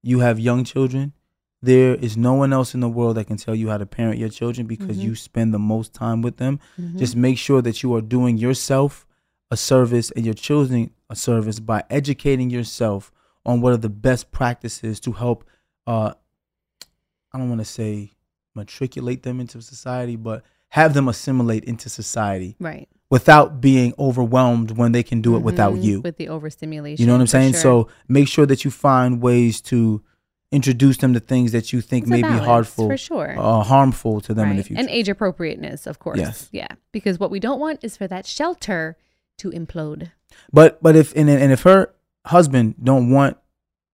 you 0.06 0.20
have 0.20 0.40
young 0.40 0.64
children. 0.64 1.14
There 1.62 1.96
is 1.96 2.16
no 2.16 2.34
one 2.34 2.54
else 2.54 2.76
in 2.76 2.80
the 2.80 2.90
world 2.98 3.18
that 3.18 3.26
can 3.26 3.38
tell 3.38 3.56
you 3.56 3.70
how 3.70 3.78
to 3.80 3.88
parent 3.88 4.20
your 4.20 4.30
children 4.30 4.68
because 4.68 4.98
Mhm. 4.98 5.02
you 5.06 5.16
spend 5.16 5.52
the 5.54 5.58
most 5.74 5.94
time 5.94 6.22
with 6.22 6.38
them. 6.38 6.60
Mhm. 6.80 7.00
Just 7.00 7.16
make 7.16 7.38
sure 7.40 7.62
that 7.64 7.82
you 7.82 7.94
are 7.96 8.02
doing 8.02 8.38
yourself 8.38 9.08
a 9.50 9.58
service 9.58 10.12
and 10.12 10.24
your 10.26 10.36
children 10.36 10.92
a 11.10 11.16
service 11.16 11.60
by 11.60 11.84
educating 11.90 12.50
yourself 12.52 13.12
on 13.46 13.62
what 13.62 13.74
are 13.74 13.78
the 13.88 13.90
best 13.90 14.32
practices 14.32 15.00
to 15.00 15.12
help 15.14 15.44
uh 15.88 16.14
I 17.32 17.38
don't 17.38 17.50
want 17.50 17.62
to 17.62 17.66
say 17.66 18.12
matriculate 18.56 19.24
them 19.24 19.40
into 19.40 19.62
society, 19.62 20.16
but 20.16 20.44
have 20.70 20.94
them 20.94 21.08
assimilate 21.08 21.64
into 21.66 21.90
society 21.90 22.56
right. 22.60 22.88
Without 23.10 23.62
being 23.62 23.94
overwhelmed 24.00 24.72
when 24.72 24.92
they 24.92 25.04
can 25.04 25.22
do 25.22 25.36
it 25.36 25.40
without 25.40 25.74
Mhm. 25.76 25.84
you. 25.84 26.02
With 26.02 26.18
the 26.18 26.28
overstimulation. 26.30 27.02
You 27.02 27.08
know 27.08 27.14
what 27.14 27.22
I'm 27.22 27.28
saying? 27.28 27.54
sure. 27.54 27.62
So 27.62 27.88
make 28.08 28.28
sure 28.28 28.46
that 28.46 28.66
you 28.66 28.72
find 28.72 29.22
ways 29.22 29.62
to 29.62 30.02
introduce 30.52 30.98
them 30.98 31.14
to 31.14 31.20
things 31.20 31.52
that 31.52 31.74
you 31.74 31.82
think 31.82 32.04
It's 32.04 32.10
may 32.10 32.18
be 32.18 32.22
balance, 32.24 32.46
harmful, 32.46 32.88
for 32.90 32.98
sure. 32.98 33.36
uh, 33.38 33.62
harmful 33.64 34.22
to 34.22 34.34
them 34.34 34.46
in 34.52 34.56
the 34.56 34.60
Right. 34.62 34.66
future. 34.68 34.80
And 34.80 34.90
age 34.90 35.10
appropriateness, 35.10 35.86
of 35.88 36.00
course. 36.00 36.18
Yes. 36.18 36.50
Yeah. 36.52 36.68
Because 36.92 37.20
what 37.20 37.30
we 37.32 37.40
don't 37.40 37.60
want 37.60 37.80
is 37.84 37.98
for 37.98 38.08
that 38.08 38.26
shelter 38.26 38.96
to 39.38 39.52
implode. 39.52 40.12
but 40.54 40.82
but 40.82 40.96
if 40.96 41.16
and, 41.16 41.30
and 41.30 41.52
if 41.52 41.64
her 41.64 41.94
husband 42.26 42.76
don't 42.84 43.10
want 43.10 43.38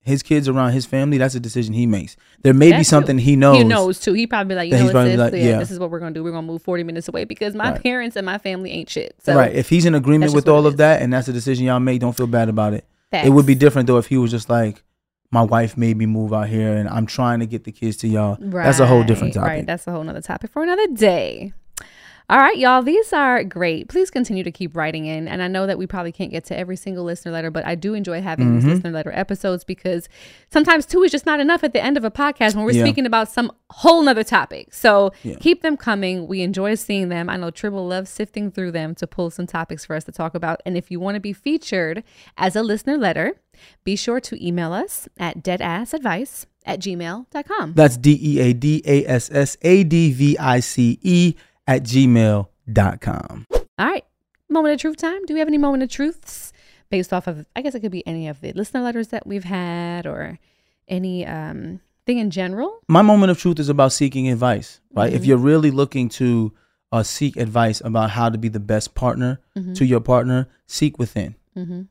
his 0.04 0.24
kids 0.24 0.48
around 0.48 0.72
his 0.72 0.86
family, 0.86 1.18
that's 1.18 1.36
a 1.36 1.40
decision 1.40 1.74
he 1.74 1.86
makes. 1.86 2.18
There 2.42 2.54
may 2.54 2.72
be 2.72 2.84
something 2.84 3.18
he 3.20 3.36
knows. 3.36 3.58
He 3.58 3.64
knows 3.64 4.00
too. 4.00 4.14
He 4.14 4.26
probably 4.26 4.56
like, 4.56 4.72
you 4.72 4.78
know 4.78 4.90
probably 4.92 5.12
sis? 5.12 5.20
like, 5.20 5.34
yeah, 5.34 5.40
yeah. 5.40 5.60
this 5.60 5.70
is 5.72 5.78
what 5.80 5.92
we're 5.92 6.00
gonna 6.00 6.12
do. 6.12 6.24
We're 6.24 6.32
gonna 6.32 6.48
move 6.48 6.64
40 6.64 6.84
minutes 6.84 7.08
away 7.08 7.24
because 7.26 7.54
my 7.54 7.72
Right. 7.72 7.84
parents 7.84 8.16
and 8.16 8.26
my 8.26 8.38
family 8.40 8.72
ain't 8.72 8.90
shit. 8.90 9.16
So 9.20 9.36
right. 9.36 9.54
If 9.54 9.70
he's 9.70 9.86
in 9.86 9.94
agreement 9.94 10.34
with 10.34 10.48
all 10.48 10.66
of 10.66 10.78
that 10.78 11.02
and 11.02 11.14
that's 11.14 11.28
a 11.28 11.34
decision 11.34 11.66
y'all 11.66 11.80
make, 11.80 12.02
don't 12.02 12.16
feel 12.18 12.28
bad 12.28 12.50
about 12.50 12.74
it. 12.74 12.86
facts. 13.12 13.28
It 13.28 13.30
would 13.32 13.46
be 13.46 13.56
different 13.56 13.88
though 13.88 13.98
if 13.98 14.08
he 14.08 14.18
was 14.18 14.32
just 14.32 14.50
like, 14.50 14.84
My 15.34 15.44
wife 15.44 15.78
made 15.78 15.96
me 15.98 16.06
move 16.08 16.34
out 16.34 16.50
here 16.50 16.76
and 16.76 16.90
I'm 16.90 17.06
trying 17.06 17.40
to 17.40 17.46
get 17.46 17.64
the 17.64 17.72
kids 17.72 17.96
to 17.98 18.08
y'all. 18.08 18.38
That's 18.40 18.80
a 18.80 18.88
whole 18.88 19.04
different 19.04 19.34
topic. 19.36 19.48
Right. 19.48 19.66
That's 19.66 19.86
a 19.88 19.92
whole 19.92 20.04
nother 20.04 20.22
topic 20.22 20.52
for 20.52 20.64
another 20.64 20.88
day. 20.88 21.54
All 22.30 22.38
right, 22.40 22.58
y'all. 22.58 22.82
These 22.82 23.12
are 23.12 23.44
great. 23.44 23.90
Please 23.90 24.10
continue 24.10 24.44
to 24.44 24.52
keep 24.52 24.76
writing 24.78 25.06
in. 25.06 25.28
And 25.28 25.44
I 25.44 25.50
know 25.50 25.68
that 25.68 25.78
we 25.78 25.86
probably 25.86 26.14
can't 26.14 26.32
get 26.32 26.46
to 26.46 26.58
every 26.58 26.78
single 26.78 27.04
listener 27.04 27.32
letter, 27.34 27.52
but 27.52 27.66
I 27.66 27.76
do 27.76 27.94
enjoy 27.94 28.22
having 28.22 28.56
these 28.56 28.64
Mhm. 28.64 28.68
listener 28.76 28.92
letter 28.92 29.12
episodes 29.14 29.66
because 29.66 30.08
sometimes 30.50 30.86
two 30.86 31.04
is 31.04 31.12
just 31.12 31.26
not 31.26 31.42
enough 31.42 31.62
at 31.64 31.74
the 31.74 31.84
end 31.84 31.98
of 31.98 32.06
a 32.06 32.12
podcast 32.12 32.56
when 32.56 32.64
we're 32.64 32.72
Yeah. 32.72 32.84
speaking 32.84 33.06
about 33.06 33.30
some 33.30 33.52
whole 33.70 34.02
nother 34.02 34.24
topic. 34.24 34.74
So 34.74 35.12
Yeah. 35.24 35.36
keep 35.42 35.62
them 35.62 35.76
coming. 35.76 36.26
We 36.26 36.42
enjoy 36.42 36.76
seeing 36.76 37.10
them. 37.10 37.30
I 37.30 37.36
know 37.36 37.50
Tribble 37.52 37.86
loves 37.86 38.10
sifting 38.10 38.50
through 38.50 38.72
them 38.72 38.96
to 38.96 39.08
pull 39.08 39.30
some 39.30 39.46
topics 39.48 39.84
for 39.84 39.96
us 39.98 40.06
to 40.06 40.14
talk 40.14 40.34
about. 40.34 40.62
And 40.66 40.78
if 40.78 40.90
you 40.90 41.02
want 41.02 41.16
to 41.16 41.22
be 41.22 41.34
featured 41.34 42.02
as 42.38 42.56
a 42.56 42.64
listener 42.64 42.98
letter, 42.98 43.34
be 43.84 43.98
sure 43.98 44.22
to 44.22 44.46
email 44.46 44.72
us 44.72 45.10
at 45.20 45.44
deadassadvice 45.44 46.46
at 46.66 46.80
gmail.com. 46.80 47.74
That's 47.76 47.98
D 47.98 48.18
E 48.22 48.40
A 48.40 48.54
D 48.54 48.82
A 48.86 49.06
S 49.06 49.30
S 49.34 49.58
A 49.64 49.84
D 49.84 50.14
V 50.14 50.38
I 50.38 50.60
C 50.62 50.98
E 51.02 51.36
at 51.72 51.84
gmail.com. 51.84 53.48
All 53.52 53.66
right. 53.80 54.06
Moment 54.50 54.74
of 54.74 54.82
truth 54.82 54.98
time. 54.98 55.26
Do 55.26 55.34
we 55.34 55.40
have 55.40 55.48
any 55.48 55.58
moment 55.58 55.84
of 55.84 55.90
truths 55.90 56.52
based 56.90 57.14
off 57.14 57.28
of, 57.28 57.46
I 57.56 57.62
guess 57.62 57.74
it 57.74 57.80
could 57.80 57.92
be 57.92 58.06
any 58.06 58.28
of 58.28 58.42
the 58.42 58.52
listener 58.54 58.82
letters 58.82 59.08
that 59.10 59.26
we've 59.26 59.46
had 59.46 60.06
or 60.06 60.38
any 60.90 61.26
um, 61.26 61.80
thing 62.06 62.18
in 62.18 62.30
general? 62.32 62.80
My 62.90 63.02
moment 63.02 63.32
of 63.32 63.40
truth 63.40 63.60
is 63.60 63.70
about 63.70 63.94
seeking 63.94 64.28
advice, 64.30 64.82
right? 64.94 65.12
If 65.14 65.22
Mhm. 65.22 65.26
you're 65.28 65.38
really 65.38 65.72
looking 65.72 66.10
to 66.10 66.54
uh, 66.92 67.04
seek 67.04 67.38
advice 67.38 67.82
about 67.86 68.10
how 68.10 68.28
to 68.28 68.38
be 68.38 68.50
the 68.50 68.60
best 68.60 68.94
partner 68.96 69.40
Mhm. 69.58 69.74
to 69.76 69.86
your 69.86 70.02
partner, 70.02 70.50
seek 70.68 71.00
within. 71.00 71.36
Mm-hmm. 71.58 71.84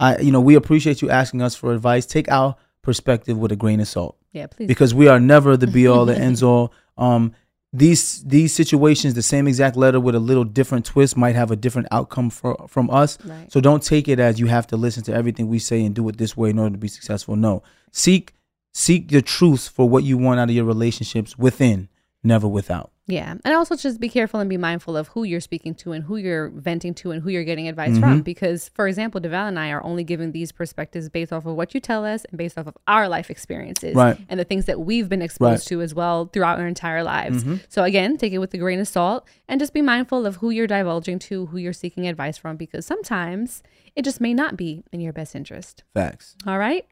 I, 0.00 0.18
you 0.18 0.32
know, 0.32 0.40
we 0.40 0.56
appreciate 0.56 1.00
you 1.02 1.08
asking 1.10 1.40
us 1.40 1.54
for 1.54 1.72
advice. 1.72 2.04
Take 2.04 2.28
our 2.28 2.56
perspective 2.82 3.38
with 3.38 3.52
a 3.52 3.56
grain 3.56 3.78
of 3.78 3.86
salt 3.86 4.16
Yeah, 4.32 4.48
please. 4.48 4.66
because 4.66 4.92
we 4.92 5.06
are 5.06 5.20
never 5.20 5.56
the 5.56 5.68
be 5.68 5.86
all, 5.86 6.04
the 6.04 6.16
ends 6.26 6.42
all. 6.42 6.72
Um, 6.98 7.32
these 7.74 8.22
these 8.22 8.54
situations, 8.54 9.14
the 9.14 9.22
same 9.22 9.48
exact 9.48 9.76
letter 9.76 9.98
with 9.98 10.14
a 10.14 10.20
little 10.20 10.44
different 10.44 10.86
twist 10.86 11.16
might 11.16 11.34
have 11.34 11.50
a 11.50 11.56
different 11.56 11.88
outcome 11.90 12.30
for, 12.30 12.56
from 12.68 12.88
us. 12.88 13.18
Right. 13.24 13.50
So 13.52 13.60
don't 13.60 13.82
take 13.82 14.06
it 14.06 14.20
as 14.20 14.38
you 14.38 14.46
have 14.46 14.68
to 14.68 14.76
listen 14.76 15.02
to 15.04 15.12
everything 15.12 15.48
we 15.48 15.58
say 15.58 15.84
and 15.84 15.92
do 15.92 16.08
it 16.08 16.16
this 16.16 16.36
way 16.36 16.50
in 16.50 16.58
order 16.60 16.70
to 16.70 16.78
be 16.78 16.86
successful. 16.86 17.34
No, 17.34 17.64
seek 17.90 18.34
seek 18.72 19.08
the 19.08 19.20
truth 19.20 19.68
for 19.68 19.88
what 19.88 20.04
you 20.04 20.16
want 20.16 20.38
out 20.38 20.48
of 20.50 20.54
your 20.54 20.64
relationships 20.64 21.36
within, 21.36 21.88
never 22.22 22.46
without. 22.46 22.92
Yeah. 23.06 23.34
And 23.44 23.54
also 23.54 23.76
just 23.76 24.00
be 24.00 24.08
careful 24.08 24.40
and 24.40 24.48
be 24.48 24.56
mindful 24.56 24.96
of 24.96 25.08
who 25.08 25.24
you're 25.24 25.40
speaking 25.40 25.74
to 25.74 25.92
and 25.92 26.04
who 26.04 26.16
you're 26.16 26.48
venting 26.48 26.94
to 26.94 27.10
and 27.10 27.22
who 27.22 27.28
you're 27.28 27.44
getting 27.44 27.68
advice 27.68 27.90
Mm-hmm. 27.90 28.00
from. 28.00 28.22
Because, 28.22 28.70
for 28.70 28.88
example, 28.88 29.20
Devale 29.20 29.48
and 29.48 29.58
I 29.58 29.70
are 29.72 29.84
only 29.84 30.04
giving 30.04 30.32
these 30.32 30.52
perspectives 30.52 31.10
based 31.10 31.30
off 31.30 31.44
of 31.44 31.54
what 31.54 31.74
you 31.74 31.80
tell 31.80 32.04
us 32.06 32.24
and 32.24 32.38
based 32.38 32.56
off 32.56 32.66
of 32.66 32.76
our 32.86 33.06
life 33.06 33.28
experiences 33.30 33.94
Right. 33.94 34.16
and 34.30 34.40
the 34.40 34.44
things 34.44 34.64
that 34.64 34.80
we've 34.80 35.08
been 35.10 35.20
exposed 35.20 35.50
Right. 35.50 35.58
Mm-hmm. 35.60 35.80
to 35.80 35.82
as 35.82 35.94
well 35.94 36.30
throughout 36.32 36.58
our 36.58 36.66
entire 36.66 37.02
lives. 37.04 37.44
So, 37.68 37.82
again, 37.84 38.16
take 38.16 38.32
it 38.32 38.38
with 38.38 38.54
a 38.54 38.58
grain 38.58 38.80
of 38.80 38.88
salt 38.88 39.28
and 39.48 39.60
just 39.60 39.74
be 39.74 39.82
mindful 39.82 40.24
of 40.24 40.36
who 40.36 40.48
you're 40.48 40.66
divulging 40.66 41.18
to, 41.20 41.46
who 41.46 41.58
you're 41.58 41.74
seeking 41.74 42.08
advice 42.08 42.38
from, 42.38 42.56
because 42.56 42.86
sometimes 42.86 43.62
it 43.94 44.02
just 44.02 44.18
may 44.18 44.32
not 44.32 44.56
be 44.56 44.82
in 44.92 45.00
your 45.00 45.12
best 45.12 45.34
interest. 45.36 45.84
Facts. 45.92 46.36
All 46.46 46.58
right. 46.58 46.86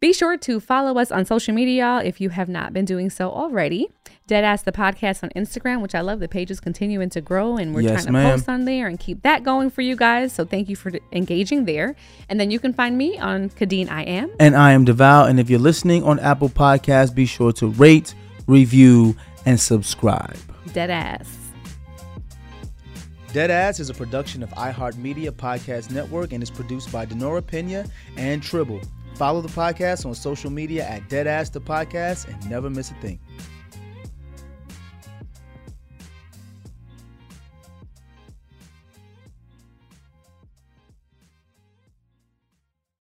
Be 0.00 0.12
sure 0.12 0.36
to 0.36 0.60
follow 0.60 0.98
us 1.00 1.10
on 1.10 1.24
social 1.24 1.54
media 1.54 2.02
if 2.04 2.20
you 2.20 2.28
have 2.28 2.48
not 2.48 2.74
been 2.74 2.84
doing 2.84 3.08
so 3.08 3.30
already. 3.30 3.88
Deadass 4.26 4.64
the 4.64 4.72
podcast 4.72 5.22
on 5.22 5.28
Instagram, 5.36 5.82
which 5.82 5.94
I 5.94 6.00
love. 6.00 6.18
The 6.18 6.28
page 6.28 6.50
is 6.50 6.58
continuing 6.58 7.10
to 7.10 7.20
grow, 7.20 7.58
and 7.58 7.74
we're 7.74 7.82
Yes, 7.82 7.92
trying 7.92 8.06
to 8.06 8.12
ma'am. 8.12 8.30
post 8.30 8.48
on 8.48 8.64
there 8.64 8.86
and 8.88 8.98
keep 8.98 9.20
that 9.20 9.42
going 9.44 9.68
for 9.68 9.82
you 9.82 9.96
guys. 9.96 10.32
So 10.32 10.46
thank 10.46 10.70
you 10.70 10.76
for 10.76 10.90
engaging 11.12 11.66
there. 11.66 11.94
And 12.30 12.40
then 12.40 12.50
you 12.50 12.58
can 12.58 12.72
find 12.72 12.96
me 12.96 13.18
on 13.18 13.50
Khadeen 13.50 13.90
I 13.90 14.02
Am. 14.04 14.30
And 14.40 14.56
I 14.56 14.72
am 14.72 14.86
Devale. 14.86 15.28
And 15.28 15.38
if 15.38 15.50
you're 15.50 15.58
listening 15.60 16.04
on 16.04 16.18
Apple 16.20 16.48
Podcasts, 16.48 17.14
be 17.14 17.26
sure 17.26 17.52
to 17.52 17.66
rate, 17.66 18.14
review, 18.46 19.14
and 19.44 19.60
subscribe. 19.60 20.38
Deadass. 20.68 21.26
Deadass 23.34 23.78
is 23.78 23.90
a 23.90 23.94
production 23.94 24.42
of 24.42 24.48
iHeartMedia 24.52 25.32
Podcast 25.32 25.90
Network 25.90 26.32
and 26.32 26.42
is 26.42 26.50
produced 26.50 26.90
by 26.90 27.04
Denora 27.04 27.46
Pena 27.46 27.84
and 28.16 28.42
Tribble. 28.42 28.80
Follow 29.16 29.42
the 29.42 29.48
podcast 29.48 30.06
on 30.06 30.14
social 30.14 30.50
media 30.50 30.86
at 30.88 31.06
Deadass 31.10 31.52
the 31.52 31.60
Podcast 31.60 32.26
and 32.32 32.48
never 32.48 32.70
miss 32.70 32.90
a 32.90 32.94
thing. 32.94 33.18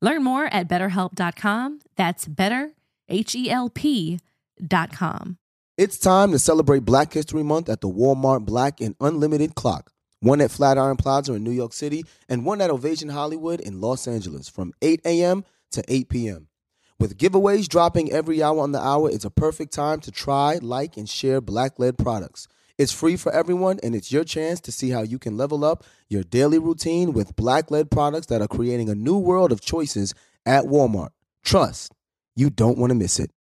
Learn 0.00 0.24
more 0.24 0.46
at 0.46 0.68
betterhelp.com. 0.68 1.80
That's 1.96 2.26
better, 2.26 2.72
H 3.08 3.34
E 3.34 3.50
L 3.50 3.68
P.com. 3.68 5.36
It's 5.76 5.98
time 5.98 6.32
to 6.32 6.38
celebrate 6.38 6.84
Black 6.84 7.12
History 7.12 7.42
Month 7.42 7.68
at 7.68 7.80
the 7.80 7.88
Walmart 7.88 8.44
Black 8.44 8.80
and 8.80 8.94
Unlimited 9.00 9.54
Clock. 9.54 9.92
One 10.20 10.42
at 10.42 10.50
Flatiron 10.50 10.98
Plaza 10.98 11.32
in 11.32 11.42
New 11.42 11.50
York 11.50 11.72
City 11.72 12.04
and 12.28 12.44
one 12.44 12.60
at 12.60 12.68
Ovation 12.68 13.08
Hollywood 13.08 13.60
in 13.60 13.80
Los 13.80 14.06
Angeles 14.06 14.48
from 14.48 14.74
8 14.82 15.00
a.m. 15.06 15.44
to 15.70 15.82
8 15.88 16.08
p.m. 16.10 16.48
With 16.98 17.16
giveaways 17.16 17.66
dropping 17.66 18.12
every 18.12 18.42
hour 18.42 18.60
on 18.60 18.72
the 18.72 18.78
hour, 18.78 19.10
it's 19.10 19.24
a 19.24 19.30
perfect 19.30 19.72
time 19.72 20.00
to 20.00 20.10
try, 20.10 20.58
like, 20.60 20.98
and 20.98 21.08
share 21.08 21.40
black 21.40 21.78
led 21.78 21.96
products. 21.96 22.46
It's 22.80 22.92
free 22.92 23.16
for 23.18 23.30
everyone, 23.30 23.78
and 23.82 23.94
it's 23.94 24.10
your 24.10 24.24
chance 24.24 24.58
to 24.62 24.72
see 24.72 24.88
how 24.88 25.02
you 25.02 25.18
can 25.18 25.36
level 25.36 25.66
up 25.66 25.84
your 26.08 26.22
daily 26.22 26.58
routine 26.58 27.12
with 27.12 27.36
black 27.36 27.70
led 27.70 27.90
products 27.90 28.28
that 28.28 28.40
are 28.40 28.48
creating 28.48 28.88
a 28.88 28.94
new 28.94 29.18
world 29.18 29.52
of 29.52 29.60
choices 29.60 30.14
at 30.46 30.64
Walmart. 30.64 31.10
Trust, 31.44 31.92
you 32.34 32.48
don't 32.48 32.78
want 32.78 32.90
to 32.90 32.94
miss 32.94 33.20
it. 33.20 33.32